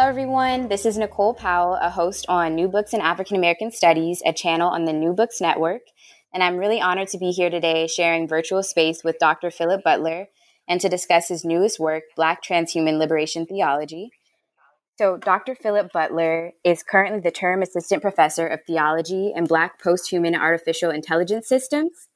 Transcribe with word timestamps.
Hello, 0.00 0.08
everyone. 0.08 0.68
This 0.68 0.86
is 0.86 0.96
Nicole 0.96 1.34
Powell, 1.34 1.74
a 1.74 1.90
host 1.90 2.24
on 2.26 2.54
New 2.54 2.68
Books 2.68 2.94
in 2.94 3.02
African 3.02 3.36
American 3.36 3.70
Studies, 3.70 4.22
a 4.24 4.32
channel 4.32 4.70
on 4.70 4.86
the 4.86 4.94
New 4.94 5.12
Books 5.12 5.42
Network. 5.42 5.82
And 6.32 6.42
I'm 6.42 6.56
really 6.56 6.80
honored 6.80 7.08
to 7.08 7.18
be 7.18 7.32
here 7.32 7.50
today 7.50 7.86
sharing 7.86 8.26
virtual 8.26 8.62
space 8.62 9.04
with 9.04 9.18
Dr. 9.18 9.50
Philip 9.50 9.84
Butler 9.84 10.28
and 10.66 10.80
to 10.80 10.88
discuss 10.88 11.28
his 11.28 11.44
newest 11.44 11.78
work, 11.78 12.04
Black 12.16 12.42
Transhuman 12.42 12.98
Liberation 12.98 13.44
Theology. 13.44 14.08
So, 14.96 15.18
Dr. 15.18 15.54
Philip 15.54 15.92
Butler 15.92 16.52
is 16.64 16.82
currently 16.82 17.20
the 17.20 17.30
term 17.30 17.60
assistant 17.60 18.00
professor 18.00 18.46
of 18.46 18.60
theology 18.66 19.34
and 19.36 19.46
Black 19.46 19.82
posthuman 19.82 20.34
artificial 20.34 20.90
intelligence 20.90 21.46
systems 21.46 22.08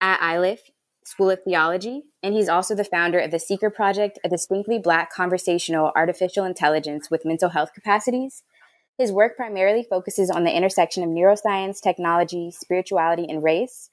at 0.00 0.22
Iliff 0.22 0.70
School 1.06 1.30
of 1.30 1.42
Theology, 1.44 2.04
and 2.22 2.34
he's 2.34 2.48
also 2.48 2.74
the 2.74 2.82
founder 2.82 3.18
of 3.18 3.30
the 3.30 3.36
Seekr 3.36 3.72
Project, 3.72 4.18
a 4.24 4.28
distinctly 4.28 4.78
Black 4.78 5.12
conversational 5.12 5.92
artificial 5.94 6.46
intelligence 6.46 7.10
with 7.10 7.26
mental 7.26 7.50
health 7.50 7.72
capacities. 7.74 8.42
His 8.96 9.12
work 9.12 9.36
primarily 9.36 9.82
focuses 9.82 10.30
on 10.30 10.44
the 10.44 10.56
intersection 10.56 11.02
of 11.02 11.10
neuroscience, 11.10 11.82
technology, 11.82 12.50
spirituality, 12.50 13.26
and 13.28 13.42
race. 13.42 13.90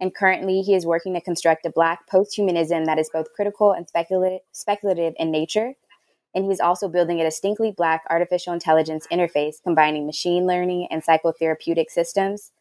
And 0.00 0.14
currently, 0.14 0.62
he 0.62 0.74
is 0.74 0.86
working 0.86 1.14
to 1.14 1.20
construct 1.20 1.66
a 1.66 1.70
Black 1.70 2.08
posthumanism 2.08 2.86
that 2.86 2.98
is 2.98 3.10
both 3.12 3.32
critical 3.34 3.72
and 3.72 3.88
speculative, 3.88 4.40
speculative 4.52 5.14
in 5.18 5.32
nature. 5.32 5.74
And 6.32 6.44
he's 6.44 6.60
also 6.60 6.88
building 6.88 7.20
a 7.20 7.24
distinctly 7.24 7.72
Black 7.76 8.02
artificial 8.08 8.52
intelligence 8.52 9.06
interface 9.10 9.56
combining 9.62 10.06
machine 10.06 10.46
learning 10.46 10.86
and 10.92 11.04
psychotherapeutic 11.04 11.90
systems 11.90 12.52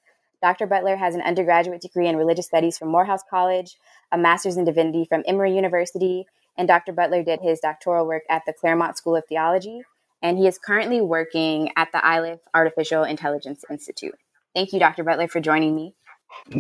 Dr. 0.42 0.66
Butler 0.66 0.96
has 0.96 1.14
an 1.16 1.22
undergraduate 1.22 1.82
degree 1.82 2.08
in 2.08 2.18
religious 2.18 2.48
studies 2.48 2.78
from 2.78 2.90
Morehouse 2.90 3.22
College, 3.30 3.78
a 4.12 4.18
master's 4.18 4.58
in 4.58 4.66
divinity 4.66 5.06
from 5.06 5.24
Emory 5.28 5.56
University, 5.56 6.26
and 6.58 6.68
Dr. 6.68 6.92
Butler 6.92 7.24
did 7.24 7.42
his 7.42 7.60
doctoral 7.60 8.08
work 8.08 8.24
at 8.30 8.44
the 8.46 8.54
Claremont 8.54 8.98
School 8.98 9.16
of 9.16 9.24
Theology, 9.28 9.82
and 10.22 10.38
he 10.38 10.48
is 10.48 10.58
currently 10.58 11.02
working 11.02 11.72
at 11.76 11.92
the 11.92 12.02
Iliff 12.04 12.40
Artificial 12.54 13.04
Intelligence 13.04 13.64
Institute. 13.70 14.16
Thank 14.56 14.74
you, 14.74 14.80
Dr. 14.80 15.04
Butler, 15.04 15.28
for 15.28 15.40
joining 15.40 15.76
me. 15.76 15.94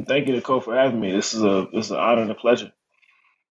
Thank 0.08 0.28
you, 0.28 0.34
Nicole, 0.34 0.62
for 0.62 0.76
having 0.76 1.00
me. 1.00 1.12
This 1.12 1.34
is 1.34 1.44
a 1.44 1.68
this 1.74 1.86
is 1.86 1.92
an 1.92 1.98
honor 1.98 2.22
and 2.22 2.32
a 2.32 2.36
pleasure. 2.36 2.72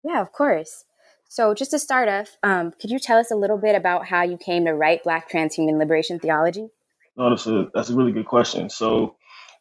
Yeah, 0.04 0.22
of 0.22 0.32
course. 0.32 0.86
So, 1.28 1.54
just 1.54 1.72
to 1.72 1.80
start 1.80 2.08
off, 2.08 2.38
um, 2.44 2.72
could 2.80 2.90
you 2.90 3.00
tell 3.00 3.18
us 3.18 3.32
a 3.32 3.36
little 3.36 3.58
bit 3.58 3.76
about 3.76 4.06
how 4.08 4.24
you 4.24 4.38
came 4.38 4.66
to 4.66 4.74
write 4.74 5.04
Black 5.04 5.30
Transhuman 5.30 5.78
Liberation 5.78 6.20
Theology? 6.20 6.70
No, 7.18 7.30
that's 7.30 7.48
a 7.48 7.70
that's 7.74 7.90
a 7.90 7.96
really 7.96 8.12
good 8.12 8.28
question. 8.28 8.70
So, 8.70 9.16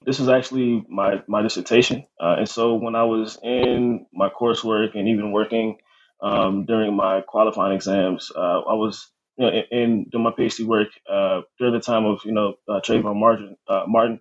this 0.04 0.20
is 0.20 0.28
actually 0.28 0.84
my 0.88 1.22
my 1.28 1.42
dissertation, 1.42 2.06
uh, 2.20 2.36
and 2.38 2.48
so 2.48 2.74
when 2.74 2.94
I 2.94 3.04
was 3.04 3.38
in 3.42 4.06
my 4.12 4.28
coursework 4.30 4.96
and 4.96 5.08
even 5.08 5.32
working 5.32 5.78
um, 6.22 6.66
during 6.66 6.94
my 6.96 7.22
qualifying 7.22 7.74
exams, 7.74 8.30
uh, 8.36 8.60
I 8.60 8.74
was 8.74 9.10
you 9.38 9.46
know 9.46 9.52
in, 9.52 9.64
in 9.78 10.04
doing 10.10 10.24
my 10.24 10.32
PhD 10.32 10.66
work 10.66 10.88
uh, 11.10 11.42
during 11.58 11.74
the 11.74 11.80
time 11.80 12.04
of 12.06 12.20
you 12.24 12.32
know 12.32 12.54
uh, 12.68 12.80
Trayvon 12.80 13.16
Martin, 13.18 13.56
uh, 13.68 13.84
Martin, 13.86 14.20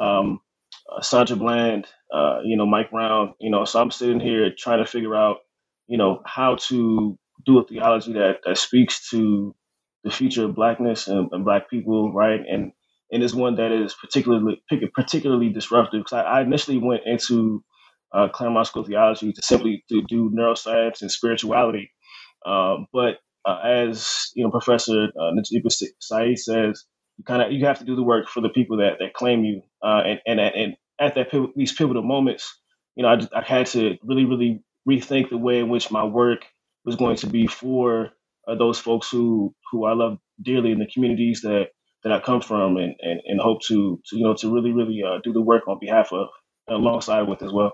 um, 0.00 0.40
uh, 0.92 1.02
Sandra 1.02 1.36
Bland, 1.36 1.86
uh, 2.12 2.40
you 2.44 2.56
know 2.56 2.66
Mike 2.66 2.90
Brown, 2.90 3.34
you 3.40 3.50
know. 3.50 3.64
So 3.64 3.80
I'm 3.80 3.90
sitting 3.90 4.20
here 4.20 4.50
trying 4.56 4.84
to 4.84 4.90
figure 4.90 5.16
out 5.16 5.38
you 5.88 5.98
know 5.98 6.22
how 6.26 6.56
to 6.68 7.18
do 7.46 7.58
a 7.58 7.64
theology 7.66 8.14
that 8.14 8.40
that 8.44 8.58
speaks 8.58 9.10
to 9.10 9.54
the 10.04 10.10
future 10.10 10.44
of 10.46 10.54
blackness 10.54 11.08
and, 11.08 11.28
and 11.32 11.44
black 11.44 11.70
people, 11.70 12.12
right? 12.12 12.40
And 12.50 12.72
and 13.12 13.22
it's 13.22 13.34
one 13.34 13.56
that 13.56 13.72
is 13.72 13.94
particularly 14.00 14.62
particularly 14.94 15.50
disruptive. 15.50 16.00
Because 16.00 16.12
I, 16.12 16.22
I, 16.22 16.40
initially 16.42 16.78
went 16.78 17.02
into 17.06 17.64
uh, 18.12 18.28
Claremont 18.28 18.66
School 18.66 18.82
of 18.82 18.88
Theology 18.88 19.32
to 19.32 19.42
simply 19.42 19.84
to 19.88 20.02
do 20.02 20.30
neuroscience 20.30 21.02
and 21.02 21.10
spirituality, 21.10 21.90
um, 22.46 22.86
but 22.92 23.18
uh, 23.44 23.58
as 23.64 24.30
you 24.34 24.44
know, 24.44 24.50
Professor 24.50 25.08
uh, 25.18 25.30
Saeed 26.00 26.38
says, 26.38 26.84
you 27.16 27.24
kind 27.24 27.42
of 27.42 27.52
you 27.52 27.66
have 27.66 27.78
to 27.78 27.84
do 27.84 27.96
the 27.96 28.02
work 28.02 28.28
for 28.28 28.40
the 28.40 28.48
people 28.48 28.78
that 28.78 28.98
that 29.00 29.14
claim 29.14 29.44
you, 29.44 29.62
uh, 29.82 30.02
and 30.04 30.20
and 30.26 30.40
and 30.40 30.76
at 31.00 31.14
that 31.14 31.28
these 31.56 31.72
pivotal 31.72 32.02
moments, 32.02 32.58
you 32.96 33.02
know, 33.02 33.08
I, 33.08 33.38
I 33.38 33.42
had 33.42 33.66
to 33.68 33.96
really 34.02 34.24
really 34.24 34.62
rethink 34.88 35.30
the 35.30 35.38
way 35.38 35.58
in 35.58 35.68
which 35.68 35.90
my 35.90 36.04
work 36.04 36.44
was 36.84 36.96
going 36.96 37.16
to 37.16 37.26
be 37.26 37.46
for 37.46 38.10
uh, 38.48 38.54
those 38.54 38.78
folks 38.78 39.10
who 39.10 39.54
who 39.70 39.84
I 39.84 39.92
love 39.92 40.18
dearly 40.42 40.72
in 40.72 40.78
the 40.78 40.86
communities 40.86 41.42
that 41.42 41.68
that 42.02 42.12
I 42.12 42.20
come 42.20 42.40
from 42.40 42.76
and, 42.76 42.94
and, 43.00 43.20
and 43.26 43.40
hope 43.40 43.62
to, 43.68 44.00
to, 44.06 44.16
you 44.16 44.24
know, 44.24 44.34
to 44.34 44.52
really, 44.52 44.72
really 44.72 45.02
uh, 45.06 45.18
do 45.22 45.32
the 45.32 45.40
work 45.42 45.68
on 45.68 45.78
behalf 45.80 46.12
of 46.12 46.28
alongside 46.68 47.22
with 47.22 47.42
as 47.42 47.52
well. 47.52 47.72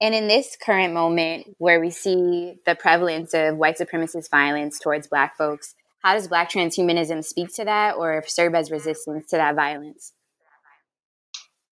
And 0.00 0.14
in 0.14 0.28
this 0.28 0.56
current 0.64 0.94
moment 0.94 1.56
where 1.58 1.80
we 1.80 1.90
see 1.90 2.54
the 2.66 2.76
prevalence 2.76 3.34
of 3.34 3.56
white 3.56 3.78
supremacist 3.78 4.30
violence 4.30 4.78
towards 4.78 5.08
Black 5.08 5.36
folks, 5.36 5.74
how 6.02 6.14
does 6.14 6.28
Black 6.28 6.50
transhumanism 6.50 7.24
speak 7.24 7.48
to 7.56 7.64
that 7.64 7.96
or 7.96 8.22
serve 8.26 8.54
as 8.54 8.70
resistance 8.70 9.28
to 9.30 9.36
that 9.36 9.56
violence? 9.56 10.12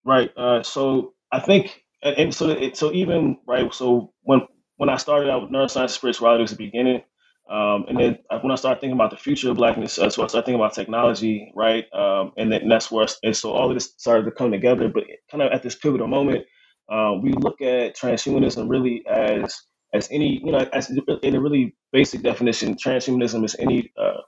Right. 0.04 0.30
Uh, 0.36 0.64
so 0.64 1.14
I 1.30 1.40
think, 1.40 1.84
and 2.02 2.34
so 2.34 2.50
it, 2.50 2.76
so 2.76 2.92
even 2.92 3.38
right. 3.46 3.72
So 3.72 4.12
when 4.22 4.42
when 4.76 4.88
I 4.88 4.96
started 4.96 5.30
out 5.30 5.42
with 5.42 5.50
neuroscience 5.50 5.80
and 5.80 5.90
spirituality 5.90 6.42
was 6.42 6.50
the 6.50 6.56
beginning, 6.56 7.02
um, 7.48 7.84
and 7.88 7.98
then 7.98 8.18
uh, 8.30 8.40
when 8.40 8.50
I 8.50 8.56
started 8.56 8.80
thinking 8.80 8.96
about 8.96 9.10
the 9.10 9.16
future 9.16 9.50
of 9.50 9.56
blackness, 9.56 9.98
uh, 9.98 10.10
so 10.10 10.24
I 10.24 10.26
started 10.26 10.46
thinking 10.46 10.60
about 10.60 10.74
technology, 10.74 11.52
right? 11.54 11.84
Um, 11.92 12.32
and 12.36 12.50
then 12.50 12.68
that's 12.68 12.90
where, 12.90 13.06
and 13.22 13.36
so 13.36 13.52
all 13.52 13.68
of 13.68 13.74
this 13.74 13.92
started 13.96 14.24
to 14.24 14.32
come 14.32 14.50
together. 14.50 14.88
But 14.88 15.04
kind 15.30 15.42
of 15.42 15.52
at 15.52 15.62
this 15.62 15.76
pivotal 15.76 16.08
moment, 16.08 16.44
uh, 16.88 17.14
we 17.22 17.32
look 17.32 17.60
at 17.62 17.96
transhumanism 17.96 18.68
really 18.68 19.04
as 19.06 19.54
as 19.94 20.08
any, 20.10 20.40
you 20.44 20.52
know, 20.52 20.68
as 20.72 20.90
in 21.22 21.36
a 21.36 21.40
really 21.40 21.74
basic 21.92 22.22
definition, 22.22 22.74
transhumanism 22.74 23.44
is 23.44 23.54
any 23.58 23.92
uh, 23.96 24.20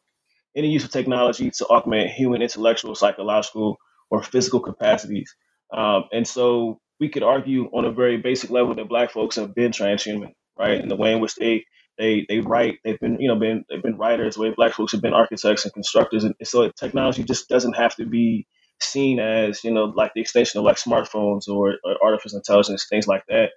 any 0.56 0.68
use 0.70 0.84
of 0.84 0.90
technology 0.90 1.50
to 1.50 1.66
augment 1.66 2.10
human 2.10 2.42
intellectual, 2.42 2.94
psychological, 2.94 3.76
or 4.10 4.22
physical 4.22 4.60
capacities. 4.60 5.34
Um, 5.72 6.04
and 6.12 6.26
so 6.26 6.80
we 7.00 7.08
could 7.08 7.22
argue 7.22 7.66
on 7.66 7.84
a 7.84 7.92
very 7.92 8.16
basic 8.16 8.50
level 8.50 8.74
that 8.74 8.88
Black 8.88 9.10
folks 9.10 9.36
have 9.36 9.54
been 9.54 9.72
transhuman, 9.72 10.32
right? 10.58 10.80
In 10.80 10.88
the 10.88 10.96
way 10.96 11.12
in 11.12 11.20
which 11.20 11.34
they 11.34 11.64
they 11.98 12.26
they 12.28 12.40
write. 12.40 12.78
They've 12.84 13.00
been 13.00 13.20
you 13.20 13.28
know 13.28 13.36
been 13.36 13.64
they've 13.70 13.82
been 13.82 13.98
writers. 13.98 14.38
Way 14.38 14.50
black 14.50 14.74
folks 14.74 14.92
have 14.92 15.02
been 15.02 15.14
architects 15.14 15.64
and 15.64 15.74
constructors, 15.74 16.24
and 16.24 16.34
so 16.44 16.70
technology 16.70 17.24
just 17.24 17.48
doesn't 17.48 17.74
have 17.74 17.96
to 17.96 18.06
be 18.06 18.46
seen 18.80 19.20
as 19.20 19.64
you 19.64 19.72
know 19.72 19.86
like 19.86 20.12
the 20.14 20.20
extension 20.20 20.58
of 20.58 20.64
like 20.64 20.76
smartphones 20.76 21.48
or, 21.48 21.76
or 21.84 21.96
artificial 22.04 22.38
intelligence, 22.38 22.86
things 22.90 23.08
like 23.08 23.24
that. 23.28 23.50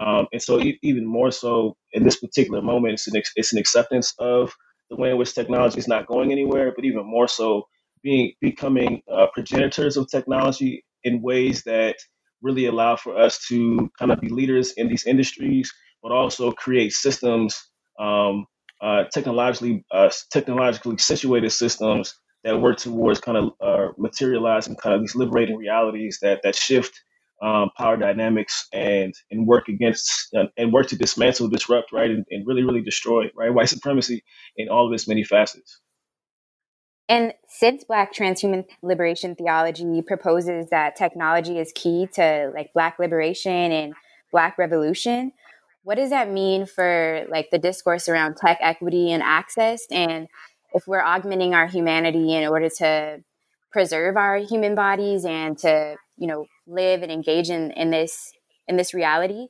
Um, 0.00 0.28
and 0.32 0.42
so 0.42 0.60
e- 0.60 0.78
even 0.82 1.06
more 1.06 1.30
so 1.32 1.76
in 1.92 2.04
this 2.04 2.18
particular 2.20 2.62
moment, 2.62 2.94
it's 2.94 3.08
an 3.08 3.16
ex- 3.16 3.32
it's 3.36 3.52
an 3.52 3.58
acceptance 3.60 4.14
of 4.18 4.54
the 4.90 4.96
way 4.96 5.10
in 5.10 5.18
which 5.18 5.34
technology 5.34 5.78
is 5.78 5.88
not 5.88 6.06
going 6.06 6.32
anywhere, 6.32 6.72
but 6.76 6.84
even 6.84 7.06
more 7.06 7.28
so 7.28 7.68
being 8.02 8.32
becoming 8.40 9.02
uh, 9.12 9.28
progenitors 9.34 9.96
of 9.96 10.10
technology 10.10 10.84
in 11.04 11.22
ways 11.22 11.64
that 11.64 11.96
really 12.42 12.66
allow 12.66 12.96
for 12.96 13.18
us 13.18 13.40
to 13.48 13.90
kind 13.98 14.12
of 14.12 14.20
be 14.20 14.28
leaders 14.28 14.72
in 14.74 14.88
these 14.88 15.06
industries, 15.06 15.72
but 16.02 16.12
also 16.12 16.52
create 16.52 16.92
systems 16.92 17.70
um, 17.98 18.46
uh, 18.80 19.04
technologically 19.12 19.84
uh, 19.90 20.10
technologically 20.32 20.98
situated 20.98 21.50
systems 21.50 22.14
that 22.44 22.60
work 22.60 22.78
towards 22.78 23.20
kind 23.20 23.38
of 23.38 23.52
uh, 23.60 23.92
materializing 23.98 24.76
kind 24.76 24.94
of 24.94 25.00
these 25.00 25.14
liberating 25.14 25.56
realities 25.56 26.18
that 26.22 26.40
that 26.42 26.54
shift 26.54 27.00
um, 27.42 27.70
power 27.76 27.96
dynamics 27.96 28.68
and 28.72 29.14
and 29.30 29.46
work 29.46 29.68
against 29.68 30.28
uh, 30.36 30.44
and 30.56 30.72
work 30.72 30.88
to 30.88 30.96
dismantle, 30.96 31.48
disrupt, 31.48 31.92
right, 31.92 32.10
and, 32.10 32.24
and 32.30 32.46
really 32.46 32.62
really 32.62 32.82
destroy 32.82 33.30
right 33.36 33.52
white 33.52 33.68
supremacy 33.68 34.22
in 34.56 34.68
all 34.68 34.86
of 34.86 34.92
its 34.92 35.08
many 35.08 35.24
facets. 35.24 35.80
And 37.08 37.34
since 37.48 37.84
Black 37.84 38.14
transhuman 38.14 38.64
liberation 38.82 39.34
theology 39.34 40.02
proposes 40.06 40.68
that 40.70 40.96
technology 40.96 41.58
is 41.58 41.72
key 41.74 42.08
to 42.14 42.50
like 42.54 42.72
Black 42.72 42.98
liberation 42.98 43.72
and 43.72 43.92
Black 44.30 44.56
revolution, 44.56 45.32
what 45.84 45.96
does 45.96 46.10
that 46.10 46.30
mean 46.30 46.66
for 46.66 47.24
like 47.30 47.50
the 47.50 47.58
discourse 47.58 48.08
around 48.08 48.36
tech 48.36 48.58
equity 48.60 49.10
and 49.10 49.22
access? 49.22 49.82
And 49.90 50.28
if 50.74 50.86
we're 50.86 51.02
augmenting 51.02 51.54
our 51.54 51.66
humanity 51.66 52.34
in 52.34 52.48
order 52.48 52.68
to 52.78 53.18
preserve 53.70 54.16
our 54.16 54.36
human 54.36 54.74
bodies 54.74 55.24
and 55.24 55.58
to 55.58 55.96
you 56.16 56.26
know 56.26 56.46
live 56.66 57.02
and 57.02 57.10
engage 57.10 57.50
in, 57.50 57.70
in 57.72 57.90
this 57.90 58.32
in 58.68 58.76
this 58.76 58.94
reality 58.94 59.48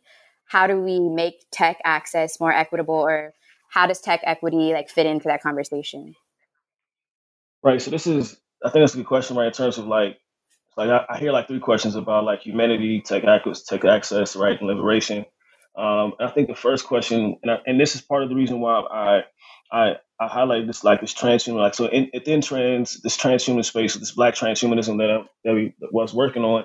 how 0.52 0.66
do 0.66 0.78
we 0.78 1.00
make 1.00 1.46
tech 1.50 1.78
access 1.82 2.38
more 2.38 2.52
equitable? 2.52 2.94
Or 2.94 3.32
how 3.70 3.86
does 3.86 4.02
tech 4.02 4.20
equity 4.22 4.74
like 4.74 4.90
fit 4.90 5.06
into 5.06 5.28
that 5.28 5.42
conversation? 5.42 6.14
Right 7.62 7.80
so 7.80 7.90
this 7.90 8.06
is 8.06 8.36
i 8.64 8.70
think 8.70 8.82
that's 8.82 8.94
a 8.94 8.98
good 8.98 9.06
question 9.06 9.36
right 9.36 9.46
in 9.46 9.52
terms 9.52 9.78
of 9.78 9.86
like 9.86 10.18
like 10.76 10.90
i, 10.90 11.06
I 11.08 11.18
hear 11.18 11.30
like 11.30 11.46
three 11.46 11.60
questions 11.60 11.94
about 11.94 12.24
like 12.24 12.40
humanity 12.40 13.00
tech 13.00 13.22
access 13.22 13.62
tech 13.62 13.84
access 13.84 14.34
right 14.34 14.58
and 14.58 14.68
liberation 14.68 15.24
um, 15.76 16.14
I 16.20 16.28
think 16.28 16.48
the 16.48 16.54
first 16.54 16.86
question, 16.86 17.36
and, 17.42 17.50
I, 17.50 17.58
and 17.66 17.80
this 17.80 17.94
is 17.94 18.02
part 18.02 18.22
of 18.22 18.28
the 18.28 18.34
reason 18.34 18.60
why 18.60 18.80
I 18.80 19.22
I, 19.72 19.96
I 20.20 20.28
highlight 20.28 20.66
this 20.66 20.84
like 20.84 21.00
this 21.00 21.14
transhuman, 21.14 21.56
like 21.56 21.74
so 21.74 21.86
in, 21.86 22.10
within 22.12 22.42
trans 22.42 23.00
this 23.00 23.16
transhuman 23.16 23.64
space, 23.64 23.94
this 23.94 24.12
Black 24.12 24.34
transhumanism 24.34 24.98
that 24.98 25.10
I, 25.10 25.24
that 25.44 25.54
we 25.54 25.74
was 25.90 26.12
working 26.12 26.44
on, 26.44 26.64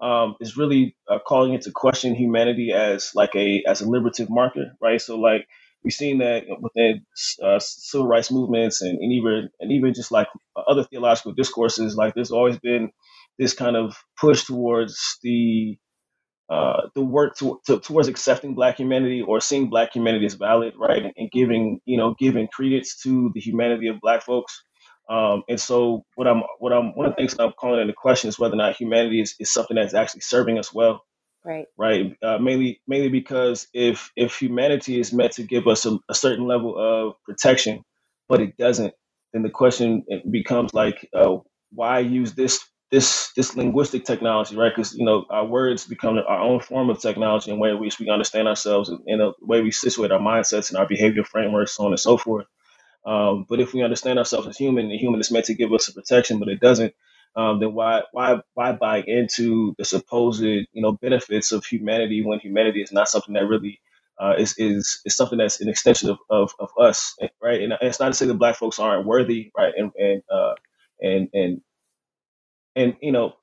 um, 0.00 0.36
is 0.40 0.56
really 0.56 0.96
uh, 1.10 1.18
calling 1.26 1.54
into 1.54 1.72
question 1.72 2.14
humanity 2.14 2.72
as 2.72 3.10
like 3.14 3.34
a 3.34 3.64
as 3.66 3.80
a 3.80 3.88
liberative 3.90 4.30
marker, 4.30 4.76
right? 4.80 5.00
So 5.00 5.18
like 5.18 5.48
we've 5.82 5.92
seen 5.92 6.18
that 6.18 6.44
within 6.60 7.04
uh, 7.42 7.58
civil 7.58 8.06
rights 8.06 8.30
movements 8.30 8.82
and, 8.82 8.98
and 9.00 9.12
even 9.12 9.50
and 9.58 9.72
even 9.72 9.94
just 9.94 10.12
like 10.12 10.28
other 10.68 10.84
theological 10.84 11.32
discourses. 11.32 11.96
Like 11.96 12.14
there's 12.14 12.30
always 12.30 12.58
been 12.60 12.90
this 13.36 13.52
kind 13.52 13.76
of 13.76 13.96
push 14.20 14.44
towards 14.44 15.18
the 15.24 15.76
uh, 16.50 16.88
the 16.94 17.02
work 17.02 17.36
to, 17.38 17.60
to, 17.66 17.80
towards 17.80 18.08
accepting 18.08 18.54
Black 18.54 18.78
humanity 18.78 19.22
or 19.22 19.40
seeing 19.40 19.70
Black 19.70 19.94
humanity 19.94 20.26
as 20.26 20.34
valid, 20.34 20.74
right, 20.78 21.12
and, 21.16 21.30
giving 21.30 21.80
you 21.86 21.96
know 21.96 22.14
giving 22.18 22.48
credence 22.48 22.96
to 23.02 23.30
the 23.34 23.40
humanity 23.40 23.88
of 23.88 24.00
Black 24.00 24.22
folks. 24.22 24.62
Um, 25.08 25.42
and 25.48 25.60
so, 25.60 26.04
what 26.16 26.26
I'm 26.26 26.42
what 26.58 26.72
I'm 26.72 26.94
one 26.96 27.06
of 27.06 27.12
the 27.12 27.16
things 27.16 27.36
I'm 27.38 27.52
calling 27.52 27.80
into 27.80 27.94
question 27.94 28.28
is 28.28 28.38
whether 28.38 28.54
or 28.54 28.58
not 28.58 28.76
humanity 28.76 29.20
is, 29.20 29.34
is 29.40 29.52
something 29.52 29.76
that's 29.76 29.94
actually 29.94 30.20
serving 30.20 30.58
us 30.58 30.72
well. 30.72 31.02
Right. 31.44 31.66
Right. 31.76 32.16
Uh, 32.22 32.38
mainly 32.38 32.80
mainly 32.86 33.08
because 33.10 33.68
if 33.74 34.10
if 34.16 34.36
humanity 34.38 34.98
is 35.00 35.12
meant 35.12 35.32
to 35.32 35.42
give 35.42 35.66
us 35.66 35.86
a, 35.86 35.98
a 36.08 36.14
certain 36.14 36.46
level 36.46 36.74
of 36.78 37.14
protection, 37.24 37.82
but 38.28 38.40
it 38.40 38.56
doesn't, 38.56 38.94
then 39.32 39.42
the 39.42 39.50
question 39.50 40.04
becomes 40.30 40.72
like, 40.72 41.08
uh, 41.14 41.36
why 41.70 41.98
use 42.00 42.34
this 42.34 42.64
this 42.94 43.32
this 43.36 43.56
linguistic 43.56 44.04
technology, 44.04 44.56
right? 44.56 44.72
Because 44.74 44.94
you 44.94 45.04
know 45.04 45.26
our 45.30 45.46
words 45.46 45.86
become 45.86 46.18
our 46.18 46.40
own 46.40 46.60
form 46.60 46.90
of 46.90 47.00
technology 47.00 47.50
and 47.50 47.60
way 47.60 47.70
in 47.70 47.80
which 47.80 47.98
we 47.98 48.08
understand 48.08 48.48
ourselves 48.48 48.88
and 48.90 49.20
the 49.20 49.32
way 49.42 49.62
we 49.62 49.72
situate 49.72 50.12
our 50.12 50.20
mindsets 50.20 50.70
and 50.70 50.78
our 50.78 50.86
behavior 50.86 51.24
frameworks, 51.24 51.72
so 51.76 51.86
on 51.86 51.92
and 51.92 52.00
so 52.00 52.16
forth. 52.16 52.46
Um, 53.06 53.46
but 53.48 53.60
if 53.60 53.74
we 53.74 53.82
understand 53.82 54.18
ourselves 54.18 54.46
as 54.48 54.56
human, 54.56 54.88
the 54.88 54.98
human 54.98 55.20
is 55.20 55.30
meant 55.32 55.46
to 55.46 55.54
give 55.54 55.72
us 55.72 55.88
a 55.88 55.94
protection, 55.94 56.38
but 56.38 56.48
it 56.48 56.60
doesn't. 56.60 56.94
Um, 57.36 57.60
then 57.60 57.74
why 57.74 58.02
why 58.12 58.40
why 58.54 58.72
buy 58.72 59.02
into 59.06 59.74
the 59.78 59.84
supposed 59.84 60.42
you 60.42 60.66
know 60.74 60.92
benefits 60.92 61.52
of 61.52 61.64
humanity 61.66 62.24
when 62.24 62.40
humanity 62.40 62.82
is 62.82 62.92
not 62.92 63.08
something 63.08 63.34
that 63.34 63.46
really 63.46 63.80
uh, 64.20 64.34
is 64.38 64.54
is 64.58 65.00
is 65.04 65.16
something 65.16 65.38
that's 65.38 65.60
an 65.60 65.68
extension 65.68 66.10
of, 66.10 66.18
of, 66.30 66.54
of 66.60 66.70
us, 66.80 67.16
right? 67.42 67.62
And 67.62 67.74
it's 67.82 68.00
not 68.00 68.08
to 68.08 68.14
say 68.14 68.26
that 68.26 68.34
black 68.34 68.56
folks 68.56 68.78
aren't 68.78 69.06
worthy, 69.06 69.50
right? 69.56 69.74
And 69.76 69.92
and 69.98 70.22
uh, 70.30 70.54
and 71.02 71.28
and 71.34 71.60
and 72.76 72.96
you 73.00 73.12
know, 73.12 73.34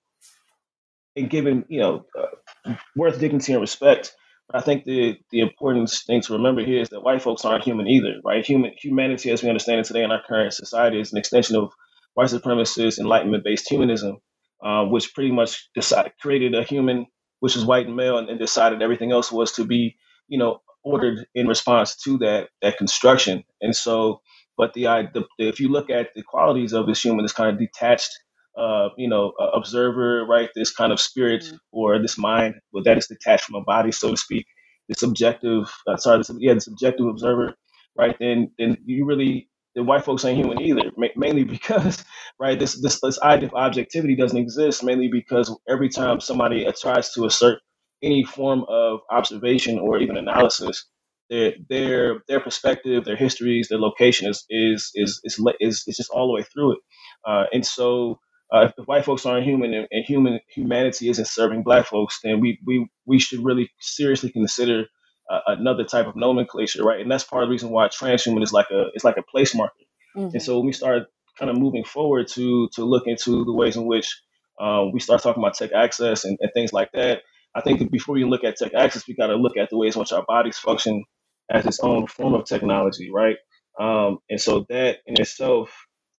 and 1.15 1.29
given 1.29 1.65
you 1.67 1.79
know 1.79 2.05
uh, 2.17 2.75
worth 2.95 3.19
dignity 3.19 3.53
and 3.53 3.61
respect. 3.61 4.15
But 4.47 4.57
I 4.57 4.61
think 4.61 4.85
the 4.85 5.17
the 5.31 5.39
important 5.39 5.89
thing 5.89 6.21
to 6.21 6.33
remember 6.33 6.63
here 6.63 6.81
is 6.81 6.89
that 6.89 7.01
white 7.03 7.21
folks 7.21 7.45
aren't 7.45 7.63
human 7.63 7.87
either, 7.87 8.15
right? 8.23 8.45
Human 8.45 8.71
humanity, 8.77 9.31
as 9.31 9.43
we 9.43 9.49
understand 9.49 9.79
it 9.79 9.85
today 9.85 10.03
in 10.03 10.11
our 10.11 10.21
current 10.27 10.53
society, 10.53 10.99
is 10.99 11.11
an 11.11 11.19
extension 11.19 11.55
of 11.55 11.71
white 12.13 12.29
supremacist 12.29 12.99
enlightenment 12.99 13.43
based 13.43 13.69
humanism, 13.69 14.17
uh, 14.63 14.85
which 14.85 15.13
pretty 15.13 15.31
much 15.31 15.69
decided 15.73 16.13
created 16.21 16.55
a 16.55 16.63
human 16.63 17.05
which 17.39 17.55
is 17.55 17.65
white 17.65 17.87
and 17.87 17.95
male, 17.95 18.19
and, 18.19 18.29
and 18.29 18.39
decided 18.39 18.81
everything 18.81 19.11
else 19.11 19.31
was 19.31 19.51
to 19.53 19.65
be 19.65 19.95
you 20.27 20.37
know 20.37 20.61
ordered 20.83 21.25
in 21.35 21.47
response 21.47 21.95
to 21.95 22.17
that 22.19 22.49
that 22.61 22.77
construction. 22.77 23.43
And 23.61 23.75
so, 23.75 24.21
but 24.57 24.73
the, 24.73 24.83
the 25.13 25.25
if 25.37 25.59
you 25.59 25.69
look 25.69 25.89
at 25.89 26.09
the 26.15 26.23
qualities 26.23 26.73
of 26.73 26.87
this 26.87 27.01
human, 27.01 27.23
this 27.23 27.33
kind 27.33 27.49
of 27.49 27.59
detached 27.59 28.11
uh, 28.57 28.89
you 28.97 29.07
know, 29.07 29.33
uh, 29.39 29.49
observer, 29.53 30.25
right? 30.25 30.49
This 30.55 30.71
kind 30.71 30.91
of 30.91 30.99
spirit 30.99 31.43
mm-hmm. 31.43 31.55
or 31.71 31.99
this 32.01 32.17
mind, 32.17 32.55
well, 32.71 32.83
that 32.83 32.97
is 32.97 33.07
detached 33.07 33.45
from 33.45 33.55
a 33.55 33.61
body, 33.61 33.91
so 33.91 34.11
to 34.11 34.17
speak. 34.17 34.45
This 34.89 35.03
objective, 35.03 35.71
uh, 35.87 35.97
sorry, 35.97 36.19
this, 36.19 36.31
yeah, 36.39 36.53
this 36.53 36.67
objective 36.67 37.07
observer, 37.07 37.55
right? 37.97 38.15
Then, 38.19 38.51
then 38.57 38.77
you 38.85 39.05
really, 39.05 39.49
the 39.75 39.83
white 39.83 40.03
folks 40.03 40.25
ain't 40.25 40.37
human 40.37 40.61
either, 40.61 40.91
ma- 40.97 41.07
mainly 41.15 41.43
because, 41.57 42.03
right, 42.39 42.59
this, 42.59 42.81
this, 42.81 42.99
this 43.01 43.21
idea 43.21 43.47
of 43.47 43.55
objectivity 43.55 44.15
doesn't 44.15 44.37
exist, 44.37 44.83
mainly 44.83 45.07
because 45.07 45.55
every 45.69 45.89
time 45.89 46.19
somebody 46.19 46.67
tries 46.79 47.13
to 47.13 47.25
assert 47.25 47.59
any 48.03 48.23
form 48.23 48.65
of 48.67 48.99
observation 49.11 49.79
or 49.79 49.99
even 49.99 50.17
analysis, 50.17 50.85
their 51.29 51.53
their 51.69 52.23
their 52.27 52.41
perspective, 52.41 53.05
their 53.05 53.15
histories, 53.15 53.69
their 53.69 53.79
location 53.79 54.29
is 54.29 54.43
is 54.49 54.91
is 54.95 55.21
is 55.23 55.39
is, 55.61 55.83
is 55.87 55.97
just 55.97 56.09
all 56.11 56.27
the 56.27 56.33
way 56.33 56.43
through 56.43 56.73
it. 56.73 56.79
Uh, 57.25 57.45
and 57.53 57.65
so 57.65 58.19
uh, 58.51 58.69
if, 58.77 58.87
white 58.87 59.05
folks 59.05 59.25
aren't 59.25 59.45
human 59.45 59.73
and, 59.73 59.87
and, 59.91 60.05
human 60.05 60.39
humanity 60.53 61.09
isn't 61.09 61.27
serving 61.27 61.63
black 61.63 61.85
folks, 61.85 62.19
then 62.23 62.39
we 62.39 62.59
we 62.65 62.87
we 63.05 63.19
should 63.19 63.43
really 63.43 63.71
seriously 63.79 64.29
consider 64.29 64.85
uh, 65.29 65.39
another 65.47 65.83
type 65.83 66.07
of 66.07 66.15
nomenclature, 66.15 66.83
right? 66.83 66.99
And 66.99 67.09
that's 67.09 67.23
part 67.23 67.43
of 67.43 67.47
the 67.47 67.51
reason 67.51 67.69
why 67.69 67.87
transhuman 67.87 68.43
is 68.43 68.51
like 68.51 68.69
a 68.71 68.87
it's 68.93 69.05
like 69.05 69.17
a 69.17 69.23
place 69.23 69.55
marker. 69.55 69.73
Mm-hmm. 70.17 70.33
And 70.33 70.41
so 70.41 70.57
when 70.57 70.65
we 70.65 70.73
start 70.73 71.03
kind 71.39 71.49
of 71.49 71.57
moving 71.57 71.83
forward 71.83 72.27
to 72.29 72.67
to 72.73 72.83
look 72.83 73.07
into 73.07 73.45
the 73.45 73.53
ways 73.53 73.77
in 73.77 73.85
which 73.85 74.21
um, 74.59 74.91
we 74.91 74.99
start 74.99 75.21
talking 75.23 75.41
about 75.41 75.55
tech 75.55 75.71
access 75.71 76.25
and, 76.25 76.37
and 76.41 76.51
things 76.53 76.73
like 76.73 76.91
that, 76.93 77.21
I 77.55 77.61
think 77.61 77.79
that 77.79 77.91
before 77.91 78.15
we 78.15 78.25
look 78.25 78.43
at 78.43 78.57
tech 78.57 78.73
access, 78.73 79.07
we 79.07 79.15
got 79.15 79.27
to 79.27 79.35
look 79.35 79.57
at 79.57 79.69
the 79.69 79.77
ways 79.77 79.95
in 79.95 80.01
which 80.01 80.11
our 80.11 80.25
bodies 80.27 80.57
function 80.57 81.03
as 81.49 81.65
its 81.65 81.79
own 81.79 82.07
form 82.07 82.33
of 82.33 82.45
technology, 82.45 83.09
right? 83.13 83.37
Um, 83.79 84.19
and 84.29 84.39
so 84.39 84.65
that 84.69 84.97
in 85.05 85.19
itself 85.19 85.71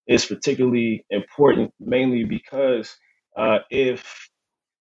is 0.07 0.27
particularly 0.27 1.05
important, 1.11 1.73
mainly 1.81 2.25
because 2.25 2.97
uh, 3.37 3.59
if 3.71 4.29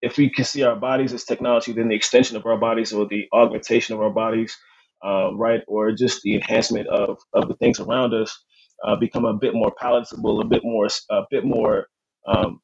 if 0.01 0.17
we 0.17 0.29
can 0.29 0.45
see 0.45 0.63
our 0.63 0.75
bodies 0.75 1.13
as 1.13 1.23
technology, 1.23 1.73
then 1.73 1.89
the 1.89 1.95
extension 1.95 2.35
of 2.35 2.45
our 2.45 2.57
bodies 2.57 2.91
or 2.91 3.07
the 3.07 3.27
augmentation 3.33 3.93
of 3.93 4.01
our 4.01 4.09
bodies, 4.09 4.57
uh, 5.05 5.33
right, 5.35 5.61
or 5.67 5.91
just 5.91 6.21
the 6.23 6.35
enhancement 6.35 6.87
of, 6.87 7.19
of 7.33 7.47
the 7.47 7.55
things 7.55 7.79
around 7.79 8.13
us 8.13 8.43
uh, 8.83 8.95
become 8.95 9.25
a 9.25 9.33
bit 9.33 9.53
more 9.53 9.71
palatable, 9.79 10.41
a 10.41 10.45
bit 10.45 10.63
more, 10.63 10.87
a 11.11 11.21
bit 11.29 11.45
more, 11.45 11.85
um, 12.27 12.59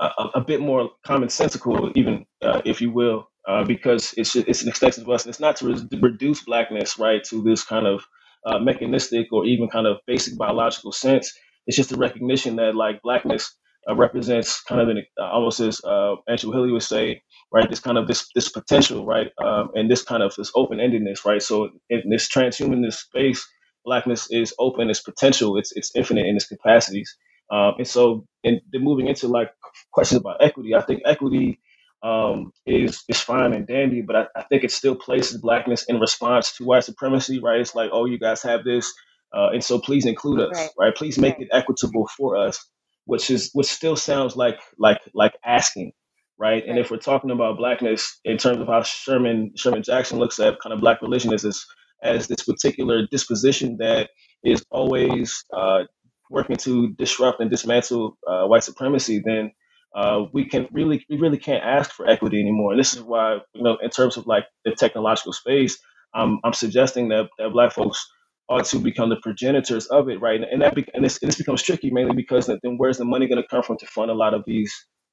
a, 0.00 0.10
a, 0.34 0.40
bit 0.42 0.60
more 0.60 0.90
commonsensical, 1.06 1.90
even 1.96 2.26
uh, 2.42 2.60
if 2.66 2.82
you 2.82 2.90
will, 2.90 3.26
uh, 3.48 3.64
because 3.64 4.12
it's 4.18 4.36
it's 4.36 4.62
an 4.62 4.68
extension 4.68 5.02
of 5.02 5.08
us. 5.08 5.24
And 5.24 5.30
it's 5.30 5.40
not 5.40 5.56
to 5.56 5.68
re- 5.68 5.98
reduce 6.00 6.42
blackness, 6.44 6.98
right, 6.98 7.24
to 7.24 7.42
this 7.42 7.64
kind 7.64 7.86
of 7.86 8.04
uh, 8.44 8.58
mechanistic 8.58 9.32
or 9.32 9.46
even 9.46 9.68
kind 9.68 9.86
of 9.86 9.96
basic 10.06 10.36
biological 10.36 10.92
sense 10.92 11.32
it's 11.66 11.76
just 11.76 11.92
a 11.92 11.96
recognition 11.96 12.56
that 12.56 12.74
like 12.74 13.02
blackness 13.02 13.56
uh, 13.88 13.94
represents 13.94 14.62
kind 14.62 14.80
of 14.80 14.88
an 14.88 15.04
uh, 15.20 15.24
almost 15.24 15.60
as 15.60 15.82
uh, 15.84 16.16
Andrew 16.28 16.52
Hilly 16.52 16.72
would 16.72 16.82
say, 16.82 17.22
right? 17.52 17.68
This 17.68 17.80
kind 17.80 17.98
of 17.98 18.06
this 18.06 18.28
this 18.34 18.48
potential, 18.48 19.04
right? 19.06 19.30
Um, 19.44 19.70
and 19.74 19.90
this 19.90 20.02
kind 20.02 20.22
of 20.22 20.34
this 20.36 20.52
open 20.54 20.78
endedness, 20.78 21.24
right? 21.24 21.42
So 21.42 21.70
in 21.90 22.02
this 22.10 22.28
transhumanist 22.28 22.94
space, 22.94 23.46
blackness 23.84 24.30
is 24.30 24.54
open, 24.58 24.90
it's 24.90 25.00
potential, 25.00 25.56
it's 25.58 25.72
it's 25.72 25.94
infinite 25.94 26.26
in 26.26 26.36
its 26.36 26.46
capacities. 26.46 27.16
Um, 27.50 27.74
and 27.78 27.86
so, 27.86 28.26
in 28.42 28.60
the 28.72 28.78
moving 28.78 29.06
into 29.06 29.28
like 29.28 29.50
questions 29.92 30.20
about 30.20 30.42
equity, 30.42 30.74
I 30.74 30.80
think 30.80 31.02
equity 31.04 31.60
um, 32.02 32.52
is 32.66 33.04
is 33.08 33.20
fine 33.20 33.52
and 33.52 33.66
dandy, 33.66 34.02
but 34.02 34.16
I, 34.16 34.26
I, 34.36 34.42
think 34.44 34.64
it 34.64 34.70
still 34.70 34.94
places 34.94 35.40
blackness 35.40 35.84
in 35.84 36.00
response 36.00 36.56
to 36.56 36.64
white 36.64 36.84
supremacy, 36.84 37.40
right? 37.40 37.60
It's 37.60 37.74
like, 37.74 37.90
oh, 37.92 38.04
you 38.06 38.18
guys 38.18 38.42
have 38.42 38.64
this, 38.64 38.92
uh, 39.34 39.50
and 39.52 39.64
so 39.64 39.78
please 39.78 40.06
include 40.06 40.40
us, 40.40 40.56
right? 40.56 40.70
right? 40.78 40.94
Please 40.94 41.18
make 41.18 41.34
right. 41.34 41.42
it 41.42 41.48
equitable 41.52 42.08
for 42.16 42.36
us, 42.36 42.64
which 43.06 43.30
is 43.30 43.50
which 43.52 43.66
still 43.66 43.96
sounds 43.96 44.36
like 44.36 44.60
like 44.78 45.00
like 45.12 45.34
asking, 45.44 45.92
right? 46.38 46.62
right? 46.62 46.64
And 46.66 46.78
if 46.78 46.90
we're 46.90 46.98
talking 46.98 47.30
about 47.30 47.56
blackness 47.56 48.20
in 48.24 48.38
terms 48.38 48.58
of 48.60 48.68
how 48.68 48.82
Sherman 48.82 49.52
Sherman 49.56 49.82
Jackson 49.82 50.18
looks 50.18 50.38
at 50.38 50.60
kind 50.60 50.72
of 50.72 50.80
black 50.80 51.02
religion 51.02 51.32
as 51.32 51.42
this 51.42 51.66
as 52.02 52.28
this 52.28 52.44
particular 52.44 53.06
disposition 53.10 53.78
that 53.78 54.10
is 54.44 54.64
always 54.70 55.44
uh, 55.56 55.84
working 56.30 56.56
to 56.56 56.92
disrupt 56.92 57.40
and 57.40 57.50
dismantle 57.50 58.16
uh, 58.28 58.44
white 58.44 58.62
supremacy, 58.62 59.22
then 59.24 59.50
uh, 59.96 60.24
we 60.32 60.44
can 60.48 60.68
really 60.70 61.04
we 61.10 61.16
really 61.16 61.38
can't 61.38 61.64
ask 61.64 61.90
for 61.90 62.08
equity 62.08 62.40
anymore. 62.40 62.72
And 62.72 62.80
this 62.80 62.94
is 62.94 63.02
why 63.02 63.38
you 63.52 63.62
know 63.64 63.78
in 63.82 63.90
terms 63.90 64.16
of 64.16 64.28
like 64.28 64.44
the 64.64 64.76
technological 64.76 65.32
space, 65.32 65.76
I'm 66.14 66.38
I'm 66.44 66.52
suggesting 66.52 67.08
that 67.08 67.28
that 67.38 67.50
black 67.52 67.72
folks 67.72 68.06
ought 68.48 68.66
to 68.66 68.78
become 68.78 69.08
the 69.08 69.16
progenitors 69.16 69.86
of 69.86 70.08
it, 70.08 70.20
right? 70.20 70.40
And 70.50 70.62
that 70.62 70.74
be, 70.74 70.84
and 70.92 71.04
this, 71.04 71.18
and 71.22 71.28
this 71.28 71.38
becomes 71.38 71.62
tricky 71.62 71.90
mainly 71.90 72.14
because 72.14 72.46
then 72.46 72.76
where's 72.76 72.98
the 72.98 73.04
money 73.04 73.26
going 73.26 73.42
to 73.42 73.48
come 73.48 73.62
from 73.62 73.78
to 73.78 73.86
fund 73.86 74.10
a 74.10 74.14
lot 74.14 74.34
of 74.34 74.44
these, 74.46 74.72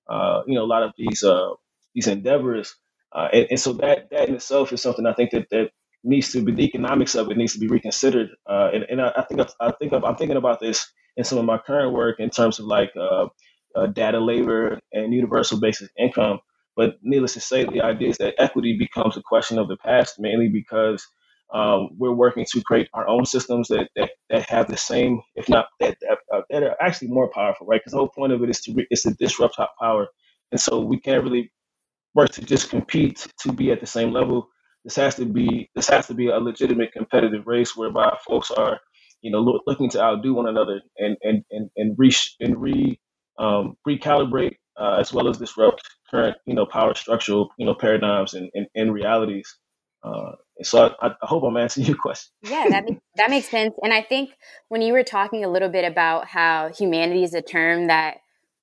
uh, 0.09 0.41
you 0.47 0.55
know, 0.55 0.63
a 0.63 0.67
lot 0.67 0.83
of 0.83 0.91
these 0.97 1.23
uh, 1.23 1.49
these 1.93 2.07
endeavors, 2.07 2.75
uh, 3.13 3.27
and, 3.31 3.47
and, 3.51 3.59
so 3.59 3.73
that 3.73 4.09
that 4.11 4.29
in 4.29 4.35
itself 4.35 4.73
is 4.73 4.81
something 4.81 5.05
I 5.05 5.13
think 5.13 5.31
that 5.31 5.49
that 5.51 5.71
needs 6.03 6.31
to 6.31 6.43
be 6.43 6.51
the 6.51 6.63
economics 6.63 7.15
of 7.15 7.29
it 7.29 7.37
needs 7.37 7.53
to 7.53 7.59
be 7.59 7.67
reconsidered. 7.67 8.29
Uh, 8.49 8.69
and, 8.73 8.83
and 8.89 9.01
I, 9.01 9.11
I, 9.15 9.23
think 9.23 9.41
I 9.59 9.71
think 9.71 9.93
I'm 9.93 10.15
thinking 10.15 10.37
about 10.37 10.59
this 10.59 10.91
in 11.15 11.23
some 11.23 11.37
of 11.37 11.45
my 11.45 11.57
current 11.57 11.93
work 11.93 12.19
in 12.19 12.29
terms 12.29 12.59
of 12.59 12.65
like 12.65 12.91
uh, 12.99 13.27
uh, 13.75 13.87
data 13.87 14.19
labor 14.19 14.79
and 14.91 15.13
universal 15.13 15.59
basic 15.59 15.89
income. 15.97 16.39
But 16.75 16.95
needless 17.03 17.33
to 17.33 17.41
say, 17.41 17.65
the 17.65 17.81
idea 17.81 18.09
is 18.09 18.17
that 18.17 18.35
equity 18.37 18.77
becomes 18.77 19.17
a 19.17 19.21
question 19.21 19.59
of 19.59 19.67
the 19.67 19.77
past 19.77 20.15
mainly 20.19 20.47
because 20.47 21.05
um, 21.53 21.89
we're 21.97 22.13
working 22.13 22.45
to 22.51 22.61
create 22.63 22.89
our 22.93 23.07
own 23.07 23.25
systems 23.25 23.67
that, 23.69 23.89
that, 23.95 24.11
that 24.29 24.49
have 24.49 24.67
the 24.69 24.77
same, 24.77 25.21
if 25.35 25.49
not 25.49 25.67
that, 25.79 25.97
that, 26.01 26.19
uh, 26.33 26.41
that 26.49 26.63
are 26.63 26.77
actually 26.81 27.09
more 27.09 27.29
powerful, 27.29 27.67
right? 27.67 27.81
Because 27.81 27.93
the 27.93 27.97
whole 27.99 28.09
point 28.09 28.33
of 28.33 28.43
it 28.43 28.49
is 28.49 28.61
to 28.61 28.73
re- 28.73 28.87
is 28.91 29.03
to 29.03 29.11
disrupt 29.15 29.57
power, 29.79 30.07
and 30.51 30.61
so 30.61 30.79
we 30.79 30.99
can't 30.99 31.23
really 31.23 31.51
work 32.15 32.31
to 32.31 32.41
just 32.45 32.71
compete 32.71 33.27
to 33.41 33.53
be 33.53 33.71
at 33.71 33.81
the 33.81 33.87
same 33.87 34.11
level. 34.13 34.49
This 34.85 34.97
has 34.97 35.15
to 35.17 35.25
be 35.25 35.69
this 35.75 35.89
has 35.89 36.07
to 36.07 36.15
be 36.15 36.29
a 36.29 36.39
legitimate 36.39 36.93
competitive 36.93 37.47
race 37.47 37.77
whereby 37.77 38.17
folks 38.27 38.51
are, 38.51 38.79
you 39.21 39.31
know, 39.31 39.39
lo- 39.39 39.61
looking 39.67 39.89
to 39.91 40.03
outdo 40.03 40.35
one 40.35 40.47
another 40.49 40.81
and 40.99 41.17
and 41.23 41.43
and 41.51 41.69
and 41.77 41.95
re 41.99 42.11
and 42.41 42.61
re 42.61 42.99
um, 43.39 43.77
recalibrate 43.87 44.57
uh, 44.79 44.97
as 44.99 45.13
well 45.13 45.29
as 45.29 45.39
disrupt 45.39 45.83
current, 46.11 46.37
you 46.47 46.55
know, 46.55 46.67
power 46.67 46.95
structural, 46.95 47.51
you 47.59 47.65
know, 47.67 47.75
paradigms 47.75 48.35
and, 48.35 48.51
and, 48.55 48.67
and 48.75 48.93
realities. 48.93 49.57
Uh, 50.03 50.33
And 50.61 50.67
so 50.67 50.93
I, 51.01 51.07
I 51.07 51.25
hope 51.25 51.41
I'm 51.43 51.57
answering 51.57 51.87
your 51.87 51.97
question. 52.01 52.31
yeah, 52.43 52.67
that 52.69 52.85
makes, 52.85 53.01
that 53.15 53.29
makes 53.31 53.49
sense. 53.49 53.73
And 53.81 53.91
I 53.91 54.03
think 54.03 54.29
when 54.69 54.83
you 54.83 54.93
were 54.93 55.03
talking 55.03 55.43
a 55.43 55.49
little 55.49 55.69
bit 55.69 55.91
about 55.91 56.27
how 56.27 56.69
humanity 56.69 57.23
is 57.23 57.33
a 57.33 57.41
term 57.41 57.87
that 57.87 58.17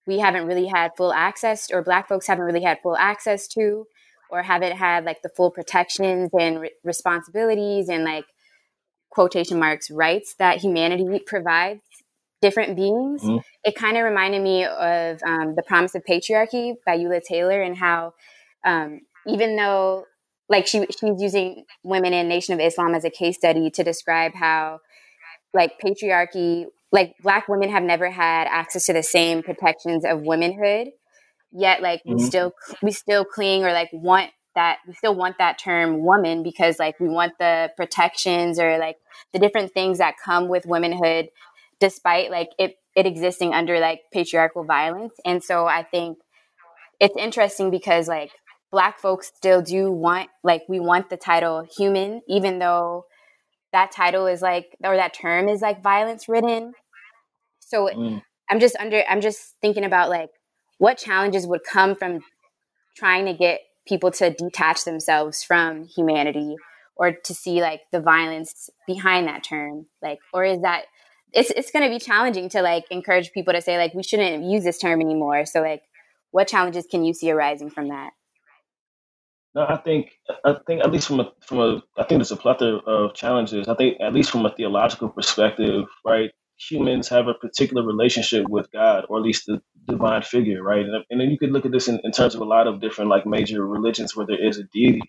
we 0.07 0.21
haven't 0.21 0.47
really 0.47 0.69
had 0.69 0.93
full 0.97 1.13
access, 1.13 1.73
or 1.73 1.83
Black 1.83 2.09
folks 2.09 2.29
haven't 2.29 2.45
really 2.45 2.63
had 2.63 2.79
full 2.85 2.97
access 2.97 3.49
to, 3.49 3.85
or 4.31 4.45
haven't 4.45 4.77
had 4.77 5.05
like 5.05 5.23
the 5.23 5.29
full 5.29 5.51
protections 5.51 6.31
and 6.39 6.61
re- 6.61 6.71
responsibilities 6.85 7.89
and 7.89 8.05
like 8.05 8.27
quotation 9.11 9.59
marks 9.59 9.91
rights 9.91 10.37
that 10.39 10.59
humanity 10.59 11.21
provides 11.27 11.83
different 12.41 12.77
beings. 12.77 13.25
Mm-hmm. 13.25 13.39
It 13.65 13.75
kind 13.75 13.97
of 13.97 14.05
reminded 14.05 14.41
me 14.43 14.65
of 14.65 15.21
um, 15.27 15.57
The 15.57 15.65
Promise 15.67 15.97
of 15.97 16.05
Patriarchy 16.09 16.75
by 16.87 16.95
Ula 16.95 17.21
Taylor 17.21 17.61
and 17.61 17.77
how 17.77 18.15
um, 18.65 19.01
even 19.27 19.57
though 19.57 20.05
like 20.49 20.67
she 20.67 20.87
she's 20.91 21.21
using 21.21 21.65
women 21.83 22.13
in 22.13 22.29
Nation 22.29 22.55
of 22.55 22.61
Islam 22.61 22.95
as 22.95 23.05
a 23.05 23.11
case 23.11 23.37
study 23.37 23.71
to 23.71 23.85
describe 23.85 24.33
how 24.35 24.81
like 25.55 25.81
patriarchy 25.81 26.67
like 26.93 27.15
black 27.23 27.49
women 27.49 27.71
have 27.71 27.83
never 27.83 28.11
had 28.11 28.47
access 28.49 28.87
to 28.87 28.93
the 28.93 29.03
same 29.03 29.43
protections 29.43 30.05
of 30.05 30.23
womanhood 30.23 30.89
yet 31.53 31.83
like 31.83 32.01
mm-hmm. 32.01 32.17
we 32.17 32.23
still 32.23 32.53
we 32.83 32.91
still 32.91 33.25
cling 33.25 33.65
or 33.65 33.73
like 33.73 33.91
want 33.93 34.31
that 34.55 34.79
we 34.87 34.95
still 34.95 35.15
want 35.15 35.37
that 35.39 35.59
term 35.59 36.05
woman 36.05 36.43
because 36.43 36.79
like 36.79 36.99
we 37.01 37.09
want 37.09 37.33
the 37.39 37.71
protections 37.77 38.59
or 38.59 38.79
like 38.79 38.97
the 39.33 39.39
different 39.39 39.73
things 39.73 39.99
that 39.99 40.15
come 40.23 40.49
with 40.49 40.67
womanhood 40.67 41.29
despite 41.81 42.31
like 42.31 42.49
it 42.59 42.75
it 42.97 43.07
existing 43.07 43.55
under 43.55 43.79
like 43.79 44.01
patriarchal 44.13 44.65
violence 44.65 45.15
and 45.25 45.43
so 45.43 45.67
i 45.67 45.83
think 45.83 46.19
it's 47.01 47.17
interesting 47.17 47.71
because 47.71 48.09
like 48.09 48.31
black 48.71 48.99
folks 48.99 49.31
still 49.35 49.63
do 49.63 49.91
want 49.91 50.29
like 50.45 50.63
we 50.69 50.81
want 50.81 51.11
the 51.11 51.17
title 51.17 51.67
human 51.77 52.21
even 52.29 52.59
though 52.59 53.05
that 53.73 53.91
title 53.93 54.27
is 54.27 54.43
like 54.43 54.67
or 54.85 54.97
that 54.97 55.15
term 55.15 55.49
is 55.49 55.61
like 55.61 55.83
violence 55.83 56.29
ridden. 56.29 56.73
So 57.61 57.89
mm. 57.89 58.23
i'm 58.51 58.61
just 58.61 58.77
under 58.77 59.03
i'm 59.09 59.21
just 59.21 59.55
thinking 59.61 59.85
about 59.85 60.09
like 60.09 60.31
what 60.79 60.97
challenges 60.99 61.47
would 61.47 61.63
come 61.71 61.95
from 61.95 62.21
trying 62.97 63.27
to 63.27 63.35
get 63.35 63.61
people 63.87 64.11
to 64.11 64.31
detach 64.31 64.85
themselves 64.85 65.43
from 65.43 65.85
humanity 65.85 66.57
or 66.97 67.13
to 67.13 67.35
see 67.35 67.61
like 67.61 67.81
the 67.93 68.01
violence 68.01 68.71
behind 68.87 69.29
that 69.29 69.45
term 69.45 69.87
like 70.03 70.19
or 70.33 70.45
is 70.45 70.63
that 70.63 70.85
it's 71.33 71.51
it's 71.51 71.71
going 71.71 71.85
to 71.85 71.91
be 71.91 71.99
challenging 71.99 72.49
to 72.51 72.63
like 72.63 72.85
encourage 72.91 73.33
people 73.33 73.53
to 73.53 73.61
say 73.61 73.77
like 73.77 73.95
we 73.95 74.03
shouldn't 74.03 74.45
use 74.45 74.65
this 74.65 74.79
term 74.79 75.01
anymore. 75.01 75.45
So 75.47 75.61
like 75.61 75.83
what 76.31 76.49
challenges 76.49 76.87
can 76.91 77.05
you 77.05 77.15
see 77.15 77.31
arising 77.31 77.71
from 77.71 77.89
that 77.89 78.11
no, 79.55 79.67
I 79.67 79.77
think 79.77 80.11
I 80.45 80.57
think 80.67 80.83
at 80.83 80.93
least 80.93 81.09
from 81.09 81.21
a 81.21 81.33
from 81.41 81.59
a 81.59 81.83
I 81.97 82.05
think 82.05 82.19
there's 82.19 82.31
a 82.31 82.37
plethora 82.37 82.77
of 82.77 83.15
challenges. 83.15 83.69
I 83.69 83.75
think 83.75 83.99
at 84.01 84.13
least 84.13 84.31
from 84.31 84.47
a 84.47 84.55
theological 84.55 85.09
perspective, 85.09 85.87
right? 86.05 86.31
Humans 86.71 87.09
have 87.09 87.29
a 87.29 87.35
particular 87.35 87.87
relationship 87.87 88.49
with 88.49 88.71
God, 88.73 89.05
or 89.09 89.19
at 89.19 89.25
least 89.25 89.47
the 89.47 89.61
divine 89.87 90.23
figure, 90.23 90.63
right? 90.63 90.85
And, 90.85 91.05
and 91.09 91.21
then 91.21 91.31
you 91.31 91.39
could 91.39 91.53
look 91.53 91.65
at 91.65 91.73
this 91.73 91.89
in, 91.89 92.01
in 92.03 92.11
terms 92.11 92.35
of 92.35 92.41
a 92.41 92.45
lot 92.45 92.67
of 92.67 92.81
different 92.81 93.11
like 93.11 93.27
major 93.27 93.65
religions 93.65 94.17
where 94.17 94.27
there 94.27 94.45
is 94.45 94.59
a 94.59 94.65
deity, 94.65 95.03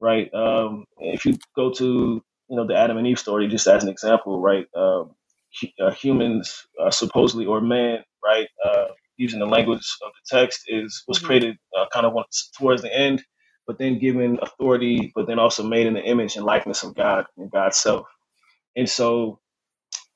right? 0.00 0.32
Um, 0.34 0.84
if 0.98 1.24
you 1.24 1.34
go 1.54 1.72
to 1.72 2.22
you 2.48 2.56
know 2.56 2.66
the 2.66 2.76
Adam 2.76 2.96
and 2.96 3.06
Eve 3.06 3.18
story, 3.18 3.48
just 3.48 3.66
as 3.66 3.84
an 3.84 3.90
example, 3.90 4.40
right? 4.40 4.66
Um, 4.76 5.12
uh, 5.80 5.90
humans 5.92 6.66
uh, 6.82 6.90
supposedly 6.90 7.46
or 7.46 7.60
man, 7.60 7.98
right? 8.24 8.48
Uh, 8.64 8.86
using 9.16 9.38
the 9.38 9.46
language 9.46 9.86
of 10.02 10.10
the 10.12 10.38
text 10.38 10.62
is 10.66 11.04
was 11.06 11.18
mm-hmm. 11.18 11.26
created 11.26 11.56
uh, 11.78 11.86
kind 11.92 12.06
of 12.06 12.14
towards 12.58 12.82
the 12.82 12.94
end 12.94 13.22
but 13.66 13.78
then 13.78 13.98
given 13.98 14.38
authority, 14.42 15.12
but 15.14 15.26
then 15.26 15.38
also 15.38 15.62
made 15.62 15.86
in 15.86 15.94
the 15.94 16.02
image 16.04 16.36
and 16.36 16.46
likeness 16.46 16.82
of 16.82 16.94
God 16.96 17.26
and 17.38 17.50
God's 17.50 17.78
self. 17.78 18.06
And 18.76 18.88
so 18.88 19.30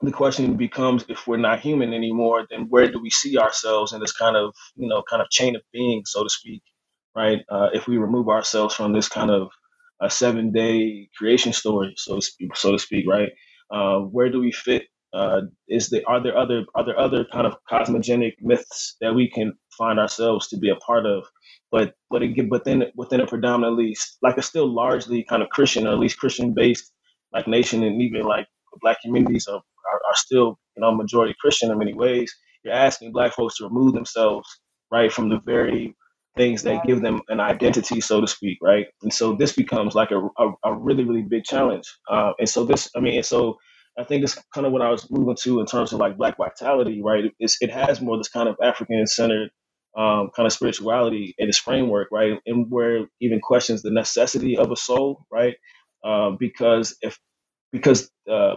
the 0.02 0.12
question 0.12 0.56
becomes 0.56 1.06
if 1.10 1.26
we're 1.26 1.38
not 1.38 1.60
human 1.60 1.94
anymore, 1.94 2.46
then 2.50 2.66
where 2.70 2.90
do 2.90 3.00
we 3.00 3.10
see 3.10 3.38
ourselves 3.38 3.94
in 3.94 4.00
this 4.00 4.12
kind 4.12 4.36
of, 4.36 4.54
you 4.76 4.88
know, 4.88 5.02
kind 5.10 5.22
of 5.22 5.30
chain 5.30 5.56
of 5.56 5.62
being, 5.72 6.04
so 6.06 6.24
to 6.24 6.30
speak, 6.30 6.62
right? 7.16 7.40
Uh, 7.50 7.70
if 7.74 7.88
we 7.88 7.98
remove 7.98 8.28
ourselves 8.30 8.76
from 8.76 8.94
this 8.94 9.08
kind 9.08 9.32
of 9.32 9.48
a 10.02 10.10
seven 10.10 10.52
day 10.52 11.10
creation 11.18 11.52
story, 11.52 11.94
so 11.98 12.16
to 12.16 12.22
speak, 12.22 12.56
so 12.56 12.72
to 12.72 12.78
speak, 12.80 13.06
right? 13.08 13.30
Uh, 13.72 14.00
where 14.00 14.30
do 14.30 14.40
we 14.40 14.52
fit? 14.52 14.84
Uh, 15.14 15.42
is 15.68 15.90
there 15.90 16.02
are 16.06 16.22
there 16.22 16.38
other 16.38 16.64
are 16.76 16.86
there 16.86 17.00
other 17.00 17.26
kind 17.32 17.48
of 17.48 17.56
cosmogenic 17.70 18.34
myths 18.42 18.96
that 19.02 19.16
we 19.16 19.30
can 19.30 19.54
find 19.78 19.98
ourselves 19.98 20.48
to 20.48 20.56
be 20.56 20.70
a 20.70 20.76
part 20.76 21.06
of 21.06 21.24
but 21.70 21.94
but 22.10 22.22
again, 22.22 22.48
then 22.64 22.84
within 22.94 23.20
a 23.20 23.26
predominantly 23.26 23.96
like 24.22 24.36
a 24.36 24.42
still 24.42 24.72
largely 24.72 25.24
kind 25.24 25.42
of 25.42 25.48
Christian 25.50 25.86
or 25.86 25.92
at 25.92 25.98
least 25.98 26.18
Christian 26.18 26.54
based 26.54 26.92
like 27.32 27.46
nation 27.46 27.82
and 27.82 28.00
even 28.00 28.22
like 28.22 28.46
black 28.80 28.98
communities 29.02 29.46
are, 29.48 29.56
are, 29.56 30.00
are 30.08 30.14
still 30.14 30.58
you 30.76 30.80
know 30.80 30.94
majority 30.94 31.34
Christian 31.40 31.70
in 31.70 31.78
many 31.78 31.94
ways. 31.94 32.34
You're 32.64 32.74
asking 32.74 33.12
black 33.12 33.34
folks 33.34 33.56
to 33.58 33.64
remove 33.64 33.94
themselves 33.94 34.48
right 34.90 35.12
from 35.12 35.28
the 35.28 35.40
very 35.44 35.94
things 36.36 36.62
that 36.62 36.84
give 36.84 37.00
them 37.00 37.22
an 37.28 37.40
identity, 37.40 38.00
so 38.00 38.20
to 38.20 38.26
speak, 38.26 38.58
right? 38.62 38.86
And 39.02 39.12
so 39.12 39.34
this 39.34 39.52
becomes 39.52 39.94
like 39.94 40.10
a, 40.10 40.18
a, 40.38 40.52
a 40.64 40.74
really, 40.74 41.02
really 41.02 41.22
big 41.22 41.44
challenge. 41.44 41.84
Uh, 42.10 42.32
and 42.38 42.48
so 42.48 42.64
this, 42.64 42.90
I 42.94 43.00
mean, 43.00 43.16
and 43.16 43.24
so 43.24 43.56
I 43.98 44.04
think 44.04 44.22
this 44.22 44.38
kind 44.52 44.66
of 44.66 44.72
what 44.72 44.82
I 44.82 44.90
was 44.90 45.10
moving 45.10 45.36
to 45.44 45.60
in 45.60 45.66
terms 45.66 45.94
of 45.94 46.00
like 46.00 46.18
black 46.18 46.36
vitality, 46.36 47.00
right? 47.02 47.24
It's, 47.38 47.56
it 47.62 47.70
has 47.70 48.02
more 48.02 48.18
this 48.18 48.28
kind 48.28 48.50
of 48.50 48.56
African 48.62 49.06
centered 49.06 49.50
um, 49.96 50.30
kind 50.36 50.46
of 50.46 50.52
spirituality 50.52 51.34
in 51.38 51.48
its 51.48 51.58
framework, 51.58 52.08
right? 52.12 52.38
And 52.46 52.66
where 52.70 53.06
even 53.20 53.40
questions 53.40 53.82
the 53.82 53.90
necessity 53.90 54.56
of 54.56 54.70
a 54.70 54.76
soul, 54.76 55.26
right? 55.32 55.56
Um, 56.04 56.36
because 56.38 56.96
if 57.02 57.18
because 57.72 58.10
uh, 58.30 58.56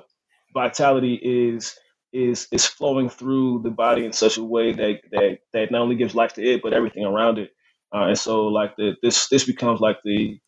vitality 0.54 1.16
is 1.24 1.76
is 2.14 2.48
is 2.52 2.66
flowing 2.66 3.10
through 3.10 3.62
the 3.64 3.70
body 3.72 4.06
in 4.06 4.14
such 4.14 4.38
a 4.38 4.44
way 4.44 4.74
that 4.74 5.00
that 5.12 5.40
that 5.54 5.72
not 5.72 5.82
only 5.82 5.96
gives 5.96 6.16
life 6.16 6.34
to 6.34 6.44
it 6.44 6.62
but 6.64 6.74
everything 6.74 7.06
around 7.06 7.38
it, 7.40 7.52
uh, 7.96 8.06
and 8.06 8.18
so 8.20 8.48
like 8.48 8.76
the 8.78 8.96
this 9.04 9.30
this 9.30 9.46
becomes 9.46 9.80
like 9.80 9.98
the 10.04 10.40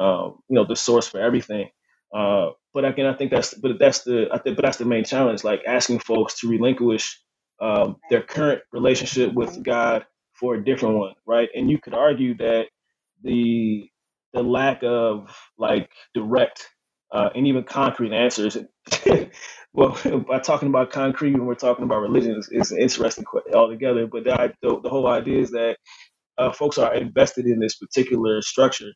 um, 0.00 0.38
you 0.48 0.54
know 0.56 0.66
the 0.66 0.76
source 0.76 1.08
for 1.08 1.20
everything. 1.20 1.70
Uh, 2.14 2.50
but 2.74 2.84
again, 2.84 3.06
I 3.06 3.14
think 3.14 3.30
that's 3.30 3.54
but 3.54 3.78
that's 3.78 4.04
the 4.04 4.28
I 4.32 4.38
think 4.38 4.56
but 4.56 4.64
that's 4.64 4.78
the 4.78 4.84
main 4.84 5.04
challenge, 5.04 5.44
like 5.44 5.62
asking 5.66 6.00
folks 6.00 6.40
to 6.40 6.48
relinquish 6.48 7.20
um, 7.60 7.96
their 8.10 8.22
current 8.22 8.62
relationship 8.72 9.32
with 9.34 9.62
God 9.64 10.06
for 10.38 10.54
a 10.54 10.64
different 10.64 10.96
one, 10.98 11.14
right? 11.26 11.48
And 11.54 11.70
you 11.70 11.78
could 11.78 11.94
argue 11.94 12.36
that 12.38 12.66
the 13.22 13.88
the 14.32 14.42
lack 14.42 14.82
of 14.82 15.34
like 15.58 15.90
direct 16.14 16.68
uh, 17.12 17.30
and 17.34 17.46
even 17.46 17.64
concrete 17.64 18.12
answers. 18.12 18.58
well, 19.72 19.98
by 20.28 20.38
talking 20.40 20.68
about 20.68 20.90
concrete 20.90 21.32
when 21.32 21.46
we're 21.46 21.54
talking 21.54 21.84
about 21.84 22.00
religion 22.00 22.40
is, 22.50 22.72
interesting 22.72 23.24
altogether. 23.54 24.06
But 24.06 24.24
the, 24.24 24.52
the, 24.62 24.80
the 24.82 24.88
whole 24.88 25.06
idea 25.06 25.40
is 25.40 25.50
that 25.52 25.78
uh, 26.38 26.52
folks 26.52 26.78
are 26.78 26.94
invested 26.94 27.46
in 27.46 27.60
this 27.60 27.76
particular 27.76 28.42
structure, 28.42 28.92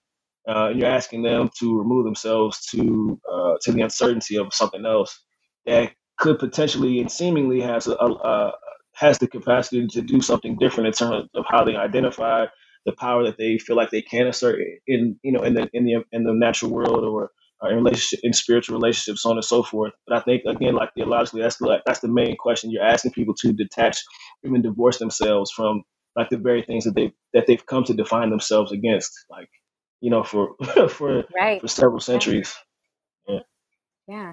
uh, 0.49 0.69
and 0.69 0.81
you're 0.81 0.91
asking 0.91 1.23
them 1.23 1.51
to 1.59 1.79
remove 1.79 2.05
themselves 2.05 2.67
to 2.67 3.19
uh, 3.33 3.55
to 3.63 3.73
the 3.73 3.83
uncertainty 3.83 4.37
of 4.37 4.53
something 4.53 4.85
else 4.85 5.19
that 5.67 5.93
could 6.19 6.39
potentially 6.39 7.01
and 7.01 7.11
seemingly 7.11 7.61
has 7.61 7.87
a, 7.87 7.93
a, 7.93 8.53
has 9.01 9.19
the 9.19 9.27
capacity 9.27 9.87
to 9.87 10.03
do 10.03 10.21
something 10.21 10.57
different 10.59 10.89
in 10.89 10.93
terms 10.93 11.29
of 11.35 11.45
how 11.49 11.65
they 11.65 11.77
identify 11.77 12.47
the 12.87 12.93
power 12.93 13.25
that 13.25 13.39
they 13.39 13.59
feel 13.59 13.77
like 13.77 13.91
they 13.91 14.03
can 14.03 14.27
assert 14.27 14.61
in 14.87 15.19
you 15.23 15.33
know 15.33 15.43
in 15.43 15.55
the 15.55 15.69
in 15.73 15.85
the 15.85 16.05
in 16.13 16.25
the 16.25 16.33
natural 16.33 16.71
world 16.71 17.05
or 17.05 17.31
in 17.69 17.77
relationship 17.77 18.21
in 18.23 18.33
spiritual 18.33 18.79
relationships, 18.79 19.23
so 19.23 19.31
on 19.31 19.37
and 19.37 19.45
so 19.45 19.63
forth. 19.63 19.93
But 20.07 20.17
I 20.17 20.21
think 20.21 20.43
again, 20.47 20.75
like 20.75 20.95
theologically, 20.95 21.43
that's 21.43 21.57
the 21.57 21.79
that's 21.85 22.01
the 22.01 22.09
main 22.09 22.37
question. 22.37 22.71
You're 22.71 22.85
asking 22.85 23.13
people 23.13 23.35
to 23.41 23.53
detach, 23.53 23.99
even 24.45 24.63
divorce 24.63 24.99
themselves 24.99 25.51
from 25.51 25.83
like 26.17 26.31
the 26.31 26.39
very 26.39 26.63
things 26.63 26.85
that 26.85 26.95
they 26.95 27.13
that 27.35 27.47
they've 27.47 27.65
come 27.67 27.85
to 27.85 27.95
define 27.95 28.31
themselves 28.31 28.73
against, 28.73 29.13
like 29.29 29.49
you 30.01 30.11
know, 30.11 30.23
for 30.23 30.55
for 30.89 31.25
right. 31.37 31.61
for 31.61 31.69
several 31.69 32.01
centuries. 32.01 32.55
Yeah. 33.29 33.41
Yeah, 34.09 34.33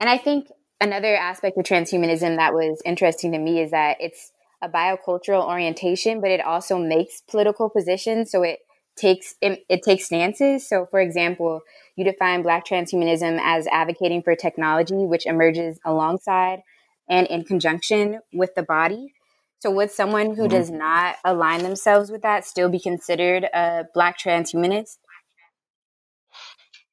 and 0.00 0.08
I 0.08 0.18
think 0.18 0.46
another 0.84 1.16
aspect 1.16 1.58
of 1.58 1.64
transhumanism 1.64 2.36
that 2.36 2.54
was 2.54 2.80
interesting 2.84 3.32
to 3.32 3.38
me 3.38 3.60
is 3.60 3.70
that 3.70 3.96
it's 4.00 4.32
a 4.62 4.68
biocultural 4.68 5.46
orientation, 5.46 6.20
but 6.20 6.30
it 6.30 6.40
also 6.40 6.78
makes 6.78 7.20
political 7.22 7.68
positions. 7.68 8.30
So 8.30 8.42
it 8.42 8.60
takes 8.96 9.34
it, 9.40 9.64
it, 9.68 9.82
takes 9.82 10.06
stances. 10.06 10.68
So, 10.68 10.86
for 10.90 11.00
example, 11.00 11.62
you 11.96 12.04
define 12.04 12.42
Black 12.42 12.66
transhumanism 12.66 13.40
as 13.42 13.66
advocating 13.68 14.22
for 14.22 14.36
technology 14.36 14.94
which 14.94 15.26
emerges 15.26 15.80
alongside 15.84 16.60
and 17.08 17.26
in 17.26 17.44
conjunction 17.44 18.20
with 18.32 18.54
the 18.54 18.62
body. 18.62 19.12
So, 19.58 19.70
would 19.70 19.90
someone 19.90 20.36
who 20.36 20.42
mm-hmm. 20.42 20.56
does 20.56 20.70
not 20.70 21.16
align 21.24 21.62
themselves 21.62 22.10
with 22.10 22.22
that 22.22 22.44
still 22.44 22.68
be 22.68 22.78
considered 22.78 23.44
a 23.44 23.84
Black 23.94 24.18
transhumanist? 24.18 24.98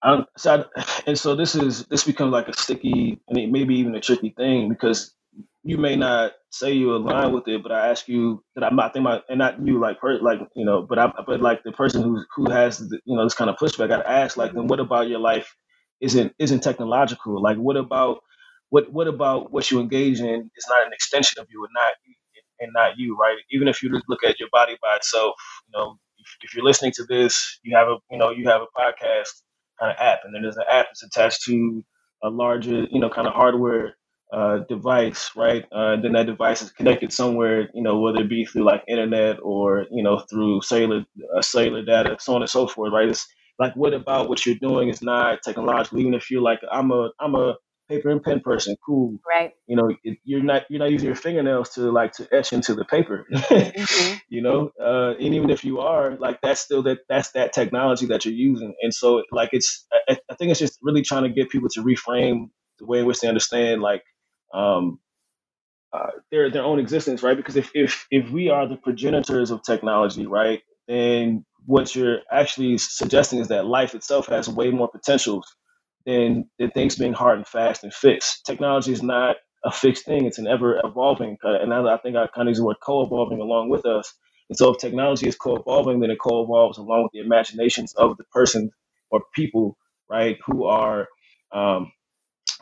Um, 0.03 0.25
so 0.37 0.65
I, 0.75 0.83
and 1.07 1.17
so 1.17 1.35
this 1.35 1.55
is 1.55 1.85
this 1.85 2.03
becomes 2.03 2.31
like 2.31 2.47
a 2.47 2.53
sticky, 2.53 3.19
I 3.29 3.33
mean, 3.33 3.51
maybe 3.51 3.75
even 3.75 3.95
a 3.95 4.01
tricky 4.01 4.33
thing 4.35 4.69
because 4.69 5.13
you 5.63 5.77
may 5.77 5.95
not 5.95 6.33
say 6.49 6.71
you 6.73 6.95
align 6.95 7.33
with 7.33 7.47
it, 7.47 7.61
but 7.63 7.71
I 7.71 7.89
ask 7.89 8.07
you 8.07 8.43
that 8.55 8.63
I'm 8.63 8.75
not 8.75 8.93
think 8.93 9.03
my 9.03 9.21
and 9.29 9.39
not 9.39 9.65
you 9.65 9.79
like 9.79 9.99
per, 9.99 10.19
like 10.19 10.39
you 10.55 10.65
know, 10.65 10.81
but 10.81 10.97
I 10.97 11.11
but 11.25 11.41
like 11.41 11.63
the 11.63 11.71
person 11.71 12.01
who 12.01 12.23
who 12.35 12.49
has 12.51 12.79
the, 12.79 12.99
you 13.05 13.15
know 13.15 13.23
this 13.25 13.35
kind 13.35 13.49
of 13.49 13.57
pushback. 13.57 13.91
I 13.91 14.01
ask 14.23 14.37
like, 14.37 14.53
then 14.53 14.67
what 14.67 14.79
about 14.79 15.07
your 15.07 15.19
life 15.19 15.55
isn't 16.01 16.33
isn't 16.39 16.61
technological? 16.61 17.41
Like, 17.41 17.57
what 17.57 17.77
about 17.77 18.21
what 18.69 18.91
what 18.91 19.07
about 19.07 19.51
what 19.51 19.69
you 19.69 19.79
engage 19.79 20.19
in 20.19 20.49
is 20.57 20.65
not 20.67 20.85
an 20.87 20.93
extension 20.93 21.39
of 21.39 21.47
you 21.51 21.63
and 21.63 21.71
not 21.75 21.93
and 22.59 22.71
not 22.73 22.97
you, 22.97 23.15
right? 23.17 23.37
Even 23.51 23.67
if 23.67 23.83
you 23.83 23.91
just 23.91 24.05
look 24.09 24.23
at 24.23 24.39
your 24.39 24.49
body 24.51 24.77
by 24.81 24.95
itself, 24.95 25.33
you 25.67 25.79
know, 25.79 25.97
if, 26.17 26.27
if 26.43 26.55
you're 26.55 26.65
listening 26.65 26.91
to 26.95 27.03
this, 27.05 27.59
you 27.63 27.75
have 27.75 27.87
a 27.87 27.97
you 28.09 28.17
know 28.17 28.31
you 28.31 28.47
have 28.49 28.61
a 28.61 28.67
podcast 28.79 29.41
kind 29.81 29.91
of 29.93 29.97
app, 29.99 30.21
and 30.25 30.35
then 30.35 30.43
there's 30.43 30.57
an 30.57 30.65
app 30.71 30.87
that's 30.89 31.03
attached 31.03 31.43
to 31.45 31.83
a 32.23 32.29
larger 32.29 32.85
you 32.91 33.01
know 33.01 33.09
kind 33.09 33.27
of 33.27 33.33
hardware 33.33 33.95
uh, 34.33 34.59
device, 34.69 35.31
right? 35.35 35.65
Uh, 35.73 35.97
then 36.01 36.13
that 36.13 36.27
device 36.27 36.61
is 36.61 36.71
connected 36.71 37.13
somewhere, 37.13 37.69
you 37.73 37.83
know, 37.83 37.99
whether 37.99 38.21
it 38.21 38.29
be 38.29 38.45
through 38.45 38.63
like 38.63 38.83
internet 38.87 39.37
or 39.43 39.87
you 39.91 40.03
know 40.03 40.19
through 40.29 40.61
cellular 40.61 41.05
uh, 41.35 41.41
cellular 41.41 41.83
data, 41.83 42.17
so 42.19 42.35
on 42.35 42.43
and 42.43 42.51
so 42.51 42.67
forth, 42.67 42.93
right? 42.93 43.09
It's 43.09 43.27
like, 43.59 43.75
what 43.75 43.93
about 43.93 44.29
what 44.29 44.45
you're 44.45 44.55
doing 44.55 44.89
is 44.89 45.03
not 45.03 45.41
technological? 45.43 45.99
Even 45.99 46.13
if 46.13 46.31
you're 46.31 46.41
like, 46.41 46.61
I'm 46.71 46.91
a 46.91 47.11
I'm 47.19 47.35
a 47.35 47.55
paper 47.91 48.09
and 48.09 48.23
pen 48.23 48.39
person, 48.39 48.75
cool, 48.85 49.19
right? 49.27 49.51
You 49.67 49.75
know, 49.75 49.93
it, 50.03 50.17
you're 50.23 50.41
not 50.41 50.63
you're 50.69 50.79
not 50.79 50.91
using 50.91 51.07
your 51.07 51.15
fingernails 51.15 51.69
to 51.71 51.91
like 51.91 52.13
to 52.13 52.27
etch 52.31 52.53
into 52.53 52.73
the 52.73 52.85
paper, 52.85 53.25
mm-hmm. 53.33 54.17
you 54.29 54.41
know. 54.41 54.71
Uh, 54.81 55.11
and 55.19 55.35
even 55.35 55.49
if 55.49 55.65
you 55.65 55.79
are, 55.79 56.15
like, 56.17 56.39
that's 56.41 56.61
still 56.61 56.83
that 56.83 56.99
that's 57.09 57.31
that 57.33 57.53
technology 57.53 58.05
that 58.07 58.23
you're 58.25 58.33
using, 58.33 58.73
and 58.81 58.93
so 58.93 59.23
like 59.31 59.49
it's 59.51 59.85
I, 60.09 60.17
I 60.29 60.35
think 60.35 60.51
it's 60.51 60.59
just 60.59 60.79
really 60.81 61.01
trying 61.01 61.23
to 61.23 61.29
get 61.29 61.49
people 61.49 61.69
to 61.73 61.83
reframe 61.83 62.49
the 62.79 62.85
way 62.85 62.99
in 62.99 63.05
which 63.05 63.19
they 63.19 63.27
understand 63.27 63.81
like 63.81 64.03
um, 64.53 64.99
uh, 65.91 66.11
their 66.31 66.49
their 66.49 66.63
own 66.63 66.79
existence, 66.79 67.21
right? 67.23 67.35
Because 67.35 67.57
if 67.57 67.71
if 67.73 68.07
if 68.09 68.29
we 68.31 68.49
are 68.49 68.67
the 68.67 68.77
progenitors 68.77 69.51
of 69.51 69.63
technology, 69.63 70.25
right, 70.25 70.61
then 70.87 71.45
what 71.65 71.95
you're 71.95 72.19
actually 72.31 72.77
suggesting 72.77 73.39
is 73.39 73.49
that 73.49 73.65
life 73.65 73.93
itself 73.93 74.27
has 74.27 74.49
way 74.49 74.71
more 74.71 74.89
potentials 74.89 75.45
than 76.05 76.49
than 76.59 76.71
things 76.71 76.95
being 76.97 77.13
hard 77.13 77.37
and 77.37 77.47
fast 77.47 77.83
and 77.83 77.93
fixed. 77.93 78.45
Technology 78.45 78.93
is 78.93 79.03
not 79.03 79.37
a 79.65 79.71
fixed 79.71 80.05
thing; 80.05 80.25
it's 80.25 80.39
an 80.39 80.47
ever 80.47 80.81
evolving. 80.83 81.37
Uh, 81.43 81.59
and 81.61 81.73
I, 81.73 81.95
I 81.95 81.97
think 81.97 82.17
I 82.17 82.27
kind 82.27 82.47
of 82.47 82.51
use 82.51 82.59
the 82.59 82.65
word 82.65 82.77
co-evolving 82.83 83.39
along 83.41 83.69
with 83.69 83.85
us. 83.85 84.13
And 84.49 84.57
so, 84.57 84.71
if 84.73 84.79
technology 84.79 85.27
is 85.27 85.35
co-evolving, 85.35 86.01
then 86.01 86.11
it 86.11 86.19
co-evolves 86.19 86.77
along 86.79 87.03
with 87.03 87.13
the 87.13 87.19
imaginations 87.19 87.93
of 87.95 88.17
the 88.17 88.25
person 88.25 88.71
or 89.11 89.23
people, 89.35 89.77
right, 90.09 90.37
who 90.45 90.65
are 90.65 91.07
um, 91.53 91.91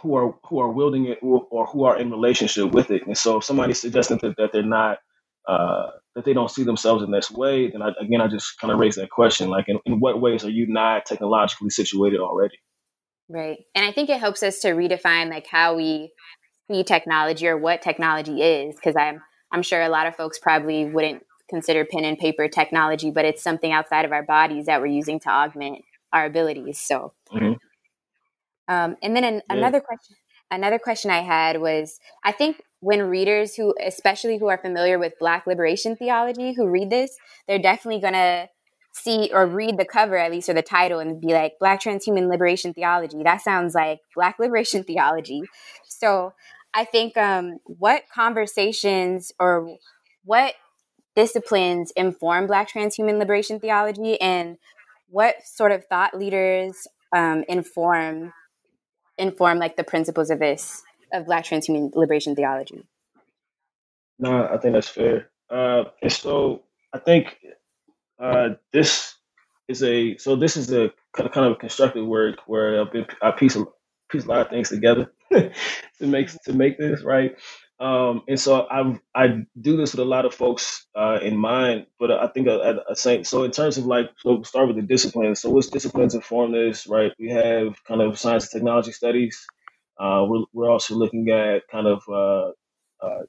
who 0.01 0.15
are 0.15 0.36
who 0.46 0.60
are 0.60 0.72
wielding 0.72 1.05
it 1.08 1.19
or, 1.22 1.48
or, 1.51 1.65
who 1.67 1.86
are 1.86 2.00
in 2.00 2.12
relationship 2.12 2.72
with 2.74 2.91
it. 2.91 3.08
And 3.08 3.17
so 3.17 3.38
if 3.38 3.43
somebody's 3.46 3.81
suggesting 3.81 4.19
that, 4.24 4.38
that 4.38 4.51
they're 4.53 4.63
not 4.63 5.00
uh, 5.48 5.88
that 6.15 6.25
they 6.25 6.34
don't 6.34 6.51
see 6.51 6.63
themselves 6.63 7.03
in 7.03 7.12
this 7.12 7.31
way, 7.31 7.69
then 7.72 7.81
I, 7.81 7.91
again 8.01 8.22
I 8.22 8.27
just 8.27 8.60
kind 8.60 8.74
of 8.74 8.79
raise 8.79 8.96
that 8.96 9.10
question: 9.12 9.50
like, 9.50 9.65
in, 9.69 9.79
in 9.86 10.00
what 10.00 10.22
ways 10.22 10.46
are 10.46 10.50
you 10.51 10.67
not 10.67 11.05
technologically 11.05 11.69
situated 11.72 12.19
already? 12.22 12.58
Right, 13.29 13.59
and 13.75 13.86
I 13.86 13.91
think 13.91 14.09
it 14.09 14.19
helps 14.19 14.41
us 14.41 14.59
to 14.62 14.69
redefine 14.69 15.29
like 15.29 15.48
how 15.48 15.75
we 15.75 16.12
see 16.69 16.83
technology 16.83 17.48
or 17.48 17.57
what 17.57 17.81
technology 17.81 18.41
is, 18.41 18.75
because 18.75 18.95
I'm 18.95 19.21
I'm 19.51 19.62
sure 19.62 19.81
a 19.81 19.89
lot 19.89 20.07
of 20.07 20.15
folks 20.15 20.39
probably 20.39 20.86
wouldn't 20.86 21.24
consider 21.50 21.86
pen 21.86 22.05
and 22.05 22.17
paper 22.17 22.48
technology, 22.48 23.12
but 23.12 23.25
it's 23.25 23.41
something 23.41 23.71
outside 23.71 24.05
of 24.05 24.12
our 24.12 24.24
bodies 24.24 24.67
that 24.67 24.81
we're 24.81 24.88
using 24.88 25.19
to 25.21 25.29
augment 25.29 25.83
our 26.13 26.25
abilities. 26.25 26.79
So. 26.79 27.13
Mm-hmm. 27.31 27.53
Um, 28.67 28.98
and 29.01 29.15
then 29.15 29.24
an, 29.24 29.41
yeah. 29.50 29.57
another 29.57 29.81
question, 29.81 30.15
another 30.51 30.77
question 30.77 31.09
I 31.09 31.21
had 31.21 31.59
was, 31.59 32.00
I 32.24 32.31
think 32.31 32.62
when 32.81 33.01
readers 33.01 33.55
who, 33.55 33.74
especially 33.83 34.38
who 34.38 34.48
are 34.48 34.59
familiar 34.59 35.00
with 35.00 35.13
Black 35.19 35.48
liberation 35.48 35.95
theology, 35.95 36.53
who 36.53 36.67
read 36.67 36.91
this, 36.91 37.17
they're 37.48 37.57
definitely 37.57 38.00
gonna 38.00 38.48
see 39.03 39.29
or 39.34 39.46
read 39.46 39.77
the 39.77 39.86
cover 39.86 40.18
at 40.18 40.32
least 40.32 40.50
or 40.50 40.53
the 40.53 40.62
title 40.62 41.00
and 41.00 41.22
be 41.22 41.34
like 41.34 41.53
Black 41.60 41.82
transhuman 41.82 42.29
liberation 42.29 42.74
theology. 42.74 43.24
That 43.24 43.41
sounds 43.41 43.75
like 43.75 44.00
Black 44.15 44.38
liberation 44.39 44.84
theology. 44.84 45.41
So 45.88 46.34
I 46.73 46.86
think 46.86 47.17
um, 47.17 47.60
what 47.65 48.04
conversations 48.13 49.32
or 49.39 49.78
what 50.23 50.54
disciplines 51.15 51.91
inform 51.95 52.47
Black 52.47 52.71
transhuman 52.71 53.19
liberation 53.19 53.60
theology 53.60 54.19
and 54.21 54.58
what 55.10 55.36
sort 55.43 55.71
of 55.71 55.86
thought 55.86 56.17
leaders 56.17 56.88
um, 57.15 57.43
inform 57.47 58.34
inform 59.17 59.60
like 59.60 59.76
the 59.76 59.84
principles 59.84 60.30
of 60.30 60.39
this 60.39 60.84
of 61.12 61.26
Black 61.26 61.45
transhuman 61.45 61.93
liberation 61.95 62.36
theology? 62.36 62.86
No, 64.19 64.47
I 64.47 64.58
think 64.58 64.73
that's 64.73 64.89
fair. 64.89 65.30
Uh, 65.50 65.86
and 66.02 66.12
so 66.12 66.63
I 66.93 67.00
think 67.00 67.38
uh, 68.19 68.49
this 68.73 69.15
is 69.67 69.84
a 69.84 70.17
so 70.17 70.36
this 70.36 70.58
is 70.58 70.71
a 70.71 70.91
kind 71.13 71.29
of, 71.36 71.51
a 71.53 71.55
constructive 71.55 72.05
work 72.05 72.39
where 72.47 72.82
I 73.21 73.32
piece 73.32 73.55
a 73.55 73.65
piece 74.10 74.25
a 74.25 74.27
lot 74.27 74.41
of 74.41 74.49
things 74.49 74.69
together 74.69 75.12
to 75.32 75.51
make 76.01 76.29
to 76.43 76.53
make 76.53 76.77
this 76.77 77.03
right. 77.03 77.36
Um, 77.79 78.23
and 78.27 78.38
so 78.38 78.67
I 78.69 78.99
I 79.15 79.45
do 79.60 79.77
this 79.77 79.93
with 79.93 80.01
a 80.01 80.10
lot 80.10 80.25
of 80.25 80.34
folks 80.34 80.86
uh, 80.95 81.19
in 81.21 81.38
mind, 81.38 81.86
but 81.97 82.12
I 82.12 82.27
think 82.27 82.47
at 82.47 82.77
a 82.89 82.95
same 82.95 83.23
so 83.23 83.43
in 83.43 83.51
terms 83.51 83.77
of 83.77 83.86
like 83.86 84.10
so 84.17 84.43
start 84.43 84.67
with 84.67 84.75
the 84.75 84.82
disciplines. 84.82 85.41
So 85.41 85.49
which 85.49 85.69
disciplines 85.69 86.13
inform 86.13 86.51
this, 86.51 86.88
right? 86.88 87.13
We 87.17 87.29
have 87.29 87.82
kind 87.86 88.01
of 88.01 88.19
science 88.19 88.45
and 88.45 88.60
technology 88.60 88.91
studies. 88.91 89.45
Uh, 89.97 90.25
we're 90.27 90.45
we're 90.51 90.69
also 90.69 90.95
looking 90.95 91.29
at 91.29 91.67
kind 91.71 91.88
of 91.88 92.01
uh, 92.10 92.51
uh 93.05 93.23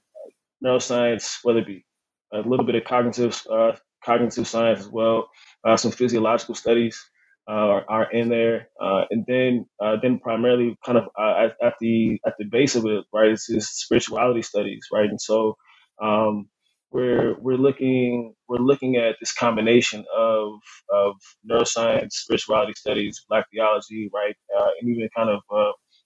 neuroscience, 0.64 1.38
whether 1.44 1.60
it 1.60 1.66
be 1.66 1.84
a 2.32 2.38
little 2.38 2.66
bit 2.66 2.74
of 2.74 2.84
cognitive 2.84 3.40
uh, 3.48 3.72
cognitive 4.04 4.48
science 4.48 4.80
as 4.80 4.88
well, 4.88 5.30
uh, 5.64 5.76
some 5.76 5.92
physiological 5.92 6.54
studies 6.56 7.00
uh, 7.48 7.52
are, 7.52 7.84
in 8.12 8.28
there, 8.30 8.68
uh, 8.80 9.04
and 9.10 9.24
then 9.28 9.66
uh, 9.82 9.96
then 10.02 10.18
primarily 10.20 10.76
kind 10.86 10.98
of 10.98 11.06
uh, 11.18 11.46
at, 11.46 11.56
at, 11.66 11.74
the 11.80 12.20
at 12.26 12.34
the 12.38 12.46
base 12.46 12.76
of 12.76 12.86
it, 12.86 13.04
right, 13.12 13.32
is, 13.32 13.46
is 13.50 13.68
spirituality 13.70 14.42
studies, 14.42 14.86
right, 14.92 15.10
and 15.10 15.20
so 15.20 15.56
um, 16.02 16.48
we're 16.92 17.36
we're 17.40 17.56
looking 17.58 18.34
we're 18.48 18.58
looking 18.58 18.96
at 18.96 19.16
this 19.20 19.32
combination 19.34 20.04
of 20.16 20.54
of 20.92 21.16
neuroscience, 21.50 22.12
spirituality 22.12 22.74
studies, 22.76 23.24
Black 23.28 23.46
theology, 23.52 24.10
right, 24.14 24.36
and 24.80 24.90
even 24.90 25.08
kind 25.16 25.30
of 25.30 25.40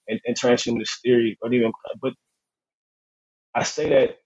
and, 0.08 0.20
and 0.26 0.36
transhumanist 0.38 1.00
theory, 1.02 1.38
but 1.42 1.52
even 1.54 1.72
but 2.02 2.14
I 3.54 3.64
say 3.64 3.90
that 3.90 4.18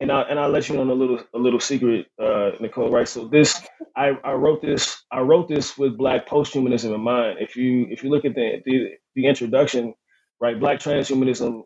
and 0.00 0.12
I 0.12 0.22
and 0.22 0.38
I'll 0.40 0.50
let 0.50 0.68
you 0.68 0.80
on 0.80 0.90
a 0.90 0.94
little 0.94 1.20
a 1.34 1.38
little 1.38 1.60
secret, 1.60 2.06
uh, 2.22 2.52
Nicole. 2.60 2.90
Right. 2.90 3.08
So 3.08 3.28
this 3.28 3.62
I, 3.96 4.12
I 4.24 4.32
wrote 4.32 4.62
this 4.62 5.04
I 5.12 5.20
wrote 5.20 5.48
this 5.48 5.78
with 5.78 5.98
Black 5.98 6.28
posthumanism 6.28 6.94
in 6.94 7.00
mind. 7.00 7.38
If 7.40 7.56
you 7.56 7.86
if 7.90 8.02
you 8.04 8.10
look 8.10 8.24
at 8.24 8.34
the 8.34 8.62
the, 8.66 8.90
the 9.14 9.26
introduction, 9.26 9.94
right, 10.40 10.58
Black 10.58 10.80
transhumanism 10.80 11.62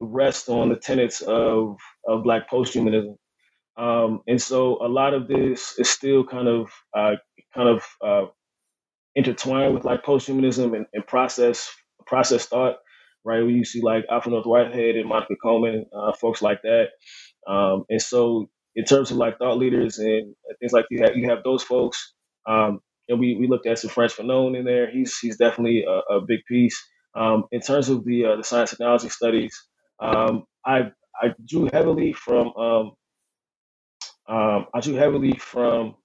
rests 0.00 0.48
on 0.48 0.70
the 0.70 0.76
tenets 0.76 1.20
of 1.22 1.78
of 2.06 2.24
Black 2.24 2.50
posthumanism, 2.50 3.16
um, 3.78 4.22
and 4.28 4.40
so 4.40 4.78
a 4.84 4.88
lot 4.88 5.14
of 5.14 5.28
this 5.28 5.78
is 5.78 5.90
still 5.90 6.24
kind 6.24 6.48
of 6.48 6.70
uh, 6.96 7.16
kind 7.54 7.68
of 7.68 7.84
uh, 8.04 8.26
intertwined 9.16 9.74
with 9.74 9.84
like 9.84 10.04
posthumanism 10.04 10.76
and, 10.76 10.86
and 10.94 11.06
process 11.06 11.70
process 12.06 12.46
thought. 12.46 12.76
Right, 13.28 13.42
where 13.42 13.50
you 13.50 13.64
see 13.66 13.82
like 13.82 14.06
Alfred 14.10 14.32
North 14.32 14.46
Whitehead 14.46 14.96
and 14.96 15.06
Monica 15.08 15.36
Coleman, 15.42 15.84
uh, 15.94 16.14
folks 16.14 16.40
like 16.40 16.62
that. 16.62 16.88
Um, 17.46 17.84
and 17.90 18.00
so, 18.00 18.48
in 18.74 18.86
terms 18.86 19.10
of 19.10 19.18
like 19.18 19.38
thought 19.38 19.58
leaders 19.58 19.98
and 19.98 20.34
things 20.60 20.72
like 20.72 20.86
you 20.90 21.02
have, 21.02 21.14
you 21.16 21.28
have 21.28 21.44
those 21.44 21.62
folks. 21.62 22.14
Um, 22.48 22.80
and 23.08 23.20
we, 23.20 23.36
we 23.36 23.46
looked 23.46 23.66
at 23.66 23.78
some 23.78 23.90
Frantz 23.90 24.14
Fanon 24.14 24.58
in 24.58 24.64
there. 24.64 24.90
He's 24.90 25.18
he's 25.18 25.36
definitely 25.36 25.84
a, 25.84 26.14
a 26.16 26.20
big 26.26 26.40
piece. 26.48 26.82
Um, 27.14 27.44
in 27.52 27.60
terms 27.60 27.90
of 27.90 28.04
the 28.06 28.24
uh, 28.24 28.36
the 28.36 28.44
science 28.44 28.70
technology 28.70 29.10
studies, 29.10 29.54
um, 30.00 30.44
I 30.64 30.92
I 31.20 31.34
drew 31.46 31.68
heavily 31.72 32.14
from 32.14 32.54
um, 32.56 32.92
um, 34.28 34.66
I 34.74 34.80
drew 34.80 34.94
heavily 34.94 35.32
from 35.34 35.96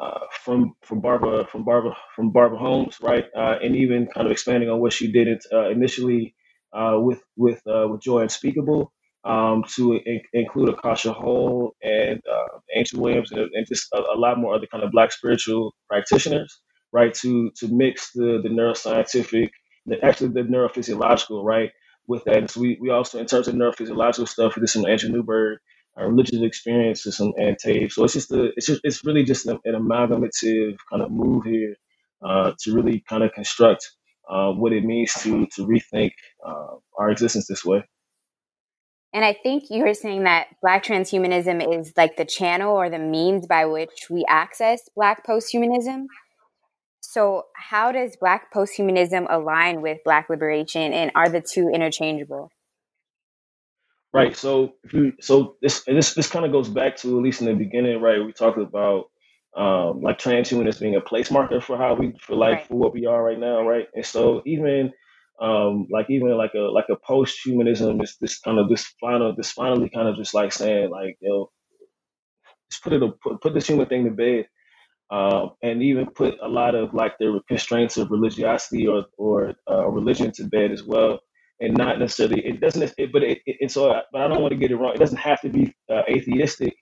uh, 0.00 0.20
from 0.44 0.74
from 0.82 1.00
Barbara 1.00 1.46
from 1.46 1.64
Barbara 1.64 1.96
from 2.16 2.32
Barbara 2.32 2.58
Holmes, 2.58 2.98
right? 3.02 3.26
Uh, 3.36 3.56
and 3.62 3.76
even 3.76 4.06
kind 4.06 4.26
of 4.26 4.32
expanding 4.32 4.70
on 4.70 4.80
what 4.80 4.94
she 4.94 5.12
did 5.12 5.28
uh, 5.52 5.68
initially 5.70 6.34
uh, 6.72 6.98
with 6.98 7.22
with 7.36 7.60
uh, 7.66 7.86
with 7.88 8.00
Joy 8.02 8.20
Unspeakable, 8.22 8.92
um, 9.24 9.64
to 9.76 9.94
in- 9.94 10.22
include 10.32 10.70
Akasha 10.70 11.12
Hull 11.12 11.74
and 11.82 12.20
uh, 12.30 12.58
Williams 12.94 13.30
and, 13.32 13.48
and 13.52 13.66
just 13.66 13.88
a, 13.92 13.98
a, 13.98 14.18
lot 14.18 14.38
more 14.38 14.54
other 14.54 14.66
kind 14.66 14.82
of 14.82 14.90
Black 14.90 15.12
spiritual 15.12 15.74
practitioners, 15.88 16.60
right? 16.92 17.14
To 17.14 17.50
to 17.56 17.68
mix 17.68 18.12
the 18.12 18.40
the 18.42 18.48
neuroscientific, 18.48 19.50
the, 19.86 20.04
actually 20.04 20.28
the 20.28 20.42
neurophysiological, 20.42 21.44
right, 21.44 21.70
with 22.06 22.24
that. 22.24 22.50
So 22.50 22.60
we, 22.60 22.78
we 22.80 22.90
also, 22.90 23.18
in 23.18 23.26
terms 23.26 23.48
of 23.48 23.54
neurophysiological 23.54 24.28
stuff, 24.28 24.54
did 24.54 24.68
some 24.68 24.86
Andrew 24.86 25.10
Newberg, 25.10 25.58
uh, 26.00 26.06
religious 26.06 26.42
experiences, 26.42 27.16
some 27.16 27.32
and 27.38 27.56
tape. 27.58 27.92
So 27.92 28.04
it's 28.04 28.14
just 28.14 28.32
a, 28.32 28.50
it's 28.56 28.66
just 28.66 28.80
it's 28.82 29.04
really 29.04 29.24
just 29.24 29.46
an, 29.46 29.58
an 29.64 29.74
amalgamative 29.74 30.76
kind 30.90 31.02
of 31.02 31.10
move 31.10 31.44
here 31.44 31.76
uh, 32.24 32.52
to 32.60 32.74
really 32.74 33.04
kind 33.08 33.22
of 33.22 33.32
construct 33.32 33.88
uh, 34.28 34.50
what 34.52 34.72
it 34.72 34.84
means 34.84 35.12
to 35.22 35.46
to 35.54 35.66
rethink 35.66 36.12
uh, 36.46 36.76
our 36.98 37.10
existence 37.10 37.46
this 37.46 37.64
way. 37.64 37.84
And 39.14 39.24
I 39.24 39.34
think 39.34 39.64
you 39.68 39.84
were 39.84 39.94
saying 39.94 40.24
that 40.24 40.46
Black 40.62 40.84
transhumanism 40.84 41.78
is 41.78 41.92
like 41.96 42.16
the 42.16 42.24
channel 42.24 42.74
or 42.74 42.88
the 42.88 42.98
means 42.98 43.46
by 43.46 43.66
which 43.66 44.06
we 44.08 44.24
access 44.26 44.88
Black 44.96 45.26
posthumanism. 45.26 46.06
So, 47.00 47.44
how 47.54 47.92
does 47.92 48.16
Black 48.16 48.52
posthumanism 48.54 49.26
align 49.28 49.82
with 49.82 49.98
Black 50.04 50.30
liberation, 50.30 50.94
and 50.94 51.10
are 51.14 51.28
the 51.28 51.42
two 51.42 51.68
interchangeable? 51.68 52.50
Right. 54.14 54.34
So, 54.34 54.74
so 55.20 55.56
this 55.60 55.82
this 55.84 56.14
this 56.14 56.30
kind 56.30 56.46
of 56.46 56.52
goes 56.52 56.68
back 56.68 56.96
to 56.98 57.16
at 57.16 57.22
least 57.22 57.40
in 57.42 57.48
the 57.48 57.54
beginning, 57.54 58.00
right? 58.00 58.24
We 58.24 58.32
talked 58.32 58.58
about 58.58 59.06
um, 59.54 60.00
like 60.00 60.18
transhumanism 60.18 60.80
being 60.80 60.96
a 60.96 61.00
place 61.02 61.30
marker 61.30 61.60
for 61.60 61.76
how 61.76 61.94
we 61.94 62.14
for 62.18 62.34
like 62.34 62.52
right. 62.52 62.66
for 62.66 62.74
what 62.74 62.94
we 62.94 63.04
are 63.04 63.22
right 63.22 63.38
now, 63.38 63.66
right? 63.68 63.88
And 63.94 64.06
so 64.06 64.42
even 64.46 64.92
um, 65.42 65.88
like 65.92 66.08
even 66.10 66.36
like 66.38 66.54
a 66.56 66.60
like 66.60 66.86
a 66.90 66.96
post 66.96 67.40
humanism 67.44 68.02
is 68.02 68.16
this 68.22 68.40
kind 68.40 68.58
of 68.60 68.70
this 68.70 68.86
final 69.00 69.34
this 69.36 69.52
finally 69.52 69.90
kind 69.90 70.08
of 70.08 70.16
just 70.16 70.34
like 70.34 70.52
saying 70.52 70.90
like 70.90 71.18
yo 71.22 71.50
just 72.70 72.84
put 72.84 72.94
it 72.94 73.02
put, 73.22 73.40
put 73.42 73.54
this 73.54 73.68
human 73.68 73.86
thing 73.88 74.04
to 74.06 74.12
bed. 74.12 74.46
Um, 75.10 75.52
and 75.62 75.82
even 75.82 76.06
put 76.06 76.36
a 76.42 76.48
lot 76.48 76.74
of 76.74 76.94
like 76.94 77.14
the 77.18 77.40
constraints 77.48 77.96
of 77.98 78.10
religiosity 78.10 78.86
or 78.88 79.06
or 79.18 79.54
uh, 79.70 79.88
religion 79.88 80.32
to 80.34 80.44
bed 80.44 80.72
as 80.72 80.84
well. 80.84 81.20
And 81.60 81.76
not 81.76 81.98
necessarily 82.00 82.46
it 82.46 82.60
doesn't 82.60 82.94
it, 82.98 83.12
but 83.12 83.22
it, 83.22 83.40
it, 83.46 83.58
and 83.60 83.70
so 83.72 84.00
but 84.12 84.22
I 84.22 84.28
don't 84.28 84.42
want 84.42 84.52
to 84.52 84.58
get 84.58 84.72
it 84.72 84.76
wrong. 84.76 84.94
It 84.94 85.00
doesn't 85.00 85.18
have 85.18 85.40
to 85.42 85.50
be 85.50 85.74
uh, 85.90 86.02
atheistic. 86.08 86.74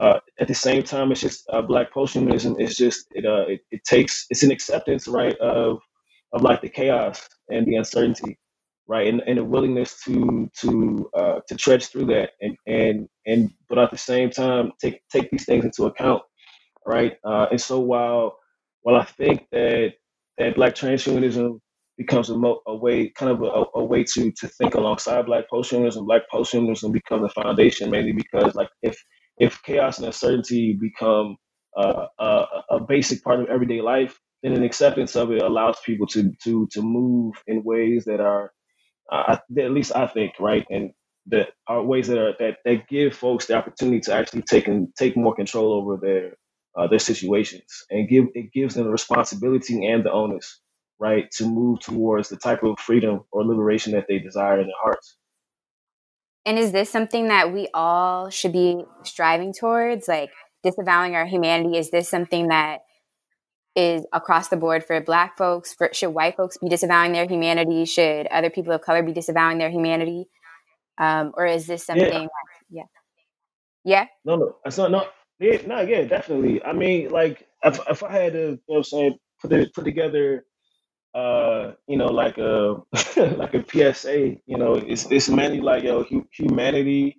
Uh, 0.00 0.20
at 0.40 0.48
the 0.48 0.54
same 0.54 0.82
time 0.82 1.12
it's 1.12 1.20
just 1.22 1.44
uh, 1.52 1.62
black 1.62 1.92
posthumanism 1.94 2.56
it's 2.60 2.76
just 2.76 3.06
it, 3.12 3.26
uh, 3.26 3.46
it, 3.48 3.60
it 3.70 3.84
takes 3.84 4.26
it's 4.30 4.42
an 4.42 4.50
acceptance 4.50 5.08
right 5.08 5.36
of 5.38 5.78
of 6.32 6.42
like 6.42 6.60
the 6.62 6.68
chaos 6.68 7.28
and 7.50 7.66
the 7.66 7.76
uncertainty, 7.76 8.38
right? 8.88 9.06
And, 9.08 9.22
and 9.26 9.38
a 9.38 9.44
willingness 9.44 10.02
to 10.04 10.50
to 10.60 11.10
uh, 11.14 11.40
to 11.48 11.56
trudge 11.56 11.86
through 11.88 12.06
that 12.06 12.30
and 12.40 12.56
and 12.66 13.08
and 13.26 13.50
but 13.68 13.78
at 13.78 13.90
the 13.90 13.98
same 13.98 14.30
time 14.30 14.72
take 14.80 15.02
take 15.12 15.30
these 15.30 15.46
things 15.46 15.64
into 15.64 15.84
account, 15.86 16.22
right? 16.86 17.14
Uh, 17.24 17.46
and 17.50 17.60
so 17.60 17.80
while 17.80 18.36
while 18.82 18.96
I 18.96 19.04
think 19.04 19.46
that 19.52 19.92
that 20.38 20.56
black 20.56 20.74
transhumanism 20.74 21.60
becomes 21.98 22.30
a, 22.30 22.36
mo- 22.36 22.60
a 22.66 22.74
way 22.76 23.10
kind 23.10 23.32
of 23.32 23.42
a, 23.42 23.64
a, 23.78 23.84
way 23.84 24.04
to 24.04 24.32
to 24.32 24.48
think 24.48 24.74
alongside 24.74 25.26
black 25.26 25.44
posthumanism, 25.52 26.06
black 26.06 26.22
posthumanism 26.32 26.92
becomes 26.92 27.24
a 27.24 27.42
foundation 27.42 27.90
mainly 27.90 28.12
because 28.12 28.54
like 28.54 28.70
if 28.82 28.98
if 29.38 29.62
chaos 29.62 29.98
and 29.98 30.06
uncertainty 30.06 30.76
become 30.80 31.36
uh, 31.76 32.06
a, 32.18 32.44
a 32.72 32.80
basic 32.88 33.22
part 33.22 33.40
of 33.40 33.48
everyday 33.48 33.80
life, 33.80 34.18
then 34.44 34.52
an 34.52 34.62
acceptance 34.62 35.16
of 35.16 35.32
it 35.32 35.42
allows 35.42 35.78
people 35.84 36.06
to 36.08 36.30
to 36.44 36.68
to 36.72 36.82
move 36.82 37.34
in 37.46 37.64
ways 37.64 38.04
that 38.04 38.20
are 38.20 38.52
uh, 39.10 39.36
at 39.58 39.72
least 39.72 39.96
I 39.96 40.06
think 40.06 40.34
right? 40.38 40.66
And 40.70 40.92
that 41.26 41.48
are 41.66 41.82
ways 41.82 42.08
that 42.08 42.18
are 42.18 42.34
that, 42.38 42.58
that 42.66 42.86
give 42.88 43.16
folks 43.16 43.46
the 43.46 43.54
opportunity 43.54 44.00
to 44.00 44.14
actually 44.14 44.42
take 44.42 44.68
and 44.68 44.94
take 44.96 45.16
more 45.16 45.34
control 45.34 45.72
over 45.72 45.96
their 45.96 46.36
uh, 46.76 46.86
their 46.86 46.98
situations 46.98 47.84
and 47.90 48.08
give 48.08 48.26
it 48.34 48.52
gives 48.52 48.74
them 48.74 48.84
the 48.84 48.90
responsibility 48.90 49.86
and 49.86 50.04
the 50.04 50.12
onus 50.12 50.60
right 51.00 51.30
to 51.32 51.46
move 51.46 51.80
towards 51.80 52.28
the 52.28 52.36
type 52.36 52.62
of 52.62 52.78
freedom 52.78 53.20
or 53.32 53.44
liberation 53.44 53.92
that 53.92 54.06
they 54.08 54.18
desire 54.18 54.60
in 54.60 54.66
their 54.66 54.76
hearts. 54.82 55.16
And 56.46 56.58
is 56.58 56.72
this 56.72 56.90
something 56.90 57.28
that 57.28 57.52
we 57.52 57.68
all 57.72 58.28
should 58.28 58.52
be 58.52 58.84
striving 59.04 59.54
towards? 59.54 60.06
Like 60.06 60.30
disavowing 60.62 61.16
our 61.16 61.24
humanity 61.24 61.78
is 61.78 61.90
this 61.90 62.08
something 62.08 62.48
that 62.48 62.80
is 63.76 64.06
across 64.12 64.48
the 64.48 64.56
board 64.56 64.84
for 64.84 65.00
black 65.00 65.36
folks 65.36 65.74
for, 65.74 65.90
should 65.92 66.10
white 66.10 66.36
folks 66.36 66.58
be 66.58 66.68
disavowing 66.68 67.12
their 67.12 67.26
humanity? 67.26 67.84
Should 67.84 68.26
other 68.28 68.50
people 68.50 68.72
of 68.72 68.82
color 68.82 69.02
be 69.02 69.12
disavowing 69.12 69.58
their 69.58 69.70
humanity? 69.70 70.26
Um, 70.98 71.32
or 71.36 71.46
is 71.46 71.66
this 71.66 71.84
something 71.84 72.28
yeah. 72.70 72.82
yeah. 72.82 72.82
Yeah? 73.84 74.06
No 74.24 74.36
no. 74.36 74.56
That's 74.64 74.78
not 74.78 74.90
not 74.90 75.08
yeah 75.40 75.58
no 75.66 75.80
yeah 75.80 76.02
definitely. 76.04 76.62
I 76.64 76.72
mean 76.72 77.10
like 77.10 77.46
if, 77.64 77.80
if 77.88 78.02
i 78.02 78.12
had 78.12 78.32
to 78.34 78.38
you 78.38 78.50
know 78.50 78.58
what 78.66 78.76
i'm 78.78 78.84
saying 78.84 79.18
put 79.40 79.52
it 79.52 79.74
put 79.74 79.84
together 79.84 80.44
uh 81.14 81.72
you 81.86 81.96
know 81.96 82.06
like 82.06 82.38
a 82.38 82.76
like 83.16 83.54
a 83.54 83.94
psa 83.94 84.36
you 84.46 84.58
know 84.58 84.74
it's 84.74 85.10
it's 85.10 85.28
mainly 85.28 85.60
like 85.60 85.82
yo 85.82 86.04
humanity 86.32 87.16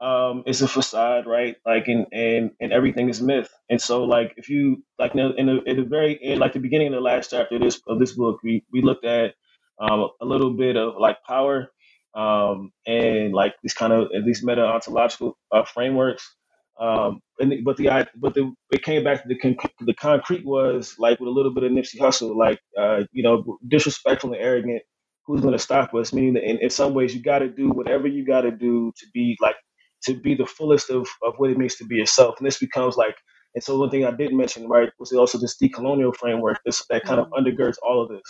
um, 0.00 0.44
it's 0.46 0.62
a 0.62 0.68
facade, 0.68 1.26
right? 1.26 1.56
Like, 1.66 1.88
and 1.88 2.06
and 2.12 2.52
and 2.60 2.72
everything 2.72 3.08
is 3.08 3.20
myth. 3.20 3.50
And 3.70 3.80
so, 3.80 4.04
like, 4.04 4.34
if 4.36 4.48
you 4.48 4.82
like 4.98 5.14
in 5.14 5.46
the, 5.46 5.62
in 5.64 5.76
the, 5.76 5.84
very 5.84 6.18
end, 6.22 6.40
like 6.40 6.54
the 6.54 6.60
beginning 6.60 6.88
of 6.88 6.94
the 6.94 7.00
last 7.00 7.30
chapter 7.30 7.56
of 7.56 7.62
this 7.62 7.80
of 7.86 7.98
this 7.98 8.12
book, 8.12 8.40
we 8.42 8.64
we 8.72 8.82
looked 8.82 9.04
at 9.04 9.34
um, 9.80 10.08
a 10.20 10.24
little 10.24 10.52
bit 10.54 10.76
of 10.76 10.94
like 10.98 11.18
power 11.26 11.70
um, 12.14 12.72
and 12.86 13.32
like 13.34 13.54
these 13.62 13.74
kind 13.74 13.92
of 13.92 14.08
these 14.24 14.42
meta 14.44 14.62
ontological 14.64 15.38
uh, 15.52 15.64
frameworks. 15.64 16.34
Um, 16.80 17.20
and 17.38 17.62
but 17.64 17.76
the 17.76 18.08
but 18.16 18.34
the 18.34 18.54
it 18.72 18.82
came 18.82 19.04
back 19.04 19.22
to 19.22 19.28
the 19.28 19.36
con- 19.38 19.56
the 19.80 19.94
concrete 19.94 20.46
was 20.46 20.94
like 20.98 21.20
with 21.20 21.28
a 21.28 21.32
little 21.32 21.52
bit 21.52 21.64
of 21.64 21.72
Nipsey 21.72 21.98
Hussle, 21.98 22.34
like 22.36 22.60
uh, 22.78 23.02
you 23.12 23.22
know, 23.22 23.58
disrespectful 23.68 24.32
and 24.32 24.42
arrogant. 24.42 24.82
Who's 25.26 25.42
going 25.42 25.52
to 25.52 25.58
stop 25.58 25.94
us? 25.94 26.12
Meaning 26.12 26.34
that 26.34 26.44
in, 26.44 26.58
in 26.58 26.70
some 26.70 26.94
ways 26.94 27.14
you 27.14 27.22
got 27.22 27.40
to 27.40 27.48
do 27.48 27.68
whatever 27.70 28.08
you 28.08 28.26
got 28.26 28.40
to 28.42 28.50
do 28.50 28.92
to 28.96 29.06
be 29.14 29.36
like 29.40 29.56
to 30.04 30.14
be 30.14 30.34
the 30.34 30.46
fullest 30.46 30.90
of, 30.90 31.08
of 31.22 31.34
what 31.36 31.50
it 31.50 31.58
means 31.58 31.76
to 31.76 31.84
be 31.84 31.96
yourself. 31.96 32.36
And 32.38 32.46
this 32.46 32.58
becomes 32.58 32.96
like, 32.96 33.16
and 33.54 33.62
so 33.62 33.78
one 33.78 33.90
thing 33.90 34.04
I 34.04 34.12
didn't 34.12 34.36
mention, 34.36 34.68
right, 34.68 34.90
was 34.98 35.12
also 35.12 35.38
this 35.38 35.56
decolonial 35.60 36.14
framework 36.14 36.60
this, 36.64 36.84
that 36.90 37.02
kind 37.04 37.20
of 37.20 37.26
mm-hmm. 37.26 37.44
undergirds 37.44 37.76
all 37.82 38.02
of 38.02 38.08
this, 38.08 38.22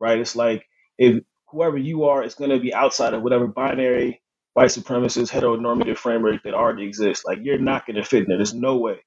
right? 0.00 0.18
It's 0.18 0.36
like 0.36 0.64
if 0.96 1.22
whoever 1.50 1.76
you 1.78 2.04
are 2.04 2.22
is 2.22 2.34
going 2.34 2.50
to 2.50 2.60
be 2.60 2.74
outside 2.74 3.14
of 3.14 3.22
whatever 3.22 3.46
binary, 3.46 4.22
white 4.58 4.70
supremacist, 4.70 5.30
heteronormative 5.30 5.96
framework 5.96 6.42
that 6.42 6.52
already 6.52 6.84
exists. 6.84 7.24
Like 7.24 7.38
you're 7.42 7.58
not 7.58 7.86
going 7.86 7.96
to 7.96 8.04
fit 8.04 8.24
in 8.24 8.28
there. 8.28 8.38
There's 8.38 8.54
no 8.54 8.76
way, 8.76 8.98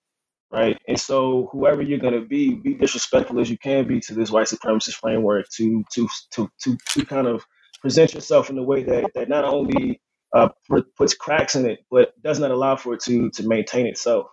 right? 0.52 0.78
And 0.88 1.00
so 1.00 1.50
whoever 1.52 1.82
you're 1.82 2.00
going 2.00 2.14
to 2.14 2.26
be, 2.26 2.56
be 2.56 2.76
disrespectful 2.76 3.40
as 3.40 3.50
you 3.50 3.58
can 3.58 3.88
be 3.88 4.00
to 4.02 4.14
this 4.14 4.32
white 4.32 4.48
supremacist 4.48 4.94
framework 4.94 5.50
to 5.58 5.84
to 5.94 6.08
to 6.32 6.50
to 6.64 6.78
to 6.94 7.06
kind 7.06 7.28
of 7.28 7.46
present 7.82 8.14
yourself 8.14 8.50
in 8.50 8.58
a 8.58 8.64
way 8.64 8.84
that 8.84 9.12
that 9.14 9.28
not 9.28 9.44
only 9.44 10.02
uh, 10.34 10.50
puts 10.98 11.14
cracks 11.14 11.56
in 11.56 11.66
it, 11.70 11.80
but 11.92 12.14
does 12.24 12.40
not 12.40 12.52
allow 12.52 12.76
for 12.76 12.94
it 12.94 13.02
to 13.02 13.30
to 13.32 13.48
maintain 13.48 13.86
itself, 13.88 14.28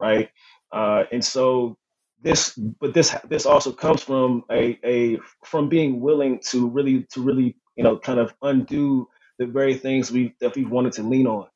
right? 0.00 0.30
Uh, 0.72 1.04
and 1.12 1.24
so 1.24 1.76
this, 2.22 2.54
but 2.80 2.94
this 2.94 3.14
this 3.28 3.46
also 3.46 3.72
comes 3.72 4.02
from 4.02 4.44
a 4.50 4.78
a 4.84 5.18
from 5.44 5.68
being 5.68 6.00
willing 6.00 6.40
to 6.50 6.68
really 6.68 7.04
to 7.12 7.22
really 7.22 7.56
you 7.76 7.84
know 7.84 7.98
kind 7.98 8.20
of 8.20 8.34
undo 8.42 9.08
the 9.38 9.46
very 9.46 9.74
things 9.74 10.10
we 10.10 10.34
that 10.40 10.54
we 10.56 10.64
wanted 10.64 10.92
to 10.94 11.02
lean 11.02 11.26
on, 11.26 11.46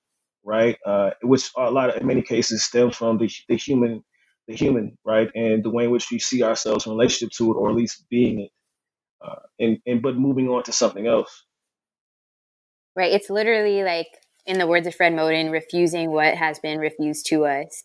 right? 0.45 0.79
Uh, 0.87 1.11
which 1.23 1.51
a 1.57 1.71
lot 1.71 1.91
of 1.91 2.01
in 2.01 2.07
many 2.07 2.23
cases 2.23 2.65
stems 2.65 2.97
from 2.97 3.19
the 3.19 3.31
the 3.49 3.57
human 3.57 4.05
the 4.49 4.55
human 4.57 4.97
right 5.05 5.31
and 5.35 5.65
the 5.65 5.71
way 5.71 5.85
in 5.85 5.91
which 5.91 6.11
we 6.11 6.19
see 6.19 6.43
ourselves 6.43 6.87
in 6.87 6.93
relationship 6.93 7.33
to 7.37 7.53
it 7.53 7.57
or 7.57 7.71
at 7.71 7.77
least 7.77 8.05
being 8.11 8.41
it, 8.43 8.51
uh, 9.27 9.41
and 9.61 9.79
and 9.87 10.03
but 10.03 10.17
moving 10.17 10.49
on 10.49 10.63
to 10.65 10.73
something 10.73 11.07
else 11.07 11.45
right? 12.97 13.13
It's 13.13 13.31
literally 13.31 13.83
like, 13.83 14.09
in 14.47 14.59
the 14.59 14.67
words 14.67 14.87
of 14.87 14.95
Fred 14.95 15.13
Moten, 15.13 15.51
refusing 15.51 16.11
what 16.11 16.35
has 16.35 16.59
been 16.59 16.79
refused 16.79 17.27
to 17.27 17.47
us. 17.47 17.85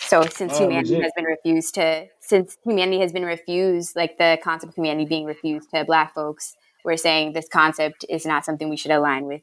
So 0.00 0.22
since 0.22 0.54
oh, 0.54 0.64
humanity 0.64 0.90
legit. 0.90 1.02
has 1.02 1.12
been 1.16 1.24
refused 1.24 1.74
to, 1.74 2.06
since 2.20 2.56
humanity 2.64 3.00
has 3.00 3.12
been 3.12 3.24
refused, 3.24 3.96
like 3.96 4.18
the 4.18 4.38
concept 4.42 4.70
of 4.70 4.74
humanity 4.76 5.06
being 5.06 5.24
refused 5.24 5.70
to 5.74 5.84
Black 5.84 6.14
folks, 6.14 6.54
we're 6.84 6.96
saying 6.96 7.32
this 7.32 7.48
concept 7.48 8.04
is 8.08 8.24
not 8.24 8.44
something 8.44 8.68
we 8.68 8.76
should 8.76 8.90
align 8.92 9.24
with, 9.26 9.42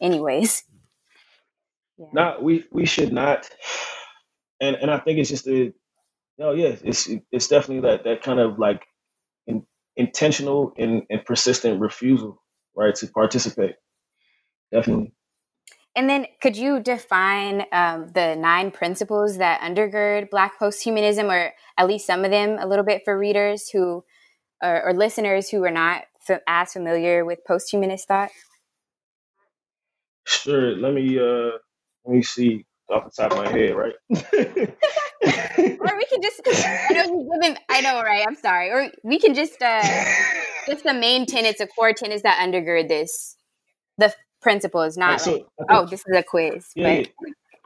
anyways. 0.00 0.64
Yeah. 1.96 2.06
No, 2.12 2.38
we 2.42 2.64
we 2.72 2.86
should 2.86 3.12
not, 3.12 3.48
and 4.60 4.74
and 4.74 4.90
I 4.90 4.98
think 4.98 5.20
it's 5.20 5.28
just 5.28 5.46
a, 5.46 5.72
no, 6.38 6.50
yeah, 6.50 6.74
it's 6.82 7.08
it's 7.30 7.46
definitely 7.46 7.88
that 7.88 8.02
that 8.02 8.20
kind 8.20 8.40
of 8.40 8.58
like 8.58 8.82
in, 9.46 9.64
intentional 9.94 10.72
and, 10.76 11.04
and 11.08 11.24
persistent 11.24 11.80
refusal 11.80 12.42
right, 12.76 12.94
to 12.94 13.06
participate. 13.08 13.76
Definitely. 14.72 15.12
And 15.96 16.10
then, 16.10 16.26
could 16.42 16.56
you 16.56 16.80
define 16.80 17.66
um, 17.70 18.10
the 18.12 18.34
nine 18.34 18.72
principles 18.72 19.38
that 19.38 19.60
undergird 19.60 20.28
Black 20.28 20.58
posthumanism, 20.58 21.30
or 21.30 21.52
at 21.78 21.86
least 21.86 22.06
some 22.06 22.24
of 22.24 22.32
them, 22.32 22.58
a 22.58 22.66
little 22.66 22.84
bit 22.84 23.02
for 23.04 23.16
readers 23.16 23.70
who 23.70 24.04
or, 24.62 24.88
or 24.88 24.94
listeners 24.94 25.48
who 25.48 25.62
are 25.64 25.70
not 25.70 26.04
f- 26.28 26.40
as 26.46 26.72
familiar 26.72 27.24
with 27.24 27.40
posthumanist 27.48 28.02
thought? 28.02 28.30
Sure. 30.26 30.74
Let 30.76 30.94
me 30.94 31.18
uh, 31.18 31.58
let 32.04 32.16
me 32.16 32.22
see 32.22 32.64
off 32.90 33.04
the 33.04 33.22
top 33.22 33.32
of 33.32 33.38
my 33.38 33.50
head, 33.50 33.76
right? 33.76 33.94
or 34.10 35.96
we 35.96 36.06
can 36.06 36.22
just 36.22 36.40
I 36.46 36.92
know 36.92 37.56
I 37.68 37.80
know, 37.82 38.02
right? 38.02 38.24
I'm 38.26 38.36
sorry. 38.36 38.70
Or 38.70 38.90
we 39.02 39.18
can 39.18 39.34
just 39.34 39.60
uh 39.62 39.82
just 40.66 40.84
the 40.84 40.94
main 40.94 41.26
tenets, 41.26 41.58
the 41.58 41.66
core 41.66 41.92
tenets 41.92 42.22
that 42.22 42.38
undergird 42.38 42.88
this. 42.88 43.36
The 43.98 44.12
principles, 44.42 44.96
not 44.96 45.12
right, 45.12 45.20
so 45.20 45.32
like, 45.32 45.44
oh, 45.70 45.86
this 45.86 46.00
is 46.00 46.16
a 46.16 46.22
quiz. 46.22 46.66
Yeah, 46.74 47.02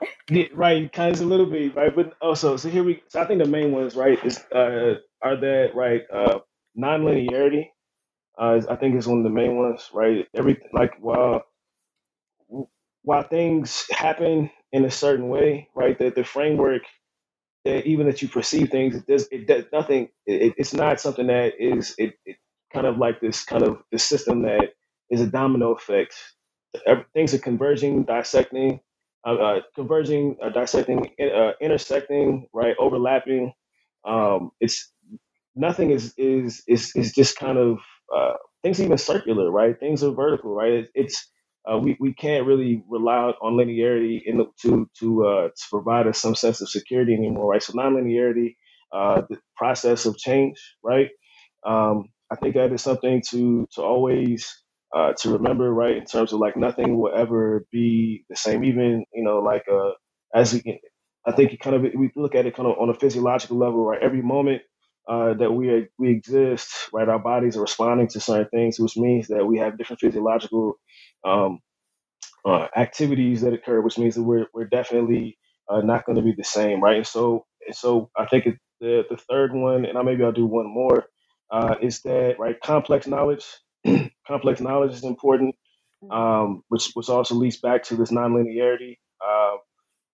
but. 0.00 0.08
yeah, 0.30 0.44
right, 0.54 0.92
kind 0.92 1.14
of 1.14 1.20
a 1.20 1.24
little 1.24 1.46
bit, 1.46 1.74
right? 1.74 1.94
But 1.94 2.14
also, 2.20 2.56
so 2.56 2.68
here 2.68 2.84
we. 2.84 3.02
So 3.08 3.20
I 3.20 3.26
think 3.26 3.42
the 3.42 3.48
main 3.48 3.72
ones, 3.72 3.96
right, 3.96 4.22
is 4.24 4.38
uh, 4.54 4.96
are 5.22 5.36
that 5.36 5.70
right? 5.74 6.02
Uh, 6.12 6.40
non-linearity. 6.74 7.68
Uh, 8.38 8.60
I 8.70 8.76
think 8.76 8.94
is 8.94 9.08
one 9.08 9.18
of 9.18 9.24
the 9.24 9.30
main 9.30 9.56
ones, 9.56 9.90
right? 9.92 10.26
Everything 10.34 10.68
like 10.72 10.92
well, 11.00 11.44
while 13.02 13.22
things 13.22 13.86
happen 13.90 14.50
in 14.72 14.84
a 14.84 14.90
certain 14.90 15.28
way, 15.28 15.68
right? 15.74 15.98
That 15.98 16.14
the 16.14 16.24
framework 16.24 16.82
that 17.64 17.86
even 17.86 18.06
that 18.06 18.22
you 18.22 18.28
perceive 18.28 18.70
things, 18.70 18.94
it 18.94 19.06
does 19.06 19.28
it 19.32 19.46
does 19.46 19.64
nothing. 19.72 20.08
It, 20.26 20.54
it's 20.56 20.74
not 20.74 21.00
something 21.00 21.26
that 21.26 21.54
is 21.58 21.94
it, 21.98 22.14
it 22.24 22.36
kind 22.72 22.86
of 22.86 22.98
like 22.98 23.20
this 23.20 23.44
kind 23.44 23.62
of 23.64 23.78
the 23.92 23.98
system 23.98 24.42
that 24.42 24.70
is 25.10 25.20
a 25.20 25.26
domino 25.26 25.72
effect. 25.72 26.14
Things 27.14 27.34
are 27.34 27.38
converging, 27.38 28.04
dissecting, 28.04 28.80
uh, 29.26 29.34
uh, 29.34 29.60
converging, 29.74 30.36
uh, 30.42 30.50
dissecting, 30.50 31.10
uh, 31.20 31.52
intersecting, 31.60 32.48
right, 32.52 32.76
overlapping. 32.78 33.52
Um, 34.06 34.50
it's 34.60 34.92
nothing 35.56 35.90
is 35.90 36.14
is 36.18 36.62
is 36.68 36.92
is 36.96 37.12
just 37.14 37.36
kind 37.38 37.58
of 37.58 37.78
uh, 38.14 38.34
things 38.62 38.80
even 38.80 38.98
circular, 38.98 39.50
right? 39.50 39.78
Things 39.78 40.02
are 40.04 40.12
vertical, 40.12 40.54
right? 40.54 40.72
It, 40.72 40.90
it's 40.94 41.28
uh, 41.70 41.78
we 41.78 41.96
we 42.00 42.14
can't 42.14 42.46
really 42.46 42.82
rely 42.88 43.32
on 43.42 43.54
linearity 43.54 44.20
in 44.24 44.38
the, 44.38 44.46
to 44.62 44.88
to 45.00 45.50
to 45.56 45.62
provide 45.70 46.06
us 46.06 46.18
some 46.20 46.34
sense 46.34 46.60
of 46.60 46.68
security 46.68 47.14
anymore, 47.14 47.50
right? 47.52 47.62
So 47.62 47.72
nonlinearity, 47.74 48.56
the 48.92 49.38
process 49.56 50.06
of 50.06 50.16
change, 50.18 50.58
right? 50.84 51.10
Um, 51.66 52.10
I 52.32 52.36
think 52.36 52.56
that 52.56 52.72
is 52.72 52.82
something 52.82 53.22
to 53.30 53.68
to 53.74 53.82
always 53.82 54.62
uh, 54.96 55.14
to 55.22 55.30
remember, 55.34 55.72
right? 55.72 55.96
In 55.98 56.06
terms 56.06 56.34
of 56.34 56.40
like 56.40 56.56
nothing 56.58 56.98
will 56.98 57.14
ever 57.14 57.66
be 57.72 58.24
the 58.30 58.36
same, 58.36 58.64
even 58.64 59.06
you 59.14 59.24
know, 59.24 59.40
like 59.40 59.64
uh, 59.72 59.92
as 60.34 60.54
we, 60.54 60.80
I 61.26 61.32
think 61.32 61.58
kind 61.60 61.76
of 61.76 61.82
we 61.82 62.12
look 62.16 62.36
at 62.36 62.46
it 62.46 62.56
kind 62.56 62.68
of 62.68 62.78
on 62.78 62.90
a 62.90 62.94
physiological 62.94 63.58
level, 63.58 63.86
right? 63.86 64.02
Every 64.02 64.22
moment 64.22 64.62
uh, 65.08 65.34
that 65.36 65.52
we 65.52 65.88
we 65.98 66.10
exist, 66.10 66.70
right? 66.92 67.08
Our 67.08 67.20
bodies 67.20 67.56
are 67.56 67.62
responding 67.62 68.08
to 68.10 68.20
certain 68.20 68.50
things, 68.50 68.80
which 68.80 68.98
means 68.98 69.28
that 69.28 69.46
we 69.46 69.58
have 69.58 69.78
different 69.78 70.00
physiological 70.00 70.74
um, 71.26 71.56
uh, 72.46 72.68
activities 72.76 73.42
that 73.42 73.54
occur, 73.54 73.82
which 73.82 73.98
means 73.98 74.16
that 74.16 74.24
we're 74.24 74.48
we're 74.54 74.66
definitely 74.68 75.38
uh, 75.70 75.82
not 75.82 76.06
going 76.06 76.16
to 76.18 76.22
be 76.24 76.34
the 76.36 76.44
same, 76.44 76.82
right? 76.82 76.98
And 76.98 77.08
so, 77.08 77.46
and 77.66 77.76
so 77.76 78.10
I 78.18 78.26
think 78.26 78.46
it, 78.46 78.56
the 78.80 79.04
the 79.10 79.18
third 79.18 79.54
one, 79.54 79.86
and 79.86 79.98
I 79.98 80.02
maybe 80.02 80.24
I'll 80.24 80.32
do 80.32 80.46
one 80.46 80.68
more, 80.68 81.06
uh, 81.52 81.76
is 81.82 82.02
that 82.02 82.36
right? 82.38 82.60
Complex 82.60 83.06
knowledge, 83.06 83.46
complex 84.28 84.60
knowledge 84.60 84.92
is 84.94 85.04
important, 85.04 85.56
mm-hmm. 86.04 86.12
um, 86.12 86.64
which 86.68 86.90
which 86.94 87.08
also 87.10 87.36
leads 87.36 87.58
back 87.58 87.84
to 87.84 87.96
this 87.96 88.12
nonlinearity, 88.12 88.98
uh, 89.26 89.56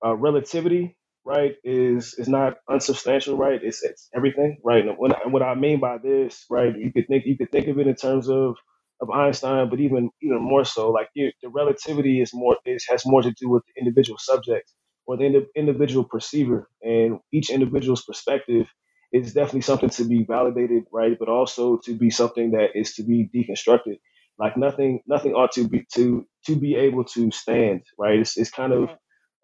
uh, 0.07 0.15
relativity, 0.17 0.97
right? 1.25 1.57
Is 1.65 2.15
is 2.19 2.29
not 2.29 2.59
unsubstantial, 2.71 3.37
right? 3.37 3.61
It's 3.63 3.83
it's 3.85 4.09
everything, 4.15 4.59
right? 4.65 4.87
And 4.87 4.99
what, 4.99 5.25
and 5.25 5.33
what 5.33 5.43
I 5.43 5.55
mean 5.55 5.81
by 5.81 5.99
this, 5.99 6.47
right? 6.51 6.77
You 6.77 6.93
could 6.93 7.09
think 7.09 7.27
you 7.27 7.37
could 7.39 7.53
think 7.53 7.69
of 7.69 7.79
it 7.79 7.87
in 7.87 7.97
terms 7.97 8.29
of 8.31 8.57
of 9.01 9.11
Einstein, 9.11 9.71
but 9.71 9.81
even 9.81 10.11
even 10.23 10.43
more 10.43 10.65
so, 10.65 10.91
like 10.91 11.09
you, 11.15 11.33
the 11.43 11.49
relativity 11.51 12.21
is 12.21 12.33
more 12.35 12.57
is 12.67 12.87
has 12.91 13.05
more 13.07 13.23
to 13.23 13.33
do 13.33 13.49
with 13.51 13.65
the 13.67 13.81
individual 13.81 14.19
subject 14.19 14.73
or 15.07 15.17
the 15.17 15.25
ind- 15.25 15.47
individual 15.57 16.05
perceiver, 16.05 16.69
and 16.83 17.19
each 17.33 17.51
individual's 17.51 18.05
perspective 18.05 18.69
is 19.15 19.35
definitely 19.35 19.63
something 19.63 19.91
to 19.91 20.05
be 20.05 20.25
validated, 20.25 20.85
right? 20.93 21.19
But 21.19 21.29
also 21.31 21.79
to 21.85 21.95
be 21.95 22.11
something 22.11 22.53
that 22.53 22.71
is 22.77 22.95
to 22.97 23.05
be 23.05 23.31
deconstructed. 23.35 23.99
Like 24.39 24.57
nothing, 24.59 25.03
nothing 25.07 25.35
ought 25.35 25.53
to 25.55 25.69
be 25.69 25.87
to 25.95 26.27
to 26.47 26.57
be 26.57 26.77
able 26.77 27.05
to 27.07 27.31
stand, 27.33 27.83
right? 27.99 28.21
It's, 28.21 28.39
it's 28.39 28.51
kind 28.51 28.73
of 28.75 28.91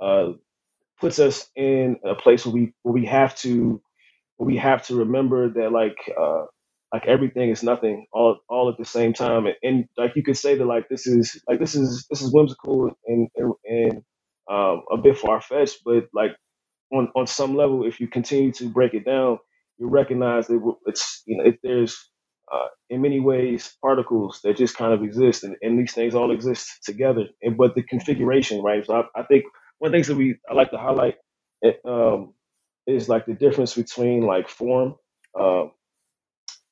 uh, 0.02 0.34
puts 1.00 1.18
us 1.20 1.48
in 1.56 1.98
a 2.04 2.14
place 2.14 2.46
where 2.46 2.54
we 2.54 2.74
where 2.82 2.94
we 2.94 3.06
have 3.06 3.36
to 3.38 3.82
where 4.36 4.46
we 4.46 4.56
have 4.58 4.86
to 4.86 4.96
remember 4.96 5.50
that 5.50 5.72
like 5.72 5.96
uh, 6.20 6.44
like 6.92 7.06
everything 7.06 7.50
is 7.50 7.62
nothing 7.62 8.06
all 8.12 8.38
all 8.48 8.68
at 8.70 8.78
the 8.78 8.84
same 8.84 9.12
time 9.12 9.46
and, 9.46 9.56
and, 9.62 9.84
like 9.96 10.16
you 10.16 10.22
could 10.22 10.36
say 10.36 10.56
that 10.56 10.66
like 10.66 10.88
this 10.88 11.06
is 11.06 11.42
like 11.48 11.60
this 11.60 11.74
is 11.74 12.06
this 12.10 12.22
is 12.22 12.32
whimsical 12.32 12.90
and 13.06 13.28
and, 13.36 13.54
and 13.64 14.02
um, 14.50 14.82
a 14.92 14.96
bit 14.98 15.18
far 15.18 15.40
fetched 15.40 15.80
but 15.84 16.08
like 16.14 16.32
on 16.92 17.10
on 17.16 17.26
some 17.26 17.56
level 17.56 17.86
if 17.86 18.00
you 18.00 18.08
continue 18.08 18.52
to 18.52 18.68
break 18.68 18.94
it 18.94 19.04
down 19.06 19.38
you 19.80 19.88
recognize 19.88 20.46
that 20.46 20.74
it's 20.86 21.22
you 21.26 21.38
know 21.38 21.44
if 21.44 21.56
there's 21.62 22.10
uh, 22.52 22.66
in 22.90 23.00
many 23.00 23.18
ways 23.20 23.76
particles 23.80 24.40
that 24.44 24.56
just 24.56 24.76
kind 24.76 24.92
of 24.92 25.02
exist 25.02 25.42
and, 25.44 25.56
and 25.62 25.78
these 25.78 25.94
things 25.94 26.14
all 26.14 26.32
exist 26.32 26.84
together 26.84 27.24
and 27.42 27.56
but 27.56 27.74
the 27.74 27.82
configuration 27.82 28.62
right? 28.62 28.84
So 28.86 28.94
I, 28.94 29.20
I 29.20 29.22
think 29.24 29.44
one 29.78 29.88
of 29.88 29.92
the 29.92 29.96
things 29.96 30.08
that 30.08 30.16
we 30.16 30.36
I 30.48 30.54
like 30.54 30.70
to 30.70 30.78
highlight 30.78 31.16
um, 31.84 32.34
is 32.86 33.08
like 33.08 33.26
the 33.26 33.34
difference 33.34 33.74
between 33.74 34.22
like 34.22 34.48
form, 34.48 34.96
uh, 35.38 35.64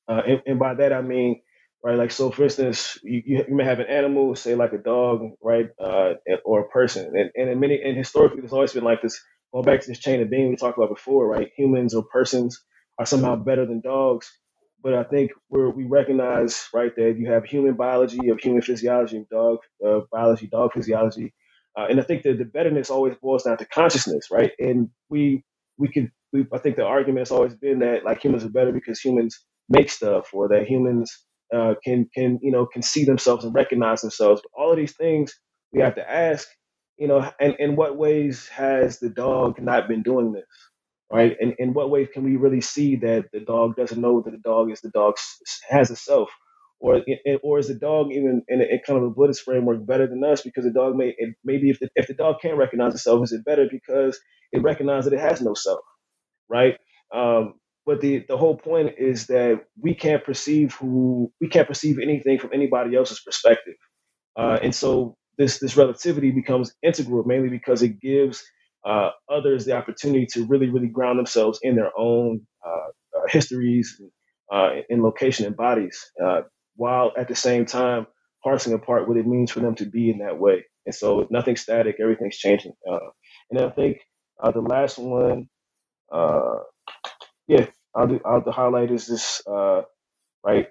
uh, 0.09 0.23
and, 0.27 0.43
and, 0.47 0.59
by 0.59 0.75
that 0.75 0.93
I 0.93 1.03
mean 1.03 1.41
right 1.85 1.97
like 1.97 2.11
so 2.11 2.31
for 2.31 2.45
instance 2.45 2.99
you, 3.03 3.45
you, 3.49 3.55
may 3.55 3.65
have 3.65 3.79
an 3.79 3.87
animal 3.87 4.35
say 4.35 4.55
like 4.55 4.73
a 4.73 4.79
dog 4.79 5.23
right 5.43 5.71
uh, 5.81 6.15
or 6.45 6.61
a 6.61 6.69
person 6.69 7.17
and, 7.17 7.31
and 7.37 7.51
in 7.51 7.61
many 7.61 7.81
and 7.83 7.97
historically 7.97 8.41
there's 8.41 8.53
always 8.53 8.73
been 8.73 8.85
like 8.85 9.01
this 9.01 9.23
going 9.53 9.65
back 9.65 9.81
to 9.81 9.87
this 9.87 9.99
chain 9.99 10.21
of 10.21 10.29
being 10.29 10.49
we 10.49 10.57
talked 10.57 10.77
about 10.77 10.89
before 10.89 11.29
right 11.29 11.51
humans 11.57 11.95
or 11.95 12.03
persons 12.03 12.65
are 12.99 13.07
somehow 13.07 13.37
better 13.37 13.67
than 13.67 13.81
dogs 13.81 14.31
but 14.83 14.95
I 14.95 15.05
think 15.05 15.33
we 15.51 15.69
we 15.71 15.85
recognize 15.85 16.69
right 16.75 16.95
that 16.97 17.17
you 17.19 17.31
have 17.33 17.45
human 17.45 17.75
biology 17.75 18.31
of 18.31 18.41
human 18.41 18.63
physiology 18.63 19.27
dog 19.31 19.59
uh, 19.87 20.01
biology 20.13 20.49
dog 20.49 20.73
physiology 20.75 21.27
uh, 21.77 21.87
and 21.89 22.01
I 22.01 22.03
think 22.03 22.23
that 22.25 22.39
the 22.39 22.45
betterness 22.45 22.91
always 22.91 23.15
boils 23.23 23.45
down 23.45 23.57
to 23.59 23.67
consciousness, 23.67 24.27
right? 24.31 24.53
And 24.59 24.91
we 25.09 25.45
we 25.79 25.91
could 25.91 26.11
we, 26.33 26.47
I 26.53 26.59
think 26.59 26.77
the 26.77 26.85
argument 26.85 27.21
has 27.21 27.31
always 27.31 27.55
been 27.55 27.79
that 27.81 28.05
like 28.05 28.23
humans 28.23 28.45
are 28.45 28.51
better 28.51 28.73
because 28.73 29.01
humans 29.01 29.39
make 29.69 29.91
stuff, 29.91 30.29
or 30.35 30.49
that 30.49 30.67
humans 30.69 31.11
uh, 31.55 31.75
can 31.85 32.09
can 32.15 32.39
you 32.43 32.53
know 32.53 32.67
can 32.67 32.83
see 32.83 33.05
themselves 33.05 33.45
and 33.45 33.55
recognize 33.55 34.03
themselves. 34.03 34.43
But 34.43 34.61
all 34.61 34.71
of 34.71 34.77
these 34.77 34.97
things 34.97 35.33
we 35.73 35.81
have 35.81 35.95
to 35.95 36.11
ask, 36.11 36.47
you 36.99 37.09
know, 37.09 37.31
and 37.41 37.55
in 37.59 37.77
what 37.77 37.97
ways 37.97 38.49
has 38.49 38.99
the 38.99 39.09
dog 39.09 39.61
not 39.61 39.89
been 39.89 40.03
doing 40.03 40.33
this, 40.33 40.45
right? 41.13 41.37
And 41.41 41.55
in 41.59 41.75
what 41.75 41.91
ways 41.91 42.09
can 42.13 42.25
we 42.25 42.37
really 42.37 42.61
see 42.63 42.97
that 42.97 43.27
the 43.33 43.41
dog 43.41 43.77
doesn't 43.77 44.01
know 44.01 44.23
that 44.23 44.31
the 44.33 44.39
dog 44.39 44.71
is 44.73 44.81
the 44.83 44.91
dog 44.91 45.15
has 45.71 45.91
a 45.91 45.97
self? 45.97 46.31
or 46.81 47.03
or 47.43 47.59
is 47.59 47.69
the 47.69 47.75
dog 47.75 48.09
even 48.13 48.43
in, 48.49 48.61
a, 48.61 48.65
in 48.65 48.81
kind 48.87 48.99
of 48.99 49.05
a 49.05 49.11
Buddhist 49.11 49.43
framework 49.43 49.87
better 49.87 50.07
than 50.07 50.23
us 50.25 50.43
because 50.43 50.65
the 50.65 50.73
dog 50.73 50.97
may 50.97 51.15
maybe 51.45 51.71
if 51.71 51.81
the, 51.81 51.89
if 51.95 52.07
the 52.07 52.15
dog 52.15 52.37
can't 52.43 52.59
recognize 52.59 52.95
itself, 52.95 53.25
is 53.25 53.33
it 53.33 53.45
better 53.45 53.67
because 53.71 54.21
it 54.53 54.63
recognizes 54.63 55.11
that 55.11 55.17
it 55.17 55.21
has 55.23 55.41
no 55.41 55.55
self, 55.55 55.81
right? 56.49 56.77
Um, 57.15 57.55
but 57.87 58.01
the 58.01 58.25
the 58.29 58.37
whole 58.39 58.57
point 58.57 58.95
is 58.99 59.29
that 59.29 59.63
we 59.81 59.95
can't 59.95 60.25
perceive 60.25 60.75
who 60.75 61.33
we 61.41 61.49
can't 61.49 61.69
perceive 61.69 61.99
anything 62.03 62.39
from 62.39 62.53
anybody 62.55 62.97
else's 62.97 63.21
perspective, 63.21 63.77
uh, 64.39 64.59
and 64.63 64.75
so 64.75 65.17
this 65.39 65.59
this 65.61 65.77
relativity 65.77 66.33
becomes 66.33 66.75
integral 66.83 67.25
mainly 67.25 67.51
because 67.51 67.83
it 67.83 68.01
gives 68.01 68.45
uh, 68.85 69.11
others 69.31 69.65
the 69.65 69.73
opportunity 69.77 70.27
to 70.27 70.45
really 70.47 70.69
really 70.69 70.89
ground 70.89 71.19
themselves 71.19 71.61
in 71.63 71.77
their 71.77 71.91
own 71.97 72.47
uh, 72.67 73.19
uh 73.19 73.29
histories. 73.29 74.01
Uh, 74.51 74.77
in 74.89 75.03
location 75.03 75.45
and 75.45 75.55
bodies. 75.55 76.11
Uh, 76.25 76.41
while 76.77 77.13
at 77.19 77.29
the 77.29 77.35
same 77.35 77.67
time 77.67 78.07
parsing 78.43 78.73
apart 78.73 79.07
what 79.07 79.19
it 79.19 79.27
means 79.27 79.51
for 79.51 79.61
them 79.61 79.75
to 79.75 79.85
be 79.85 80.11
in 80.11 80.21
that 80.21 80.39
way. 80.39 80.65
And 80.87 80.95
so 80.95 81.27
nothing's 81.31 81.61
static, 81.61 81.97
everything's 82.01 82.39
changing. 82.39 82.73
And 83.51 83.61
I 83.61 83.69
think 83.69 83.99
the 84.43 84.63
last 84.63 84.97
one, 84.97 85.51
yeah, 87.47 87.67
I'll, 87.95 88.07
do, 88.07 88.21
I'll 88.25 88.43
the 88.43 88.51
highlight 88.51 88.91
is 88.91 89.07
this, 89.07 89.43
right? 89.47 90.69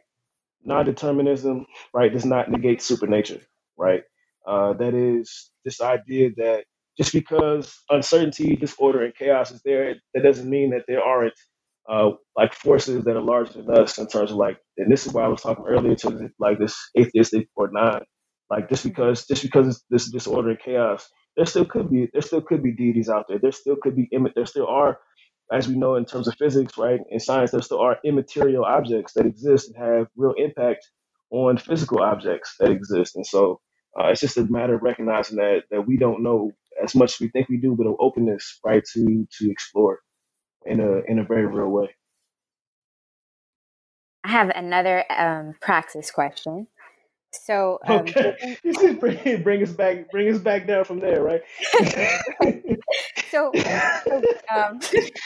Non-determinism, 0.63 1.67
right, 1.93 2.11
does 2.11 2.25
not 2.25 2.49
negate 2.49 2.81
supernature, 2.81 3.41
right? 3.77 4.01
Uh, 4.47 4.73
that 4.73 4.95
is 4.95 5.51
this 5.63 5.81
idea 5.81 6.31
that 6.37 6.63
just 6.97 7.13
because 7.13 7.75
uncertainty, 7.89 8.55
disorder, 8.55 9.03
and 9.05 9.15
chaos 9.15 9.51
is 9.51 9.61
there, 9.63 9.95
that 10.13 10.23
doesn't 10.23 10.49
mean 10.49 10.71
that 10.71 10.85
there 10.87 11.03
aren't 11.03 11.33
uh, 11.89 12.11
like 12.35 12.53
forces 12.53 13.03
that 13.05 13.15
are 13.15 13.21
larger 13.21 13.61
than 13.61 13.77
us 13.77 13.97
in 13.97 14.07
terms 14.07 14.31
of 14.31 14.37
like, 14.37 14.57
and 14.77 14.91
this 14.91 15.05
is 15.07 15.13
why 15.13 15.23
I 15.23 15.27
was 15.27 15.41
talking 15.41 15.65
earlier 15.67 15.95
to 15.95 16.29
like 16.39 16.59
this 16.59 16.77
atheistic 16.99 17.49
or 17.55 17.69
not, 17.71 18.03
like 18.49 18.69
just 18.69 18.83
because 18.83 19.25
just 19.25 19.43
because 19.43 19.83
this 19.89 20.11
disorder 20.11 20.51
and 20.51 20.59
chaos, 20.59 21.09
there 21.37 21.45
still 21.45 21.65
could 21.65 21.89
be 21.91 22.09
there 22.13 22.21
still 22.21 22.41
could 22.41 22.63
be 22.63 22.73
deities 22.73 23.09
out 23.09 23.25
there. 23.27 23.39
There 23.39 23.51
still 23.51 23.77
could 23.81 23.95
be 23.95 24.09
there 24.35 24.45
still 24.45 24.67
are, 24.67 24.99
as 25.51 25.67
we 25.67 25.75
know 25.75 25.95
in 25.95 26.05
terms 26.05 26.27
of 26.27 26.35
physics, 26.35 26.77
right, 26.77 26.99
in 27.09 27.19
science, 27.19 27.51
there 27.51 27.61
still 27.61 27.81
are 27.81 27.99
immaterial 28.05 28.65
objects 28.65 29.13
that 29.13 29.25
exist 29.25 29.69
and 29.69 29.77
have 29.83 30.07
real 30.17 30.33
impact 30.37 30.89
on 31.31 31.57
physical 31.57 32.01
objects 32.01 32.55
that 32.59 32.71
exist. 32.71 33.15
And 33.15 33.25
so 33.25 33.59
uh, 33.99 34.07
it's 34.07 34.21
just 34.21 34.37
a 34.37 34.45
matter 34.45 34.75
of 34.75 34.83
recognizing 34.83 35.37
that 35.37 35.63
that 35.71 35.87
we 35.87 35.97
don't 35.97 36.23
know 36.23 36.51
as 36.83 36.95
much 36.95 37.13
as 37.13 37.19
we 37.19 37.29
think 37.29 37.49
we 37.49 37.57
do, 37.57 37.75
but 37.75 37.87
an 37.87 37.95
openness, 37.99 38.59
right, 38.63 38.83
to 38.93 39.27
to 39.39 39.51
explore 39.51 39.99
in 40.65 40.79
a 40.79 40.99
in 41.11 41.19
a 41.19 41.23
very 41.23 41.45
real 41.45 41.69
way. 41.69 41.95
I 44.23 44.31
have 44.31 44.49
another 44.49 45.05
um, 45.09 45.55
praxis 45.61 46.11
question. 46.11 46.67
So 47.31 47.79
um, 47.87 47.99
okay, 47.99 48.57
bring, 48.99 49.43
bring 49.43 49.63
us 49.63 49.71
back, 49.71 50.11
bring 50.11 50.33
us 50.33 50.39
back 50.39 50.67
down 50.67 50.85
from 50.85 50.99
there, 50.99 51.21
right? 51.21 51.41
so, 53.29 53.51
so 53.53 54.23
um, 54.53 54.79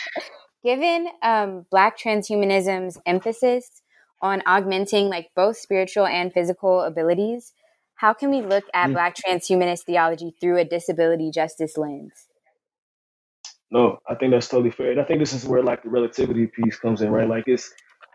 given 0.64 1.08
um, 1.24 1.66
Black 1.72 1.98
transhumanism's 1.98 3.00
emphasis 3.06 3.82
on 4.22 4.42
augmenting 4.46 5.10
like 5.10 5.30
both 5.36 5.58
spiritual 5.58 6.06
and 6.06 6.34
physical 6.34 6.82
abilities, 6.82 7.54
how 8.02 8.16
can 8.16 8.32
we 8.32 8.42
look 8.42 8.64
at 8.74 8.90
mm. 8.90 8.94
Black 8.94 9.16
transhumanist 9.16 9.84
theology 9.84 10.34
through 10.42 10.58
a 10.58 10.66
disability 10.66 11.30
justice 11.30 11.78
lens? 11.78 12.12
No, 13.70 14.00
I 14.10 14.16
think 14.16 14.32
that's 14.32 14.48
totally 14.48 14.72
fair. 14.72 14.92
And 14.92 15.00
I 15.00 15.04
think 15.04 15.20
this 15.20 15.34
is 15.34 15.46
where 15.46 15.62
like 15.62 15.84
the 15.84 15.90
relativity 15.90 16.48
piece 16.48 16.78
comes 16.80 17.04
in, 17.04 17.12
right? 17.12 17.30
Like 17.30 17.44
it's 17.46 17.72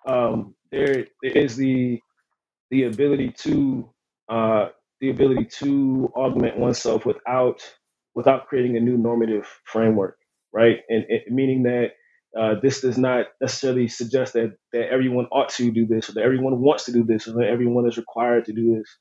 um 0.08 0.56
there 0.72 1.06
there 1.22 1.30
is 1.30 1.56
the 1.56 2.00
the 2.72 2.82
ability 2.84 3.30
to 3.44 3.88
uh 4.28 4.68
the 5.00 5.10
ability 5.10 5.46
to 5.60 6.12
augment 6.16 6.58
oneself 6.58 7.06
without 7.06 7.62
without 8.16 8.48
creating 8.48 8.76
a 8.76 8.80
new 8.80 8.96
normative 8.96 9.46
framework, 9.64 10.18
right? 10.52 10.78
And, 10.88 11.04
and 11.04 11.34
meaning 11.34 11.62
that 11.62 11.90
uh, 12.36 12.56
this 12.60 12.80
does 12.80 12.98
not 12.98 13.26
necessarily 13.40 13.86
suggest 13.86 14.32
that 14.32 14.56
that 14.72 14.88
everyone 14.90 15.26
ought 15.26 15.50
to 15.50 15.70
do 15.70 15.86
this, 15.86 16.08
or 16.08 16.14
that 16.14 16.24
everyone 16.24 16.60
wants 16.60 16.86
to 16.86 16.92
do 16.92 17.04
this, 17.04 17.28
or 17.28 17.34
that 17.34 17.48
everyone 17.48 17.86
is 17.86 17.96
required 17.96 18.46
to 18.46 18.52
do 18.52 18.76
this. 18.76 18.96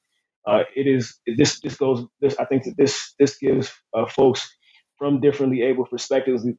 Uh, 0.48 0.64
it 0.76 0.88
is 0.88 1.18
this 1.38 1.60
this 1.62 1.76
goes 1.76 2.06
this 2.22 2.36
I 2.40 2.46
think 2.46 2.64
that 2.64 2.78
this 2.78 3.14
this 3.20 3.38
gives 3.38 3.72
uh, 3.94 4.06
folks 4.06 4.50
from 4.98 5.20
differently 5.20 5.64
able 5.64 5.86
perspectives 5.86 6.44
the 6.44 6.56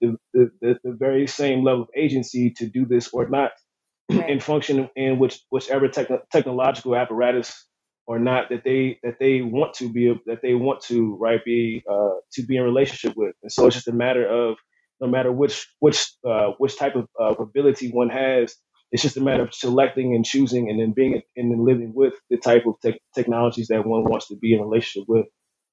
the, 0.00 0.16
the 0.32 0.50
the, 0.60 0.78
the 0.84 0.92
very 0.92 1.26
same 1.26 1.64
level 1.64 1.82
of 1.82 1.88
agency 1.96 2.50
to 2.58 2.66
do 2.66 2.86
this 2.86 3.08
or 3.12 3.28
not 3.28 3.52
right. 4.12 4.30
and 4.30 4.42
function 4.42 4.88
in 4.96 5.18
which 5.18 5.40
whichever 5.50 5.88
techn- 5.88 6.20
technological 6.32 6.94
apparatus 6.94 7.66
or 8.06 8.18
not 8.18 8.50
that 8.50 8.62
they 8.64 8.98
that 9.02 9.16
they 9.18 9.42
want 9.42 9.74
to 9.74 9.92
be 9.92 10.14
that 10.26 10.40
they 10.42 10.54
want 10.54 10.80
to 10.82 11.16
right 11.16 11.44
be 11.44 11.82
uh, 11.90 12.14
to 12.32 12.42
be 12.42 12.56
in 12.56 12.62
relationship 12.62 13.14
with 13.16 13.34
and 13.42 13.50
so 13.50 13.66
it's 13.66 13.76
just 13.76 13.88
a 13.88 13.92
matter 13.92 14.26
of 14.26 14.56
no 15.00 15.08
matter 15.08 15.32
which 15.32 15.66
which 15.80 16.12
uh, 16.28 16.50
which 16.58 16.78
type 16.78 16.94
of 16.94 17.08
uh, 17.20 17.34
ability 17.42 17.90
one 17.90 18.08
has 18.10 18.54
it's 18.94 19.02
just 19.02 19.16
a 19.16 19.20
matter 19.20 19.42
of 19.42 19.52
selecting 19.52 20.14
and 20.14 20.24
choosing 20.24 20.70
and 20.70 20.78
then 20.78 20.92
being 20.92 21.20
and 21.36 21.50
then 21.50 21.64
living 21.64 21.92
with 21.92 22.14
the 22.30 22.36
type 22.36 22.64
of 22.64 22.76
te- 22.80 23.00
technologies 23.12 23.66
that 23.66 23.84
one 23.84 24.04
wants 24.04 24.28
to 24.28 24.36
be 24.36 24.54
in 24.54 24.60
relationship 24.60 25.08
with. 25.08 25.26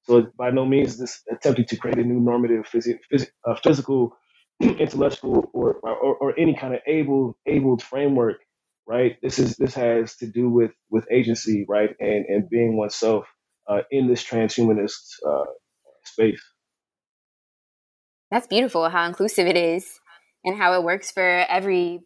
So 0.06 0.26
by 0.36 0.50
no 0.50 0.66
means 0.66 0.98
this 0.98 1.22
attempting 1.30 1.66
to 1.66 1.76
create 1.76 1.98
a 1.98 2.02
new 2.02 2.18
normative 2.18 2.64
phys- 2.66 2.98
phys- 3.12 3.30
uh, 3.46 3.54
physical, 3.62 4.16
intellectual, 4.60 5.48
or, 5.52 5.74
or, 5.74 6.16
or 6.16 6.36
any 6.36 6.56
kind 6.56 6.74
of 6.74 6.80
able 6.88 7.38
abled 7.46 7.80
framework, 7.80 8.38
right? 8.88 9.16
This 9.22 9.38
is 9.38 9.56
this 9.56 9.74
has 9.74 10.16
to 10.16 10.26
do 10.26 10.50
with 10.50 10.72
with 10.90 11.06
agency, 11.08 11.64
right, 11.68 11.94
and 12.00 12.26
and 12.26 12.50
being 12.50 12.76
oneself 12.76 13.26
uh, 13.68 13.82
in 13.92 14.08
this 14.08 14.24
transhumanist 14.24 14.98
uh, 15.24 15.44
space. 16.02 16.42
That's 18.32 18.48
beautiful. 18.48 18.88
How 18.88 19.06
inclusive 19.06 19.46
it 19.46 19.56
is, 19.56 20.00
and 20.44 20.58
how 20.58 20.72
it 20.72 20.82
works 20.82 21.12
for 21.12 21.22
every 21.48 22.00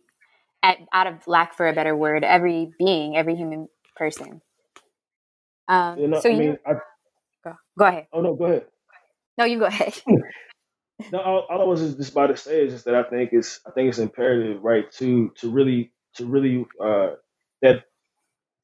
at, 0.67 0.79
out 0.93 1.07
of 1.07 1.27
lack 1.27 1.55
for 1.55 1.69
a 1.69 1.73
better 1.73 1.97
word, 1.97 2.25
every 2.25 2.71
being, 2.79 3.17
every 3.17 3.37
human 3.37 3.69
person. 3.97 4.41
Um, 5.69 5.99
you 5.99 6.09
know, 6.09 6.21
so 6.21 6.31
I 6.31 6.35
mean, 6.35 6.59
I, 6.67 6.73
go, 7.45 7.53
go 7.79 7.85
ahead. 7.85 8.07
Oh 8.13 8.21
no, 8.21 8.35
go 8.35 8.45
ahead. 8.47 8.67
No, 9.39 9.45
you 9.45 9.59
go 9.59 9.67
ahead. 9.67 9.95
no, 11.13 11.21
all, 11.21 11.47
all, 11.51 11.61
I 11.61 11.65
was 11.65 11.95
just 11.95 12.13
about 12.13 12.29
to 12.29 12.37
say 12.37 12.65
is 12.65 12.73
just 12.73 12.85
that 12.87 12.95
I 12.95 13.03
think 13.05 13.31
it's 13.33 13.61
I 13.67 13.71
think 13.71 13.89
it's 13.89 13.99
imperative, 13.99 14.63
right, 14.63 14.91
to 14.93 15.31
to 15.39 15.51
really 15.51 15.93
to 16.15 16.27
really 16.27 16.67
uh, 16.83 17.11
that 17.63 17.85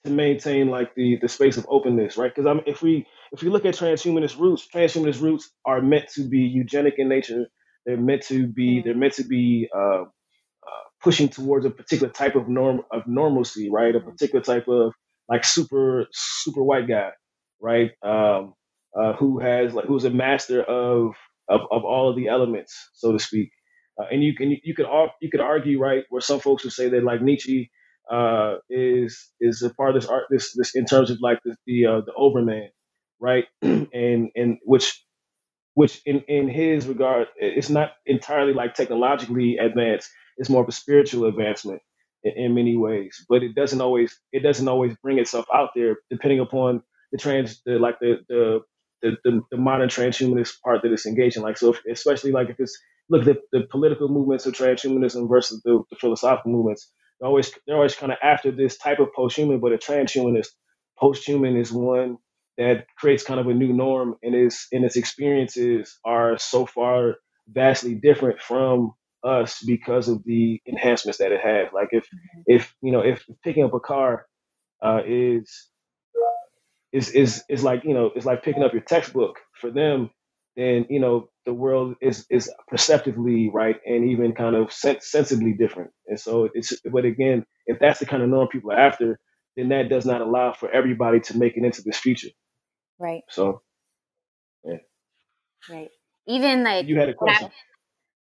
to 0.04 0.10
maintain 0.10 0.68
like 0.68 0.94
the 0.94 1.18
the 1.20 1.28
space 1.28 1.56
of 1.56 1.66
openness, 1.68 2.16
right? 2.16 2.34
Because 2.34 2.46
I'm 2.46 2.60
if 2.66 2.82
we 2.82 3.06
if 3.32 3.42
we 3.42 3.48
look 3.48 3.64
at 3.64 3.74
transhumanist 3.74 4.38
roots, 4.38 4.66
transhumanist 4.74 5.20
roots 5.20 5.50
are 5.64 5.80
meant 5.80 6.08
to 6.14 6.22
be 6.22 6.38
eugenic 6.38 6.94
in 6.98 7.08
nature. 7.08 7.46
They're 7.84 7.96
meant 7.96 8.22
to 8.28 8.46
be 8.46 8.76
mm-hmm. 8.76 8.88
they're 8.88 8.96
meant 8.96 9.14
to 9.14 9.24
be 9.24 9.68
uh, 9.76 10.04
pushing 11.02 11.28
towards 11.28 11.66
a 11.66 11.70
particular 11.70 12.12
type 12.12 12.36
of 12.36 12.48
norm 12.48 12.82
of 12.92 13.02
normalcy, 13.06 13.70
right? 13.70 13.94
A 13.94 14.00
particular 14.00 14.42
type 14.42 14.68
of 14.68 14.92
like 15.28 15.44
super 15.44 16.06
super 16.12 16.62
white 16.62 16.88
guy, 16.88 17.10
right? 17.60 17.90
Um, 18.02 18.54
uh, 18.98 19.14
who 19.14 19.40
has 19.40 19.74
like 19.74 19.86
who's 19.86 20.04
a 20.04 20.10
master 20.10 20.62
of, 20.62 21.14
of 21.48 21.60
of 21.70 21.84
all 21.84 22.10
of 22.10 22.16
the 22.16 22.28
elements, 22.28 22.76
so 22.94 23.12
to 23.12 23.18
speak. 23.18 23.50
Uh, 24.00 24.06
and 24.10 24.22
you 24.22 24.34
can 24.34 24.50
you 24.62 24.74
could 24.74 24.86
you 25.20 25.30
could 25.30 25.40
argue 25.40 25.78
right 25.80 26.04
where 26.10 26.20
some 26.20 26.40
folks 26.40 26.64
would 26.64 26.72
say 26.72 26.88
that 26.88 27.04
like 27.04 27.22
Nietzsche 27.22 27.70
uh, 28.10 28.56
is 28.70 29.30
is 29.40 29.62
a 29.62 29.70
part 29.74 29.94
of 29.94 30.02
this 30.02 30.10
art 30.10 30.24
this 30.30 30.52
this 30.56 30.74
in 30.74 30.84
terms 30.84 31.10
of 31.10 31.18
like 31.20 31.38
the 31.44 31.56
the, 31.66 31.86
uh, 31.86 32.00
the 32.00 32.12
Overman, 32.16 32.70
right? 33.20 33.46
and 33.62 34.30
and 34.34 34.58
which 34.64 35.04
which 35.74 36.00
in 36.04 36.20
in 36.28 36.48
his 36.48 36.86
regard 36.86 37.28
it's 37.36 37.70
not 37.70 37.92
entirely 38.06 38.52
like 38.52 38.74
technologically 38.74 39.56
advanced 39.58 40.10
it's 40.36 40.50
more 40.50 40.62
of 40.62 40.68
a 40.68 40.72
spiritual 40.72 41.26
advancement 41.26 41.80
in, 42.24 42.32
in, 42.36 42.54
many 42.54 42.76
ways. 42.76 43.24
But 43.28 43.42
it 43.42 43.54
doesn't 43.54 43.80
always 43.80 44.18
it 44.32 44.40
doesn't 44.40 44.68
always 44.68 44.96
bring 45.02 45.18
itself 45.18 45.46
out 45.54 45.70
there, 45.74 45.96
depending 46.10 46.40
upon 46.40 46.82
the 47.12 47.18
trans 47.18 47.60
the 47.64 47.78
like 47.78 47.98
the 48.00 48.18
the 48.28 48.60
the, 49.02 49.16
the, 49.24 49.40
the 49.50 49.56
modern 49.56 49.88
transhumanist 49.88 50.60
part 50.62 50.82
that 50.82 50.92
it's 50.92 51.06
engaging. 51.06 51.42
Like 51.42 51.58
so, 51.58 51.72
if, 51.72 51.80
especially 51.90 52.30
like 52.30 52.50
if 52.50 52.60
it's 52.60 52.78
look 53.08 53.24
the, 53.24 53.36
the 53.52 53.66
political 53.70 54.08
movements 54.08 54.46
of 54.46 54.54
transhumanism 54.54 55.28
versus 55.28 55.60
the, 55.64 55.82
the 55.90 55.96
philosophical 55.96 56.52
movements. 56.52 56.90
They're 57.20 57.28
always 57.28 57.52
they're 57.66 57.76
always 57.76 57.94
kind 57.94 58.12
of 58.12 58.18
after 58.22 58.50
this 58.50 58.78
type 58.78 58.98
of 58.98 59.12
post-human, 59.14 59.60
but 59.60 59.72
a 59.72 59.78
transhumanist 59.78 60.48
post-human 60.98 61.56
is 61.56 61.72
one 61.72 62.18
that 62.58 62.86
creates 62.96 63.22
kind 63.22 63.40
of 63.40 63.46
a 63.46 63.54
new 63.54 63.72
norm 63.72 64.16
and 64.22 64.34
its 64.34 64.66
and 64.72 64.84
its 64.84 64.96
experiences 64.96 65.98
are 66.04 66.38
so 66.38 66.66
far 66.66 67.16
vastly 67.48 67.94
different 67.94 68.40
from 68.40 68.92
us 69.24 69.62
because 69.62 70.08
of 70.08 70.24
the 70.24 70.60
enhancements 70.66 71.18
that 71.18 71.32
it 71.32 71.40
has. 71.40 71.68
Like 71.72 71.88
if 71.92 72.06
if 72.46 72.74
you 72.82 72.92
know 72.92 73.00
if 73.00 73.24
picking 73.44 73.64
up 73.64 73.74
a 73.74 73.80
car 73.80 74.26
uh, 74.82 75.02
is 75.06 75.68
is 76.92 77.10
is 77.10 77.44
is 77.48 77.64
like 77.64 77.84
you 77.84 77.94
know 77.94 78.10
it's 78.14 78.26
like 78.26 78.42
picking 78.42 78.62
up 78.62 78.72
your 78.72 78.82
textbook 78.82 79.38
for 79.60 79.70
them, 79.70 80.10
then 80.56 80.86
you 80.90 81.00
know 81.00 81.28
the 81.46 81.54
world 81.54 81.96
is 82.00 82.26
is 82.30 82.50
perceptively 82.68 83.50
right 83.52 83.76
and 83.86 84.10
even 84.10 84.32
kind 84.32 84.56
of 84.56 84.72
sens- 84.72 85.08
sensibly 85.10 85.52
different. 85.52 85.90
And 86.06 86.20
so 86.20 86.48
it's 86.54 86.74
but 86.92 87.04
again, 87.04 87.44
if 87.66 87.78
that's 87.78 88.00
the 88.00 88.06
kind 88.06 88.22
of 88.22 88.28
norm 88.28 88.48
people 88.48 88.72
are 88.72 88.78
after, 88.78 89.18
then 89.56 89.68
that 89.70 89.88
does 89.88 90.06
not 90.06 90.20
allow 90.20 90.52
for 90.52 90.70
everybody 90.70 91.20
to 91.20 91.38
make 91.38 91.56
it 91.56 91.64
into 91.64 91.82
this 91.82 91.98
future. 91.98 92.30
Right. 92.98 93.22
So, 93.28 93.62
yeah. 94.64 94.76
Right. 95.70 95.90
Even 96.26 96.64
like 96.64 96.86
you 96.86 96.98
had 96.98 97.08
a 97.08 97.14
question. 97.14 97.50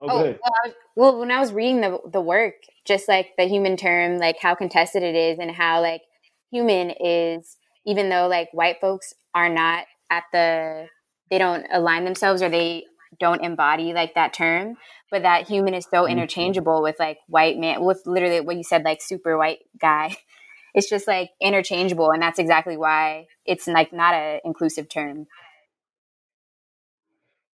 Oh, 0.01 0.09
oh 0.09 0.23
well, 0.23 0.73
well, 0.95 1.19
when 1.19 1.31
I 1.31 1.39
was 1.39 1.53
reading 1.53 1.81
the 1.81 1.99
the 2.11 2.21
work, 2.21 2.55
just 2.85 3.07
like 3.07 3.33
the 3.37 3.45
human 3.45 3.77
term, 3.77 4.17
like 4.17 4.37
how 4.41 4.55
contested 4.55 5.03
it 5.03 5.15
is, 5.15 5.37
and 5.37 5.51
how 5.51 5.81
like 5.81 6.01
human 6.49 6.91
is, 6.99 7.57
even 7.85 8.09
though 8.09 8.27
like 8.27 8.49
white 8.51 8.77
folks 8.81 9.13
are 9.35 9.49
not 9.49 9.85
at 10.09 10.23
the, 10.33 10.87
they 11.29 11.37
don't 11.37 11.65
align 11.71 12.03
themselves 12.03 12.41
or 12.41 12.49
they 12.49 12.85
don't 13.19 13.43
embody 13.43 13.93
like 13.93 14.15
that 14.15 14.33
term, 14.33 14.75
but 15.11 15.21
that 15.21 15.47
human 15.47 15.75
is 15.75 15.85
so 15.85 16.03
mm-hmm. 16.03 16.13
interchangeable 16.13 16.81
with 16.81 16.95
like 16.97 17.19
white 17.27 17.59
man, 17.59 17.83
with 17.83 18.01
literally 18.07 18.41
what 18.41 18.57
you 18.57 18.63
said, 18.63 18.83
like 18.83 19.01
super 19.01 19.37
white 19.37 19.59
guy. 19.79 20.17
It's 20.73 20.89
just 20.89 21.05
like 21.05 21.31
interchangeable, 21.41 22.11
and 22.11 22.21
that's 22.21 22.39
exactly 22.39 22.77
why 22.77 23.27
it's 23.45 23.67
like 23.67 23.91
not 23.91 24.13
an 24.13 24.39
inclusive 24.45 24.87
term. 24.87 25.27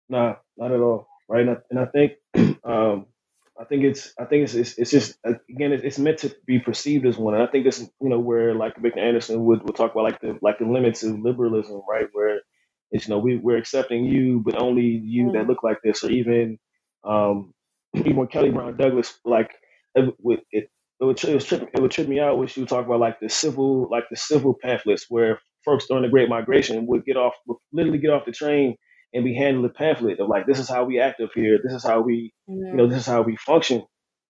Nah, 0.09 0.35
not 0.57 0.73
at 0.73 0.81
all 0.81 1.07
right? 1.29 1.47
And 1.47 1.51
I, 1.51 1.57
and 1.71 1.79
I 1.79 1.87
think 1.87 2.13
um, 2.65 3.07
I 3.61 3.65
think 3.65 3.85
it's 3.85 4.13
I 4.19 4.25
think 4.25 4.45
it's 4.45 4.55
it's, 4.55 4.79
it's 4.79 4.91
just 4.91 5.19
again 5.25 5.73
it's 5.73 5.99
meant 5.99 6.19
to 6.19 6.35
be 6.47 6.59
perceived 6.59 7.07
as 7.07 7.17
one. 7.17 7.35
And 7.35 7.43
I 7.43 7.47
think 7.47 7.65
this 7.65 7.79
is 7.79 7.89
you 8.01 8.09
know 8.09 8.19
where 8.19 8.55
like 8.55 8.77
Victor 8.77 9.01
Anderson 9.01 9.45
would 9.45 9.63
would 9.63 9.77
talk 9.77 9.93
about 9.93 10.05
like 10.05 10.21
the 10.21 10.39
like 10.43 10.59
the 10.59 10.67
limits 10.67 11.03
of 11.03 11.19
liberalism, 11.21 11.83
right? 11.89 12.09
Where 12.13 12.41
it's 12.91 13.07
you 13.07 13.15
know 13.15 13.19
we 13.19 13.37
we're 13.37 13.59
accepting 13.59 14.05
you, 14.05 14.43
but 14.45 14.57
only 14.57 14.83
you 14.83 15.33
that 15.33 15.45
mm. 15.45 15.49
look 15.49 15.63
like 15.63 15.79
this, 15.85 16.03
or 16.03 16.11
even 16.11 16.59
um, 17.05 17.55
even 17.95 18.17
when 18.17 18.29
Kelly 18.29 18.51
Brown 18.51 18.77
Douglas 18.77 19.19
like 19.25 19.51
it, 19.95 20.13
it 20.53 20.69
it 21.01 21.05
would, 21.05 21.23
it, 21.25 21.35
would 21.35 21.45
trip, 21.45 21.71
it 21.75 21.81
would 21.81 21.91
trip 21.91 22.09
me 22.09 22.21
out 22.21 22.39
when 22.39 22.49
she 22.49 22.61
would 22.61 22.69
talk 22.69 22.87
about 22.87 23.01
like 23.01 23.21
the 23.21 23.29
civil 23.29 23.89
like 23.91 24.05
the 24.11 24.17
civil 24.17 24.55
pamphlets 24.61 25.07
where 25.09 25.41
folks 25.65 25.87
during 25.87 26.03
the 26.03 26.09
Great 26.09 26.29
Migration 26.29 26.87
would 26.87 27.05
get 27.05 27.17
off 27.17 27.35
would 27.47 27.59
literally 27.73 27.99
get 27.99 28.11
off 28.11 28.27
the 28.27 28.33
train 28.33 28.77
and 29.15 29.25
we 29.25 29.35
handle 29.35 29.63
the 29.63 29.69
pamphlet 29.71 30.21
of 30.21 30.29
like 30.29 30.47
this 30.47 30.59
is 30.59 30.69
how 30.69 30.85
we 30.85 31.01
act 31.01 31.21
up 31.21 31.31
here, 31.35 31.59
this 31.63 31.73
is 31.73 31.85
how 31.85 32.01
we 32.01 32.33
mm-hmm. 32.51 32.67
you 32.67 32.75
know 32.75 32.89
this 32.89 32.99
is 32.99 33.07
how 33.07 33.23
we 33.23 33.37
function. 33.37 33.85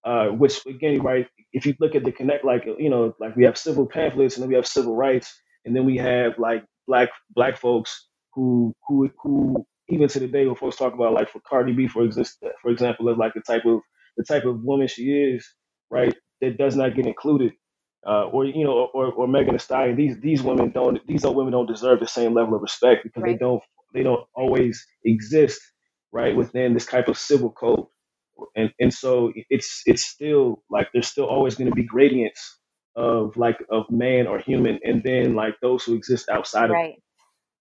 Uh, 0.04 0.28
which 0.28 0.64
again, 0.66 1.00
right? 1.02 1.26
If 1.54 1.64
you 1.64 1.74
look 1.80 1.94
at 1.94 2.04
the 2.04 2.12
connect, 2.12 2.44
like 2.44 2.66
you 2.78 2.90
know, 2.90 3.14
like 3.18 3.34
we 3.36 3.44
have 3.44 3.56
civil 3.56 3.86
pamphlets 3.86 4.36
and 4.36 4.42
then 4.42 4.50
we 4.50 4.56
have 4.56 4.66
civil 4.66 4.94
rights, 4.94 5.34
and 5.64 5.74
then 5.74 5.86
we 5.86 5.96
have 5.96 6.38
like 6.38 6.64
black 6.86 7.08
black 7.34 7.56
folks 7.58 8.06
who 8.34 8.74
who 8.86 9.10
who 9.22 9.66
even 9.88 10.08
to 10.08 10.20
the 10.20 10.28
day 10.28 10.46
when 10.46 10.56
folks 10.56 10.76
talk 10.76 10.94
about 10.94 11.14
like 11.14 11.30
for 11.30 11.40
Cardi 11.48 11.72
B 11.72 11.88
for 11.88 12.04
exist 12.04 12.38
for 12.60 12.70
example 12.70 13.08
of 13.08 13.18
like 13.18 13.34
the 13.34 13.40
type 13.40 13.64
of 13.64 13.80
the 14.18 14.24
type 14.24 14.44
of 14.44 14.62
woman 14.62 14.88
she 14.88 15.04
is, 15.10 15.48
right? 15.90 16.14
That 16.42 16.58
does 16.58 16.76
not 16.76 16.94
get 16.94 17.06
included. 17.06 17.52
Uh, 18.06 18.24
or 18.24 18.44
you 18.44 18.64
know, 18.64 18.90
or, 18.92 19.12
or 19.12 19.26
Megan 19.26 19.54
Thee 19.54 19.58
Stallion. 19.58 19.96
These 19.96 20.20
these 20.20 20.42
women 20.42 20.70
don't 20.70 21.04
these 21.06 21.24
women 21.24 21.52
don't 21.52 21.66
deserve 21.66 22.00
the 22.00 22.06
same 22.06 22.34
level 22.34 22.54
of 22.54 22.62
respect 22.62 23.02
because 23.02 23.22
right. 23.22 23.32
they 23.32 23.38
don't 23.38 23.62
they 23.92 24.02
don't 24.02 24.26
always 24.34 24.86
exist 25.04 25.60
right 26.12 26.36
within 26.36 26.74
this 26.74 26.86
type 26.86 27.08
of 27.08 27.16
civil 27.16 27.50
code 27.50 27.86
and 28.54 28.70
and 28.78 28.92
so 28.92 29.32
it's 29.48 29.82
it's 29.86 30.02
still 30.02 30.62
like 30.70 30.88
there's 30.92 31.08
still 31.08 31.26
always 31.26 31.54
going 31.54 31.70
to 31.70 31.74
be 31.74 31.84
gradients 31.84 32.58
of 32.94 33.36
like 33.36 33.58
of 33.70 33.90
man 33.90 34.26
or 34.26 34.38
human 34.38 34.78
and 34.84 35.02
then 35.02 35.34
like 35.34 35.54
those 35.62 35.82
who 35.82 35.94
exist 35.94 36.28
outside 36.28 36.66
of 36.66 36.70
right. 36.70 36.94
of 36.94 37.02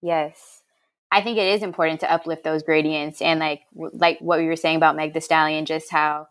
Yes. 0.04 0.62
I 1.12 1.22
think 1.22 1.38
it 1.38 1.48
is 1.48 1.64
important 1.64 2.02
to 2.02 2.12
uplift 2.12 2.44
those 2.44 2.62
gradients 2.62 3.22
and 3.22 3.40
like 3.40 3.62
like 3.74 4.20
what 4.20 4.40
we 4.40 4.48
were 4.48 4.58
saying 4.58 4.76
about 4.76 4.96
Meg 4.96 5.14
the 5.14 5.22
Stallion, 5.22 5.66
just 5.66 5.90
how 5.90 6.28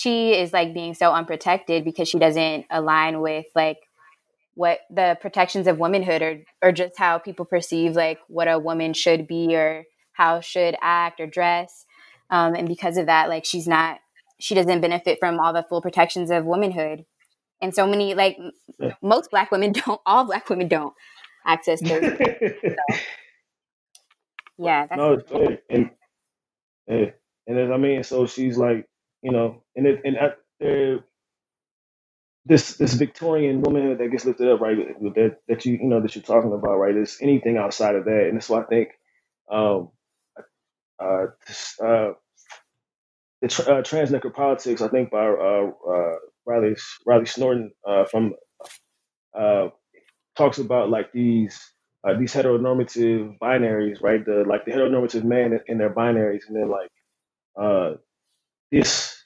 she 0.00 0.32
is 0.32 0.52
like 0.52 0.72
being 0.72 0.94
so 0.94 1.12
unprotected 1.12 1.84
because 1.84 2.08
she 2.08 2.18
doesn't 2.18 2.64
align 2.70 3.20
with 3.20 3.44
like 3.54 3.78
what 4.54 4.80
the 4.90 5.18
protections 5.20 5.66
of 5.66 5.78
womanhood 5.78 6.22
or 6.22 6.40
or 6.62 6.72
just 6.72 6.98
how 6.98 7.18
people 7.18 7.44
perceive 7.44 7.94
like 7.96 8.18
what 8.28 8.48
a 8.48 8.58
woman 8.58 8.94
should 8.94 9.26
be 9.26 9.54
or 9.54 9.84
how 10.12 10.40
should 10.40 10.74
act 10.80 11.20
or 11.20 11.26
dress. 11.26 11.84
Um, 12.30 12.54
and 12.54 12.66
because 12.66 12.96
of 12.96 13.06
that 13.06 13.28
like 13.28 13.44
she's 13.44 13.68
not 13.68 13.98
she 14.38 14.54
doesn't 14.54 14.80
benefit 14.80 15.18
from 15.20 15.38
all 15.38 15.52
the 15.52 15.66
full 15.68 15.82
protections 15.82 16.30
of 16.30 16.44
womanhood. 16.46 17.04
And 17.60 17.74
so 17.74 17.86
many 17.86 18.14
like 18.14 18.38
yeah. 18.78 18.94
most 19.02 19.30
black 19.30 19.50
women 19.50 19.72
don't 19.86 20.00
all 20.06 20.24
black 20.24 20.48
women 20.48 20.68
don't 20.68 20.94
access 21.46 21.80
those. 21.86 22.04
So, 22.04 22.74
yeah 24.58 24.86
no 24.94 25.18
and, 25.70 25.90
and, 26.86 27.12
and 27.46 27.72
i 27.72 27.78
mean 27.78 28.02
so 28.02 28.26
she's 28.26 28.58
like 28.58 28.89
you 29.22 29.32
know 29.32 29.62
and 29.76 29.86
it 29.86 30.02
and 30.04 30.16
I, 30.18 30.98
this 32.44 32.76
this 32.76 32.94
Victorian 32.94 33.60
woman 33.62 33.96
that 33.98 34.10
gets 34.10 34.24
lifted 34.24 34.50
up, 34.50 34.60
right? 34.60 34.78
That 35.14 35.38
that 35.48 35.64
you 35.66 35.74
you 35.74 35.88
know 35.88 36.00
that 36.00 36.14
you're 36.14 36.22
talking 36.24 36.52
about, 36.52 36.78
right? 36.78 36.96
Is 36.96 37.18
anything 37.22 37.56
outside 37.56 37.94
of 37.94 38.04
that, 38.06 38.26
and 38.28 38.36
that's 38.36 38.48
why 38.48 38.62
I 38.62 38.64
think 38.64 38.88
um, 39.52 39.90
uh, 41.00 41.26
uh, 41.84 42.12
the 43.42 43.48
tra- 43.48 43.76
uh, 43.78 43.82
trans 43.82 44.10
necropolitics, 44.10 44.82
I 44.82 44.88
think 44.88 45.10
by 45.10 45.26
uh, 45.26 45.70
uh, 45.90 46.16
Riley 46.46 46.76
Riley 47.06 47.26
Snorton 47.26 47.70
uh, 47.86 48.04
from 48.06 48.34
uh, 49.38 49.68
talks 50.36 50.58
about 50.58 50.90
like 50.90 51.12
these 51.12 51.60
uh, 52.08 52.14
these 52.18 52.34
heteronormative 52.34 53.38
binaries, 53.40 54.02
right? 54.02 54.24
The 54.24 54.44
like 54.48 54.64
the 54.66 54.72
heteronormative 54.72 55.24
man 55.24 55.60
in, 55.66 55.78
their 55.78 55.94
binaries, 55.94 56.48
and 56.48 56.56
then 56.56 56.70
like 56.70 56.90
uh, 57.60 57.94
this 58.70 59.16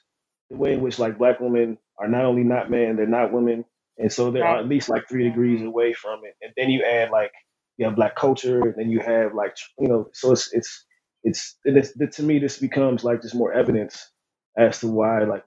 the 0.49 0.57
way 0.57 0.73
in 0.73 0.81
which 0.81 0.99
like 0.99 1.17
black 1.17 1.39
women 1.39 1.77
are 1.99 2.07
not 2.07 2.25
only 2.25 2.43
not 2.43 2.69
men, 2.69 2.95
they're 2.95 3.07
not 3.07 3.33
women, 3.33 3.65
and 3.97 4.11
so 4.11 4.31
they 4.31 4.41
are 4.41 4.57
at 4.59 4.67
least 4.67 4.89
like 4.89 5.07
three 5.07 5.23
degrees 5.23 5.61
away 5.61 5.93
from 5.93 6.21
it. 6.23 6.35
And 6.41 6.51
then 6.57 6.69
you 6.69 6.83
add 6.83 7.09
like 7.11 7.31
you 7.77 7.85
have 7.85 7.95
black 7.95 8.15
culture, 8.15 8.61
and 8.61 8.75
then 8.77 8.89
you 8.89 8.99
have 8.99 9.33
like 9.33 9.55
you 9.79 9.87
know, 9.87 10.09
so 10.13 10.31
it's 10.31 10.53
it's 10.53 10.85
it's, 11.23 11.57
it's 11.65 12.17
to 12.17 12.23
me 12.23 12.39
this 12.39 12.59
becomes 12.59 13.03
like 13.03 13.21
just 13.21 13.35
more 13.35 13.51
evidence 13.51 14.09
as 14.57 14.79
to 14.79 14.87
why 14.87 15.23
like 15.23 15.43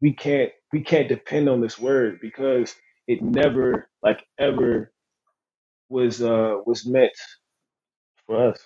we 0.00 0.12
can't 0.12 0.50
we 0.72 0.82
can't 0.82 1.08
depend 1.08 1.48
on 1.48 1.60
this 1.60 1.78
word 1.78 2.18
because 2.20 2.74
it 3.06 3.22
never 3.22 3.88
like 4.02 4.24
ever 4.38 4.92
was 5.88 6.20
uh 6.20 6.56
was 6.66 6.86
meant 6.86 7.12
for 8.26 8.50
us. 8.50 8.58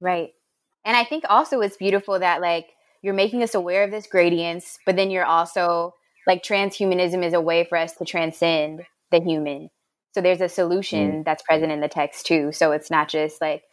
Right. 0.00 0.30
And 0.84 0.96
I 0.96 1.04
think 1.04 1.24
also 1.28 1.60
it's 1.60 1.76
beautiful 1.76 2.18
that 2.18 2.40
like 2.40 2.66
you're 3.02 3.14
making 3.14 3.42
us 3.42 3.54
aware 3.54 3.84
of 3.84 3.90
this 3.90 4.06
gradients, 4.06 4.78
but 4.86 4.96
then 4.96 5.10
you're 5.10 5.24
also 5.24 5.94
like 6.26 6.42
transhumanism 6.42 7.24
is 7.24 7.34
a 7.34 7.40
way 7.40 7.64
for 7.64 7.76
us 7.76 7.94
to 7.94 8.04
transcend 8.04 8.82
the 9.10 9.20
human. 9.20 9.70
So 10.14 10.20
there's 10.20 10.40
a 10.40 10.48
solution 10.48 11.12
mm. 11.12 11.24
that's 11.24 11.42
present 11.42 11.72
in 11.72 11.80
the 11.80 11.88
text 11.88 12.26
too. 12.26 12.52
So 12.52 12.72
it's 12.72 12.90
not 12.90 13.08
just 13.08 13.40
like 13.40 13.64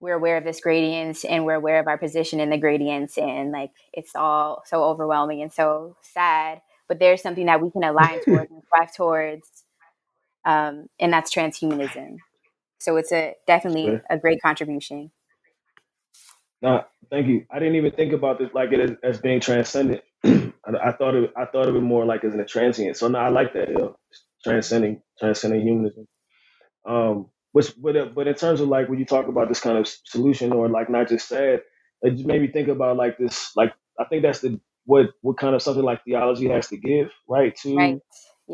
we're 0.00 0.14
aware 0.14 0.36
of 0.36 0.44
this 0.44 0.60
gradients 0.60 1.24
and 1.24 1.44
we're 1.44 1.54
aware 1.54 1.78
of 1.78 1.86
our 1.86 1.98
position 1.98 2.40
in 2.40 2.50
the 2.50 2.58
gradients 2.58 3.18
and 3.18 3.52
like 3.52 3.70
it's 3.92 4.16
all 4.16 4.62
so 4.66 4.82
overwhelming 4.82 5.42
and 5.42 5.52
so 5.52 5.96
sad. 6.00 6.60
But 6.88 6.98
there's 6.98 7.22
something 7.22 7.46
that 7.46 7.60
we 7.60 7.70
can 7.70 7.84
align 7.84 8.20
towards 8.24 8.50
and 8.50 8.62
strive 8.64 8.94
towards. 8.94 9.48
Um, 10.44 10.86
and 10.98 11.12
that's 11.12 11.32
transhumanism. 11.32 12.16
So 12.78 12.96
it's 12.96 13.12
a 13.12 13.34
definitely 13.46 14.00
a 14.10 14.18
great 14.18 14.42
contribution. 14.42 15.12
No, 16.62 16.84
thank 17.10 17.26
you. 17.26 17.44
I 17.50 17.58
didn't 17.58 17.74
even 17.74 17.90
think 17.90 18.12
about 18.12 18.38
this 18.38 18.50
like 18.54 18.72
it 18.72 18.80
as, 18.80 18.90
as 19.02 19.20
being 19.20 19.40
transcendent. 19.40 20.02
I, 20.24 20.50
I, 20.84 20.92
thought 20.92 21.16
of 21.16 21.30
I 21.36 21.46
thought 21.46 21.68
of 21.68 21.74
it 21.74 21.80
more 21.80 22.06
like 22.06 22.22
as 22.24 22.34
a 22.34 22.44
transient. 22.44 22.96
So 22.96 23.08
no, 23.08 23.18
I 23.18 23.28
like 23.28 23.52
that. 23.54 23.68
You 23.68 23.74
know, 23.74 23.96
transcending 24.44 25.02
transcending 25.18 25.62
humanism. 25.62 26.06
Um, 26.88 27.26
which 27.50 27.72
but 27.80 27.96
uh, 27.96 28.06
but 28.06 28.28
in 28.28 28.34
terms 28.34 28.60
of 28.60 28.68
like 28.68 28.88
when 28.88 29.00
you 29.00 29.04
talk 29.04 29.26
about 29.26 29.48
this 29.48 29.60
kind 29.60 29.76
of 29.76 29.88
solution 30.04 30.52
or 30.52 30.68
like 30.68 30.88
not 30.88 31.08
just 31.08 31.28
sad, 31.28 31.62
it 32.02 32.12
just 32.12 32.26
made 32.26 32.40
me 32.40 32.48
think 32.48 32.68
about 32.68 32.96
like 32.96 33.18
this. 33.18 33.50
Like 33.56 33.74
I 33.98 34.04
think 34.04 34.22
that's 34.22 34.40
the 34.40 34.60
what 34.84 35.10
what 35.20 35.38
kind 35.38 35.56
of 35.56 35.62
something 35.62 35.84
like 35.84 36.04
theology 36.04 36.48
has 36.48 36.68
to 36.68 36.76
give 36.76 37.10
right 37.28 37.56
to 37.56 37.76
right. 37.76 38.00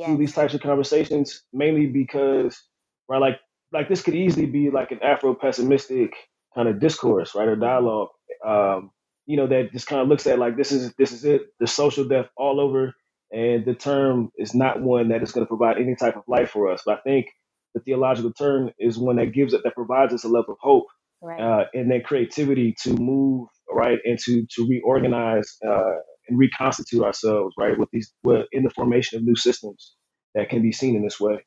to 0.06 0.16
these 0.16 0.34
types 0.34 0.54
of 0.54 0.62
conversations. 0.62 1.42
Mainly 1.52 1.86
because 1.86 2.58
right, 3.06 3.20
like 3.20 3.40
like 3.70 3.88
this 3.90 4.02
could 4.02 4.14
easily 4.14 4.46
be 4.46 4.70
like 4.70 4.92
an 4.92 5.02
Afro 5.02 5.34
pessimistic 5.34 6.14
kind 6.54 6.68
of 6.68 6.80
discourse, 6.80 7.34
right, 7.34 7.48
or 7.48 7.56
dialogue. 7.56 8.08
Um, 8.46 8.90
you 9.26 9.36
know, 9.36 9.46
that 9.46 9.72
just 9.72 9.86
kind 9.86 10.00
of 10.00 10.08
looks 10.08 10.26
at 10.26 10.38
like 10.38 10.56
this 10.56 10.72
is 10.72 10.92
this 10.94 11.12
is 11.12 11.24
it, 11.24 11.42
the 11.60 11.66
social 11.66 12.04
death 12.04 12.26
all 12.36 12.60
over, 12.60 12.94
and 13.30 13.64
the 13.64 13.74
term 13.74 14.30
is 14.36 14.54
not 14.54 14.80
one 14.80 15.08
that 15.08 15.22
is 15.22 15.32
going 15.32 15.44
to 15.44 15.48
provide 15.48 15.76
any 15.78 15.94
type 15.94 16.16
of 16.16 16.22
life 16.26 16.50
for 16.50 16.72
us. 16.72 16.82
But 16.84 16.98
I 16.98 17.00
think 17.02 17.26
the 17.74 17.80
theological 17.80 18.32
term 18.32 18.70
is 18.78 18.98
one 18.98 19.16
that 19.16 19.32
gives 19.32 19.52
it 19.52 19.62
that 19.64 19.74
provides 19.74 20.14
us 20.14 20.24
a 20.24 20.28
level 20.28 20.54
of 20.54 20.58
hope, 20.60 20.86
right. 21.22 21.40
uh, 21.40 21.64
and 21.74 21.90
then 21.90 22.02
creativity 22.02 22.74
to 22.82 22.94
move 22.94 23.48
right 23.70 23.98
and 24.04 24.18
to 24.18 24.46
to 24.54 24.66
reorganize 24.66 25.58
uh, 25.66 25.96
and 26.28 26.38
reconstitute 26.38 27.02
ourselves 27.02 27.54
right 27.58 27.78
with 27.78 27.90
these 27.92 28.12
with, 28.22 28.46
in 28.52 28.62
the 28.62 28.70
formation 28.70 29.18
of 29.18 29.24
new 29.24 29.36
systems 29.36 29.94
that 30.34 30.48
can 30.48 30.62
be 30.62 30.72
seen 30.72 30.96
in 30.96 31.02
this 31.02 31.20
way. 31.20 31.44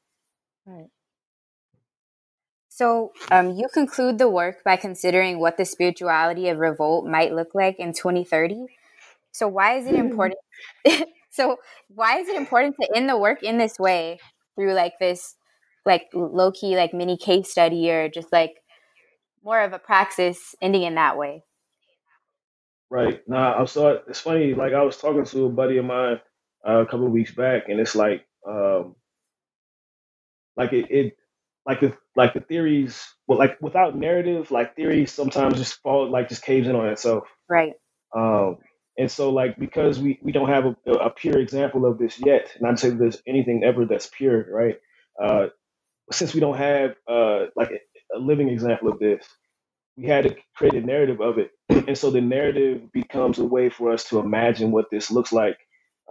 Right. 0.65 0.87
So, 2.73 3.11
um, 3.31 3.51
you 3.51 3.67
conclude 3.67 4.17
the 4.17 4.29
work 4.29 4.63
by 4.63 4.77
considering 4.77 5.41
what 5.41 5.57
the 5.57 5.65
spirituality 5.65 6.47
of 6.47 6.57
revolt 6.57 7.05
might 7.05 7.33
look 7.33 7.49
like 7.53 7.77
in 7.79 7.91
2030. 7.91 8.65
So, 9.33 9.49
why 9.49 9.77
is 9.77 9.87
it 9.87 9.95
important? 10.05 10.39
so, 11.31 11.57
why 11.89 12.19
is 12.19 12.29
it 12.29 12.37
important 12.37 12.77
to 12.79 12.87
end 12.95 13.09
the 13.09 13.17
work 13.17 13.43
in 13.43 13.57
this 13.57 13.77
way 13.77 14.19
through 14.55 14.71
like 14.71 14.93
this, 15.01 15.35
like 15.85 16.07
low 16.13 16.53
key, 16.53 16.77
like 16.77 16.93
mini 16.93 17.17
case 17.17 17.51
study, 17.51 17.91
or 17.91 18.07
just 18.07 18.31
like 18.31 18.53
more 19.43 19.59
of 19.59 19.73
a 19.73 19.79
praxis 19.79 20.55
ending 20.61 20.83
in 20.83 20.95
that 20.95 21.17
way? 21.17 21.43
Right. 22.89 23.21
Now, 23.27 23.53
I'm 23.53 23.67
sorry. 23.67 23.99
It's 24.07 24.21
funny. 24.21 24.53
Like 24.53 24.71
I 24.71 24.81
was 24.81 24.95
talking 24.95 25.25
to 25.25 25.45
a 25.45 25.49
buddy 25.49 25.75
of 25.75 25.83
mine 25.83 26.21
uh, 26.65 26.83
a 26.83 26.85
couple 26.85 27.05
of 27.05 27.11
weeks 27.11 27.35
back, 27.35 27.67
and 27.67 27.81
it's 27.81 27.95
like, 27.95 28.25
um, 28.47 28.95
like 30.55 30.71
it, 30.71 30.89
it 30.89 31.17
like 31.65 31.79
the 31.81 31.95
like 32.15 32.33
the 32.33 32.41
theories 32.41 33.03
well 33.27 33.37
like 33.39 33.61
without 33.61 33.95
narrative 33.97 34.51
like 34.51 34.75
theories 34.75 35.11
sometimes 35.11 35.57
just 35.57 35.81
fall 35.81 36.09
like 36.09 36.29
just 36.29 36.43
caves 36.43 36.67
in 36.67 36.75
on 36.75 36.89
itself. 36.89 37.25
Right. 37.49 37.73
Um 38.15 38.57
and 38.97 39.11
so 39.11 39.31
like 39.31 39.57
because 39.57 39.99
we 39.99 40.19
we 40.23 40.31
don't 40.31 40.49
have 40.49 40.65
a, 40.65 40.91
a 40.93 41.09
pure 41.11 41.39
example 41.39 41.85
of 41.85 41.97
this 41.97 42.19
yet 42.19 42.55
not 42.61 42.71
to 42.71 42.77
say 42.77 42.89
there's 42.91 43.21
anything 43.27 43.63
ever 43.63 43.85
that's 43.85 44.07
pure 44.07 44.45
right? 44.51 44.77
Uh 45.21 45.47
since 46.11 46.33
we 46.33 46.39
don't 46.39 46.57
have 46.57 46.95
uh 47.09 47.45
like 47.55 47.71
a, 47.71 48.17
a 48.17 48.19
living 48.19 48.49
example 48.49 48.89
of 48.89 48.99
this 48.99 49.25
we 49.97 50.05
had 50.05 50.25
to 50.25 50.35
create 50.55 50.75
a 50.75 50.81
narrative 50.85 51.21
of 51.21 51.37
it. 51.37 51.51
And 51.87 51.97
so 51.97 52.11
the 52.11 52.21
narrative 52.21 52.91
becomes 52.93 53.39
a 53.39 53.45
way 53.45 53.69
for 53.69 53.91
us 53.91 54.05
to 54.09 54.19
imagine 54.19 54.71
what 54.71 54.85
this 54.91 55.11
looks 55.11 55.33
like 55.33 55.57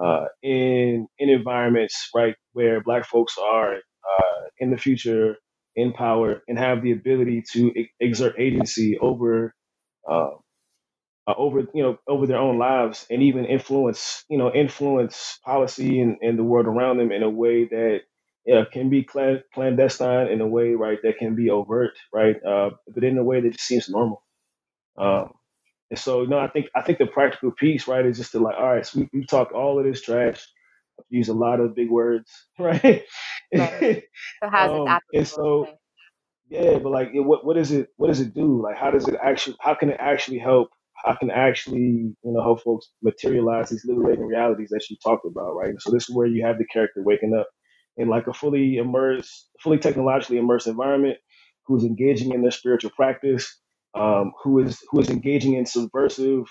uh, 0.02 0.26
in 0.42 1.06
in 1.18 1.28
environments 1.30 2.10
right 2.14 2.34
where 2.52 2.82
black 2.82 3.06
folks 3.06 3.36
are 3.38 3.76
uh, 4.10 4.48
in 4.58 4.70
the 4.72 4.78
future 4.78 5.36
in 5.76 5.92
power 5.92 6.42
and 6.48 6.58
have 6.58 6.82
the 6.82 6.92
ability 6.92 7.44
to 7.52 7.72
exert 8.00 8.34
agency 8.38 8.98
over 9.00 9.54
uh, 10.10 10.30
uh, 11.26 11.34
over 11.36 11.60
you 11.74 11.82
know 11.82 11.98
over 12.08 12.26
their 12.26 12.38
own 12.38 12.58
lives 12.58 13.06
and 13.10 13.22
even 13.22 13.44
influence 13.46 14.24
you 14.28 14.38
know 14.38 14.52
influence 14.52 15.38
policy 15.44 16.00
and, 16.00 16.16
and 16.22 16.38
the 16.38 16.44
world 16.44 16.66
around 16.66 16.98
them 16.98 17.12
in 17.12 17.22
a 17.22 17.30
way 17.30 17.66
that 17.66 18.00
yeah, 18.46 18.64
can 18.72 18.90
be 18.90 19.04
clandestine 19.54 20.28
in 20.28 20.40
a 20.40 20.46
way 20.48 20.74
right 20.74 20.98
that 21.02 21.18
can 21.18 21.34
be 21.36 21.50
overt 21.50 21.92
right 22.12 22.36
uh, 22.44 22.70
but 22.94 23.04
in 23.04 23.18
a 23.18 23.24
way 23.24 23.40
that 23.40 23.52
just 23.52 23.66
seems 23.66 23.88
normal 23.88 24.22
um, 24.98 25.32
and 25.90 25.98
so 26.00 26.24
no 26.24 26.38
I 26.38 26.48
think 26.48 26.68
I 26.76 26.82
think 26.82 26.98
the 26.98 27.06
practical 27.06 27.52
piece 27.52 27.88
right 27.88 28.06
is 28.06 28.18
just 28.18 28.32
to 28.32 28.40
like 28.40 28.56
all 28.58 28.74
right 28.74 28.86
so 28.86 29.00
we, 29.00 29.10
we 29.20 29.26
talked 29.26 29.52
all 29.52 29.78
of 29.78 29.84
this 29.86 30.02
trash 30.02 30.46
use 31.10 31.28
a 31.28 31.34
lot 31.34 31.60
of 31.60 31.74
big 31.74 31.90
words, 31.90 32.30
right? 32.58 33.04
Right. 33.54 34.02
So 34.42 34.48
how's 34.50 34.72
um, 34.72 34.98
it 35.12 35.18
And 35.18 35.28
so, 35.28 35.66
yeah, 36.48 36.78
but 36.78 36.90
like, 36.92 37.10
what 37.14 37.44
what 37.44 37.56
does 37.56 37.72
it 37.72 37.88
what 37.96 38.08
does 38.08 38.20
it 38.20 38.34
do? 38.34 38.62
Like, 38.62 38.76
how 38.76 38.90
does 38.90 39.08
it 39.08 39.16
actually? 39.22 39.56
How 39.60 39.74
can 39.74 39.90
it 39.90 39.98
actually 40.00 40.38
help? 40.38 40.68
How 41.04 41.14
can 41.14 41.30
actually 41.30 41.80
you 41.80 42.16
know 42.22 42.42
help 42.42 42.62
folks 42.62 42.90
materialize 43.02 43.70
these 43.70 43.84
liberating 43.84 44.26
realities 44.26 44.68
that 44.70 44.84
you 44.90 44.96
talked 45.02 45.26
about, 45.26 45.54
right? 45.54 45.74
So 45.78 45.90
this 45.90 46.08
is 46.08 46.14
where 46.14 46.26
you 46.26 46.44
have 46.44 46.58
the 46.58 46.66
character 46.66 47.02
waking 47.02 47.34
up 47.38 47.48
in 47.96 48.08
like 48.08 48.26
a 48.26 48.32
fully 48.32 48.76
immersed, 48.76 49.48
fully 49.60 49.78
technologically 49.78 50.38
immersed 50.38 50.66
environment, 50.66 51.18
who's 51.66 51.84
engaging 51.84 52.32
in 52.32 52.42
their 52.42 52.50
spiritual 52.50 52.90
practice, 52.90 53.58
um, 53.94 54.32
who 54.42 54.58
is 54.60 54.78
who 54.90 55.00
is 55.00 55.10
engaging 55.10 55.54
in 55.54 55.66
subversive 55.66 56.44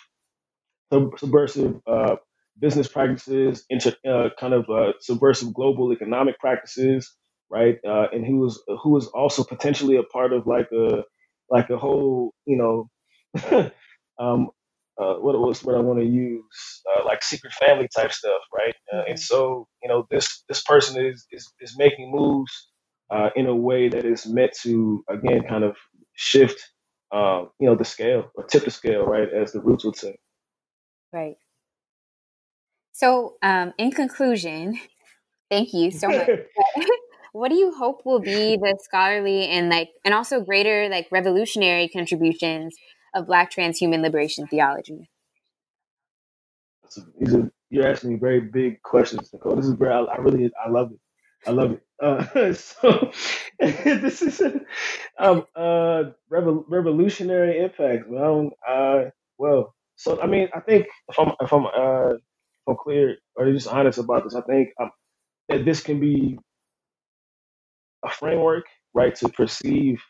subversive 1.18 1.80
uh, 1.88 2.16
business 2.60 2.88
practices, 2.88 3.66
into 3.70 3.96
uh, 4.08 4.30
kind 4.40 4.54
of 4.54 4.70
uh, 4.70 4.94
subversive 5.00 5.54
global 5.54 5.92
economic 5.94 6.40
practices, 6.40 7.12
right? 7.50 7.78
Uh, 7.88 8.08
and 8.14 8.26
who 8.26 8.38
was 8.38 8.62
who 8.84 8.92
was 8.92 9.08
also 9.08 9.44
potentially 9.44 9.98
a 9.98 10.04
part 10.04 10.34
of 10.34 10.48
like 10.48 10.70
a 10.72 11.04
like 11.50 11.70
a 11.70 11.78
whole, 11.78 12.34
you 12.46 12.58
know, 12.58 12.90
um, 14.20 14.50
uh, 15.00 15.16
what 15.16 15.40
was 15.40 15.64
what 15.64 15.76
I 15.76 15.80
want 15.80 16.00
to 16.00 16.06
use, 16.06 16.82
uh, 16.96 17.06
like 17.06 17.24
secret 17.24 17.54
family 17.54 17.88
type 17.96 18.12
stuff, 18.12 18.42
right? 18.54 18.76
Uh, 18.94 19.04
and 19.08 19.20
so, 19.20 19.68
you 19.82 19.90
know, 19.90 20.06
this 20.12 20.44
this 20.50 20.62
person 20.62 21.04
is 21.04 21.26
is, 21.32 21.52
is 21.62 21.78
making 21.78 22.12
moves 22.12 22.52
uh, 23.10 23.30
in 23.36 23.48
a 23.48 23.56
way 23.56 23.88
that 23.90 24.06
is 24.06 24.26
meant 24.26 24.52
to 24.64 25.04
again 25.10 25.44
kind 25.48 25.64
of 25.64 25.76
shift, 26.16 26.62
um, 27.12 27.50
you 27.60 27.68
know, 27.68 27.76
the 27.76 27.86
scale 27.86 28.30
or 28.36 28.44
tip 28.46 28.66
the 28.66 28.72
scale, 28.72 29.06
right, 29.06 29.30
as 29.34 29.54
the 29.54 29.62
roots 29.62 29.86
would 29.86 29.96
say. 29.96 30.18
Right. 31.14 31.38
So, 33.00 33.36
um, 33.42 33.72
in 33.78 33.92
conclusion, 33.92 34.78
thank 35.50 35.74
you 35.74 35.90
so 35.90 36.10
much. 36.10 36.28
what 37.32 37.48
do 37.48 37.56
you 37.56 37.72
hope 37.72 38.02
will 38.04 38.20
be 38.20 38.58
the 38.58 38.78
scholarly 38.84 39.48
and 39.48 39.70
like, 39.70 39.92
and 40.04 40.14
also 40.14 40.42
greater 40.42 40.90
like 40.90 41.08
revolutionary 41.10 41.88
contributions 41.88 42.76
of 43.16 43.26
Black 43.26 43.54
transhuman 43.54 44.02
liberation 44.02 44.48
theology? 44.48 45.10
These 47.18 47.36
are, 47.36 47.50
you're 47.70 47.88
asking 47.88 48.16
me 48.16 48.20
very 48.20 48.42
big 48.42 48.82
questions, 48.82 49.32
Nicole. 49.32 49.56
This 49.56 49.68
is 49.68 49.76
where 49.76 49.94
I, 49.94 50.02
I 50.02 50.18
really, 50.18 50.52
I 50.62 50.70
love 50.70 50.92
it. 50.92 51.00
I 51.48 51.52
love 51.52 51.72
it. 51.72 51.82
Uh, 52.04 52.54
so 52.54 53.12
this 53.60 54.22
is 54.22 54.42
um 55.18 55.46
uh 55.56 56.04
revol- 56.30 56.66
revolutionary 56.68 57.60
impact. 57.60 58.10
Well, 58.10 58.52
uh, 58.68 59.06
well, 59.38 59.74
so 59.96 60.22
I 60.22 60.28
mean, 60.28 60.50
I 60.54 60.60
think 60.60 60.88
if 61.08 61.18
I'm 61.18 61.32
if 61.40 61.54
I'm 61.54 61.66
I'm 62.70 62.78
clear 62.78 63.18
or 63.36 63.52
just 63.52 63.68
honest 63.68 64.00
about 64.00 64.24
this, 64.26 64.36
I 64.36 64.42
think 64.42 64.70
um, 64.82 64.92
that 65.50 65.66
this 65.66 65.82
can 65.82 66.00
be 66.00 66.40
a 68.06 68.10
framework, 68.10 68.66
right, 68.94 69.16
to 69.16 69.30
perceive 69.30 70.02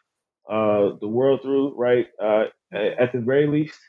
uh 0.50 0.92
the 1.02 1.08
world 1.08 1.42
through, 1.44 1.76
right, 1.76 2.08
uh, 2.24 2.46
at 2.74 3.12
the 3.14 3.20
very 3.20 3.48
least, 3.48 3.80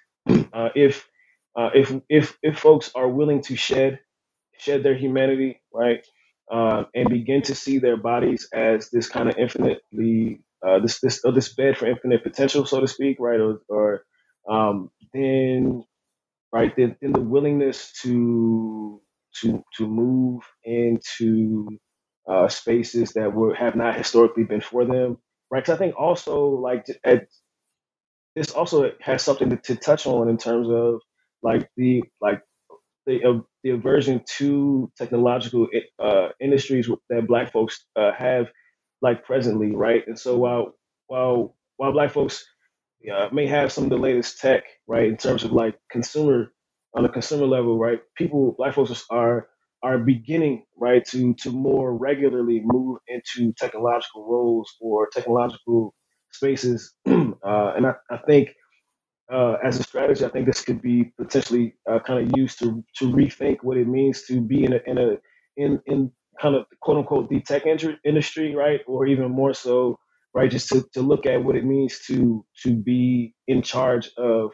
uh, 0.52 0.70
if 0.74 1.08
uh, 1.56 1.70
if 1.74 1.94
if 2.08 2.38
if 2.42 2.58
folks 2.58 2.90
are 2.94 3.08
willing 3.08 3.42
to 3.42 3.56
shed 3.56 4.00
shed 4.58 4.82
their 4.82 4.96
humanity, 4.96 5.60
right, 5.74 6.06
uh, 6.52 6.84
and 6.94 7.08
begin 7.10 7.42
to 7.42 7.54
see 7.54 7.78
their 7.78 7.96
bodies 7.96 8.48
as 8.54 8.90
this 8.90 9.08
kind 9.08 9.28
of 9.30 9.36
infinitely 9.38 10.42
uh, 10.66 10.78
this 10.80 11.00
this 11.00 11.22
this 11.34 11.54
bed 11.54 11.76
for 11.78 11.86
infinite 11.86 12.22
potential, 12.22 12.66
so 12.66 12.80
to 12.80 12.88
speak, 12.88 13.16
right, 13.20 13.40
or, 13.40 13.60
or 13.68 14.04
um, 14.48 14.90
then 15.14 15.84
right 16.52 16.74
then, 16.76 16.96
then 17.00 17.12
the 17.12 17.20
willingness 17.20 17.92
to 18.02 19.00
to 19.42 19.62
to 19.76 19.86
move 19.88 20.42
into 20.64 21.68
uh, 22.28 22.48
spaces 22.48 23.12
that 23.14 23.32
were 23.34 23.54
have 23.54 23.76
not 23.76 23.96
historically 23.96 24.44
been 24.44 24.60
for 24.60 24.84
them, 24.84 25.18
right? 25.50 25.62
Because 25.64 25.74
I 25.74 25.78
think 25.78 25.96
also 25.98 26.46
like 26.50 26.86
at, 27.04 27.28
this 28.36 28.52
also 28.52 28.92
has 29.00 29.22
something 29.22 29.50
to, 29.50 29.56
to 29.56 29.76
touch 29.76 30.06
on 30.06 30.28
in 30.28 30.38
terms 30.38 30.68
of 30.70 31.00
like 31.42 31.68
the 31.76 32.02
like 32.20 32.42
the 33.06 33.24
uh, 33.24 33.40
the 33.64 33.70
aversion 33.70 34.22
to 34.38 34.90
technological 34.98 35.68
uh, 35.98 36.28
industries 36.40 36.88
that 37.10 37.26
Black 37.26 37.52
folks 37.52 37.84
uh, 37.96 38.12
have, 38.16 38.48
like 39.02 39.24
presently, 39.24 39.74
right? 39.74 40.04
And 40.06 40.18
so 40.18 40.36
while 40.38 40.74
while 41.06 41.56
while 41.76 41.92
Black 41.92 42.12
folks 42.12 42.44
uh, 43.12 43.28
may 43.32 43.46
have 43.46 43.72
some 43.72 43.84
of 43.84 43.90
the 43.90 43.96
latest 43.98 44.40
tech, 44.40 44.64
right, 44.86 45.06
in 45.08 45.16
terms 45.16 45.44
of 45.44 45.52
like 45.52 45.78
consumer 45.90 46.52
on 46.94 47.04
a 47.04 47.08
consumer 47.08 47.46
level, 47.46 47.78
right? 47.78 48.00
People, 48.16 48.54
Black 48.58 48.74
folks 48.74 49.04
are 49.10 49.48
are 49.82 49.98
beginning, 49.98 50.64
right, 50.78 51.04
to 51.06 51.34
to 51.36 51.50
more 51.50 51.96
regularly 51.96 52.62
move 52.64 52.98
into 53.08 53.52
technological 53.58 54.26
roles 54.30 54.70
or 54.80 55.08
technological 55.14 55.94
spaces, 56.32 56.94
uh, 57.08 57.72
and 57.76 57.86
I, 57.86 57.94
I 58.10 58.18
think 58.26 58.50
uh, 59.32 59.56
as 59.64 59.80
a 59.80 59.84
strategy, 59.84 60.24
I 60.24 60.30
think 60.30 60.46
this 60.46 60.62
could 60.62 60.82
be 60.82 61.12
potentially 61.18 61.74
uh, 61.90 62.00
kind 62.00 62.24
of 62.24 62.38
used 62.38 62.60
to 62.60 62.84
to 62.98 63.06
rethink 63.12 63.58
what 63.62 63.78
it 63.78 63.88
means 63.88 64.24
to 64.28 64.40
be 64.40 64.64
in 64.64 64.74
a 64.74 64.80
in 64.86 64.98
a 64.98 65.18
in 65.58 65.82
in 65.86 66.12
kind 66.40 66.56
of 66.56 66.66
quote 66.82 66.98
unquote 66.98 67.30
the 67.30 67.40
tech 67.42 67.64
industry, 68.04 68.56
right? 68.56 68.82
Or 68.86 69.06
even 69.08 69.32
more 69.32 69.54
so, 69.54 69.98
right? 70.34 70.50
Just 70.50 70.68
to, 70.70 70.86
to 70.94 71.02
look 71.02 71.26
at 71.26 71.44
what 71.44 71.56
it 71.56 71.64
means 71.64 72.00
to 72.06 72.44
to 72.62 72.74
be 72.74 73.34
in 73.48 73.62
charge 73.62 74.10
of 74.16 74.52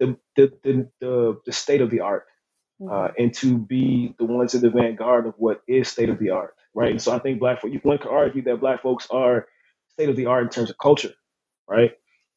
the 0.00 0.16
the 0.36 0.52
the, 0.64 0.88
the, 1.00 1.40
the 1.46 1.52
state 1.52 1.80
of 1.80 1.90
the 1.90 2.00
art, 2.00 2.24
uh, 2.82 2.84
mm-hmm. 2.84 3.22
and 3.22 3.34
to 3.34 3.58
be 3.58 4.14
the 4.18 4.24
ones 4.24 4.54
in 4.54 4.62
the 4.62 4.70
vanguard 4.70 5.26
of 5.26 5.34
what 5.38 5.60
is 5.68 5.88
state 5.88 6.08
of 6.08 6.18
the 6.18 6.30
art, 6.30 6.54
right? 6.74 6.90
And 6.90 7.02
so 7.02 7.12
I 7.12 7.18
think 7.18 7.40
black 7.40 7.60
folks, 7.60 7.76
one 7.82 7.98
could 7.98 8.10
argue 8.10 8.42
that 8.42 8.60
black 8.60 8.82
folks 8.82 9.06
are 9.10 9.46
state 9.90 10.08
of 10.08 10.16
the 10.16 10.26
art 10.26 10.44
in 10.44 10.50
terms 10.50 10.70
of 10.70 10.78
culture, 10.78 11.12
right? 11.68 11.92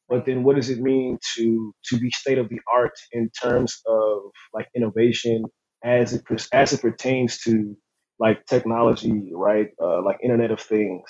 but 0.08 0.24
then 0.26 0.44
what 0.44 0.56
does 0.56 0.70
it 0.70 0.80
mean 0.80 1.18
to 1.36 1.74
to 1.84 1.98
be 1.98 2.10
state 2.10 2.38
of 2.38 2.48
the 2.48 2.60
art 2.72 2.92
in 3.12 3.30
terms 3.30 3.80
of 3.86 4.20
like 4.52 4.68
innovation 4.74 5.44
as 5.84 6.12
it 6.12 6.24
as 6.52 6.72
it 6.72 6.80
pertains 6.80 7.38
to 7.38 7.76
like 8.18 8.44
technology 8.46 9.30
right 9.34 9.68
uh, 9.82 10.02
like 10.02 10.18
internet 10.22 10.50
of 10.50 10.60
things 10.60 11.04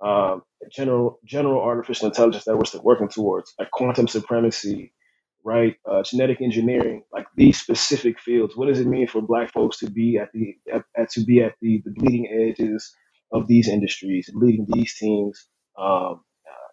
um, 0.00 0.42
general 0.70 1.18
general 1.24 1.60
artificial 1.60 2.08
intelligence 2.08 2.44
that 2.44 2.56
we're 2.56 2.80
working 2.82 3.08
towards 3.08 3.54
like 3.58 3.70
quantum 3.70 4.08
supremacy 4.08 4.92
right 5.44 5.76
uh, 5.90 6.02
genetic 6.02 6.40
engineering 6.40 7.02
like 7.12 7.26
these 7.36 7.60
specific 7.60 8.18
fields 8.20 8.56
what 8.56 8.66
does 8.66 8.80
it 8.80 8.86
mean 8.86 9.06
for 9.06 9.22
black 9.22 9.52
folks 9.52 9.78
to 9.78 9.90
be 9.90 10.18
at 10.18 10.28
the 10.32 10.54
at, 10.72 10.82
at 10.96 11.10
to 11.10 11.24
be 11.24 11.42
at 11.42 11.54
the, 11.60 11.82
the 11.84 11.92
bleeding 11.92 12.28
edges 12.50 12.94
of 13.32 13.46
these 13.48 13.68
industries 13.68 14.30
leading 14.34 14.66
these 14.72 14.96
teams 14.98 15.48
um, 15.78 16.20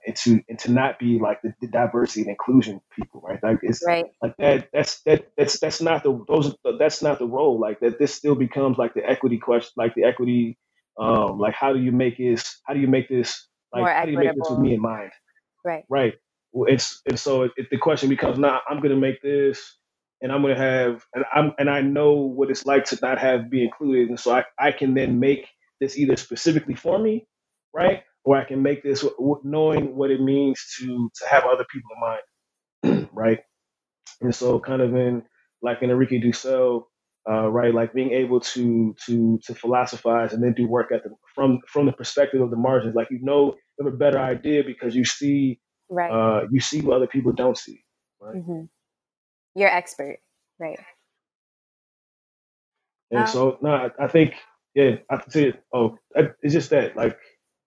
and 0.06 0.16
to 0.16 0.42
and 0.50 0.60
to 0.60 0.72
not 0.72 1.00
be 1.00 1.20
like 1.20 1.42
the, 1.42 1.54
the 1.62 1.68
diversity 1.68 2.22
and 2.22 2.30
inclusion 2.30 2.82
people, 2.96 3.22
right? 3.22 3.42
Like 3.42 3.60
it's 3.62 3.84
right. 3.86 4.06
like 4.22 4.36
that. 4.38 4.70
That's 4.74 5.02
that. 5.04 5.28
That's 5.38 5.60
that's 5.60 5.82
not 5.82 6.04
the 6.04 6.24
those. 6.28 6.56
That's 6.80 7.02
not 7.02 7.20
the 7.20 7.28
role. 7.28 7.60
Like 7.60 7.80
that. 7.80 8.00
This 8.00 8.14
still 8.14 8.36
becomes 8.36 8.78
like 8.78 8.94
the 8.94 9.06
equity 9.06 9.38
question. 9.38 9.72
Like 9.78 9.96
the 9.96 10.04
equity. 10.04 10.58
Um. 11.00 11.40
Like 11.40 11.56
how 11.56 11.74
do 11.74 11.80
you 11.80 11.92
make 11.92 12.18
this? 12.18 12.60
How 12.66 12.74
do 12.74 12.80
you 12.80 12.88
make 12.88 13.10
this? 13.10 13.48
Like 13.74 13.84
how 13.96 14.06
do 14.06 14.12
you 14.12 14.18
make 14.18 14.36
this 14.36 14.50
with 14.50 14.60
me 14.60 14.74
in 14.74 14.82
mind? 14.82 15.12
Right. 15.66 15.84
Right. 15.90 16.14
Well, 16.52 16.72
it's 16.72 17.02
and 17.08 17.20
so 17.20 17.44
it, 17.44 17.52
the 17.72 17.78
question 17.78 18.10
becomes 18.10 18.40
now. 18.40 18.62
I'm 18.70 18.78
going 18.78 18.92
to 18.92 19.00
make 19.00 19.22
this, 19.22 19.78
and 20.22 20.32
I'm 20.32 20.42
going 20.42 20.56
to 20.56 20.62
have, 20.62 21.06
and 21.14 21.26
I'm 21.34 21.54
and 21.60 21.70
I 21.70 21.82
know 21.82 22.14
what 22.14 22.52
it's 22.52 22.66
like 22.66 22.86
to 22.86 23.00
not 23.02 23.20
have 23.20 23.50
be 23.50 23.64
included, 23.64 24.10
and 24.10 24.20
so 24.20 24.34
I 24.34 24.46
I 24.60 24.72
can 24.72 24.94
then 24.94 25.20
make 25.20 25.48
this 25.82 25.98
either 25.98 26.16
specifically 26.18 26.76
for 26.76 27.00
me, 27.00 27.28
right? 27.74 28.04
or 28.24 28.38
I 28.38 28.46
can 28.46 28.62
make 28.62 28.84
this 28.84 29.06
knowing 29.44 29.96
what 29.96 30.12
it 30.12 30.22
means 30.22 30.64
to 30.80 31.12
to 31.22 31.30
have 31.30 31.46
other 31.46 31.66
people 31.72 31.92
in 31.96 32.02
mind, 32.92 33.10
right? 33.14 33.40
And 34.22 34.36
so, 34.36 34.60
kind 34.60 34.82
of 34.82 34.96
in 34.96 35.24
like 35.62 35.82
in 35.82 35.92
Enrique 35.92 36.22
Dussel, 36.22 36.86
uh, 37.30 37.50
right, 37.50 37.74
like 37.74 37.94
being 37.94 38.12
able 38.12 38.40
to 38.40 38.96
to 39.06 39.40
to 39.46 39.56
philosophize 39.56 40.34
and 40.34 40.44
then 40.44 40.54
do 40.54 40.68
work 40.68 40.92
at 40.92 41.04
the 41.04 41.12
from 41.34 41.60
from 41.68 41.86
the 41.86 41.94
perspective 41.94 42.42
of 42.42 42.50
the 42.50 42.58
margins, 42.58 42.96
like 42.96 43.10
you 43.12 43.20
know, 43.22 43.56
you 43.78 43.86
have 43.86 43.94
a 43.94 43.98
better 43.98 44.20
idea 44.20 44.64
because 44.64 44.96
you 44.96 45.06
see, 45.06 45.60
right, 45.90 46.12
uh, 46.12 46.48
you 46.52 46.60
see 46.60 46.82
what 46.82 46.98
other 46.98 47.08
people 47.08 47.32
don't 47.32 47.58
see, 47.58 47.84
right? 48.20 48.36
Mm-hmm. 48.36 48.64
You're 49.56 49.70
expert, 49.70 50.18
right? 50.60 50.80
And 53.12 53.22
um, 53.22 53.28
so, 53.28 53.58
no, 53.62 53.70
I, 53.70 53.90
I 54.04 54.08
think, 54.08 54.34
yeah, 54.74 54.96
I 55.10 55.22
see 55.30 55.46
it. 55.50 55.64
Oh, 55.74 55.98
it's 56.16 56.54
just 56.54 56.72
that, 56.72 56.98
like 56.98 57.18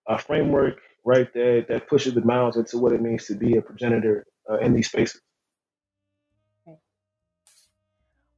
a 0.08 0.18
framework 0.18 0.78
right 1.04 1.28
there 1.32 1.62
that 1.68 1.88
pushes 1.88 2.14
the 2.14 2.20
bounds 2.20 2.56
into 2.56 2.78
what 2.78 2.92
it 2.92 3.00
means 3.00 3.26
to 3.26 3.34
be 3.34 3.56
a 3.56 3.62
progenitor 3.62 4.26
uh, 4.50 4.58
in 4.58 4.74
these 4.74 4.88
spaces. 4.88 5.20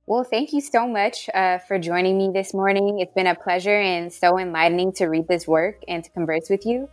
Well, 0.09 0.25
thank 0.25 0.55
you 0.55 0.63
so 0.63 0.89
much 0.89 1.29
uh, 1.35 1.59
for 1.59 1.79
joining 1.79 2.17
me 2.17 2.31
this 2.33 2.55
morning. 2.55 2.99
It's 3.01 3.13
been 3.13 3.27
a 3.27 3.35
pleasure 3.35 3.79
and 3.79 4.11
so 4.11 4.39
enlightening 4.39 4.93
to 4.95 5.05
read 5.05 5.29
this 5.29 5.47
work 5.47 5.83
and 5.87 6.03
to 6.03 6.09
converse 6.13 6.49
with 6.49 6.65
you. 6.65 6.89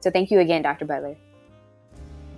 So, 0.00 0.10
thank 0.10 0.30
you 0.30 0.38
again, 0.40 0.60
Dr. 0.60 0.84
Butler. 0.84 1.16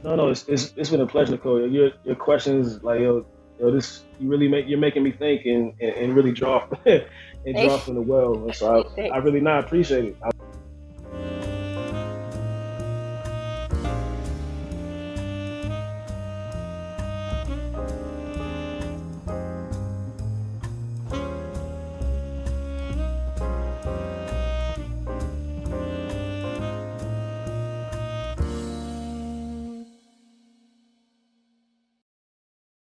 No, 0.04 0.14
no, 0.14 0.28
it's, 0.28 0.46
it's, 0.46 0.72
it's 0.76 0.88
been 0.88 1.00
a 1.00 1.06
pleasure, 1.06 1.32
Nicole. 1.32 1.68
Your 1.68 1.90
your 2.04 2.14
questions, 2.14 2.80
like 2.84 3.00
yo, 3.00 3.26
yo, 3.58 3.72
this 3.72 4.04
you 4.20 4.28
really 4.28 4.46
make 4.46 4.68
you're 4.68 4.78
making 4.78 5.02
me 5.02 5.10
think 5.10 5.46
and, 5.46 5.74
and, 5.80 5.96
and 5.96 6.14
really 6.14 6.30
draw 6.30 6.64
and 6.86 7.04
draw 7.52 7.78
from 7.78 7.96
the 7.96 8.00
well. 8.00 8.34
And 8.34 8.54
so 8.54 8.88
I, 8.98 9.08
I 9.14 9.16
really 9.16 9.40
not 9.40 9.64
appreciate 9.64 10.04
it. 10.04 10.16
I, 10.22 10.30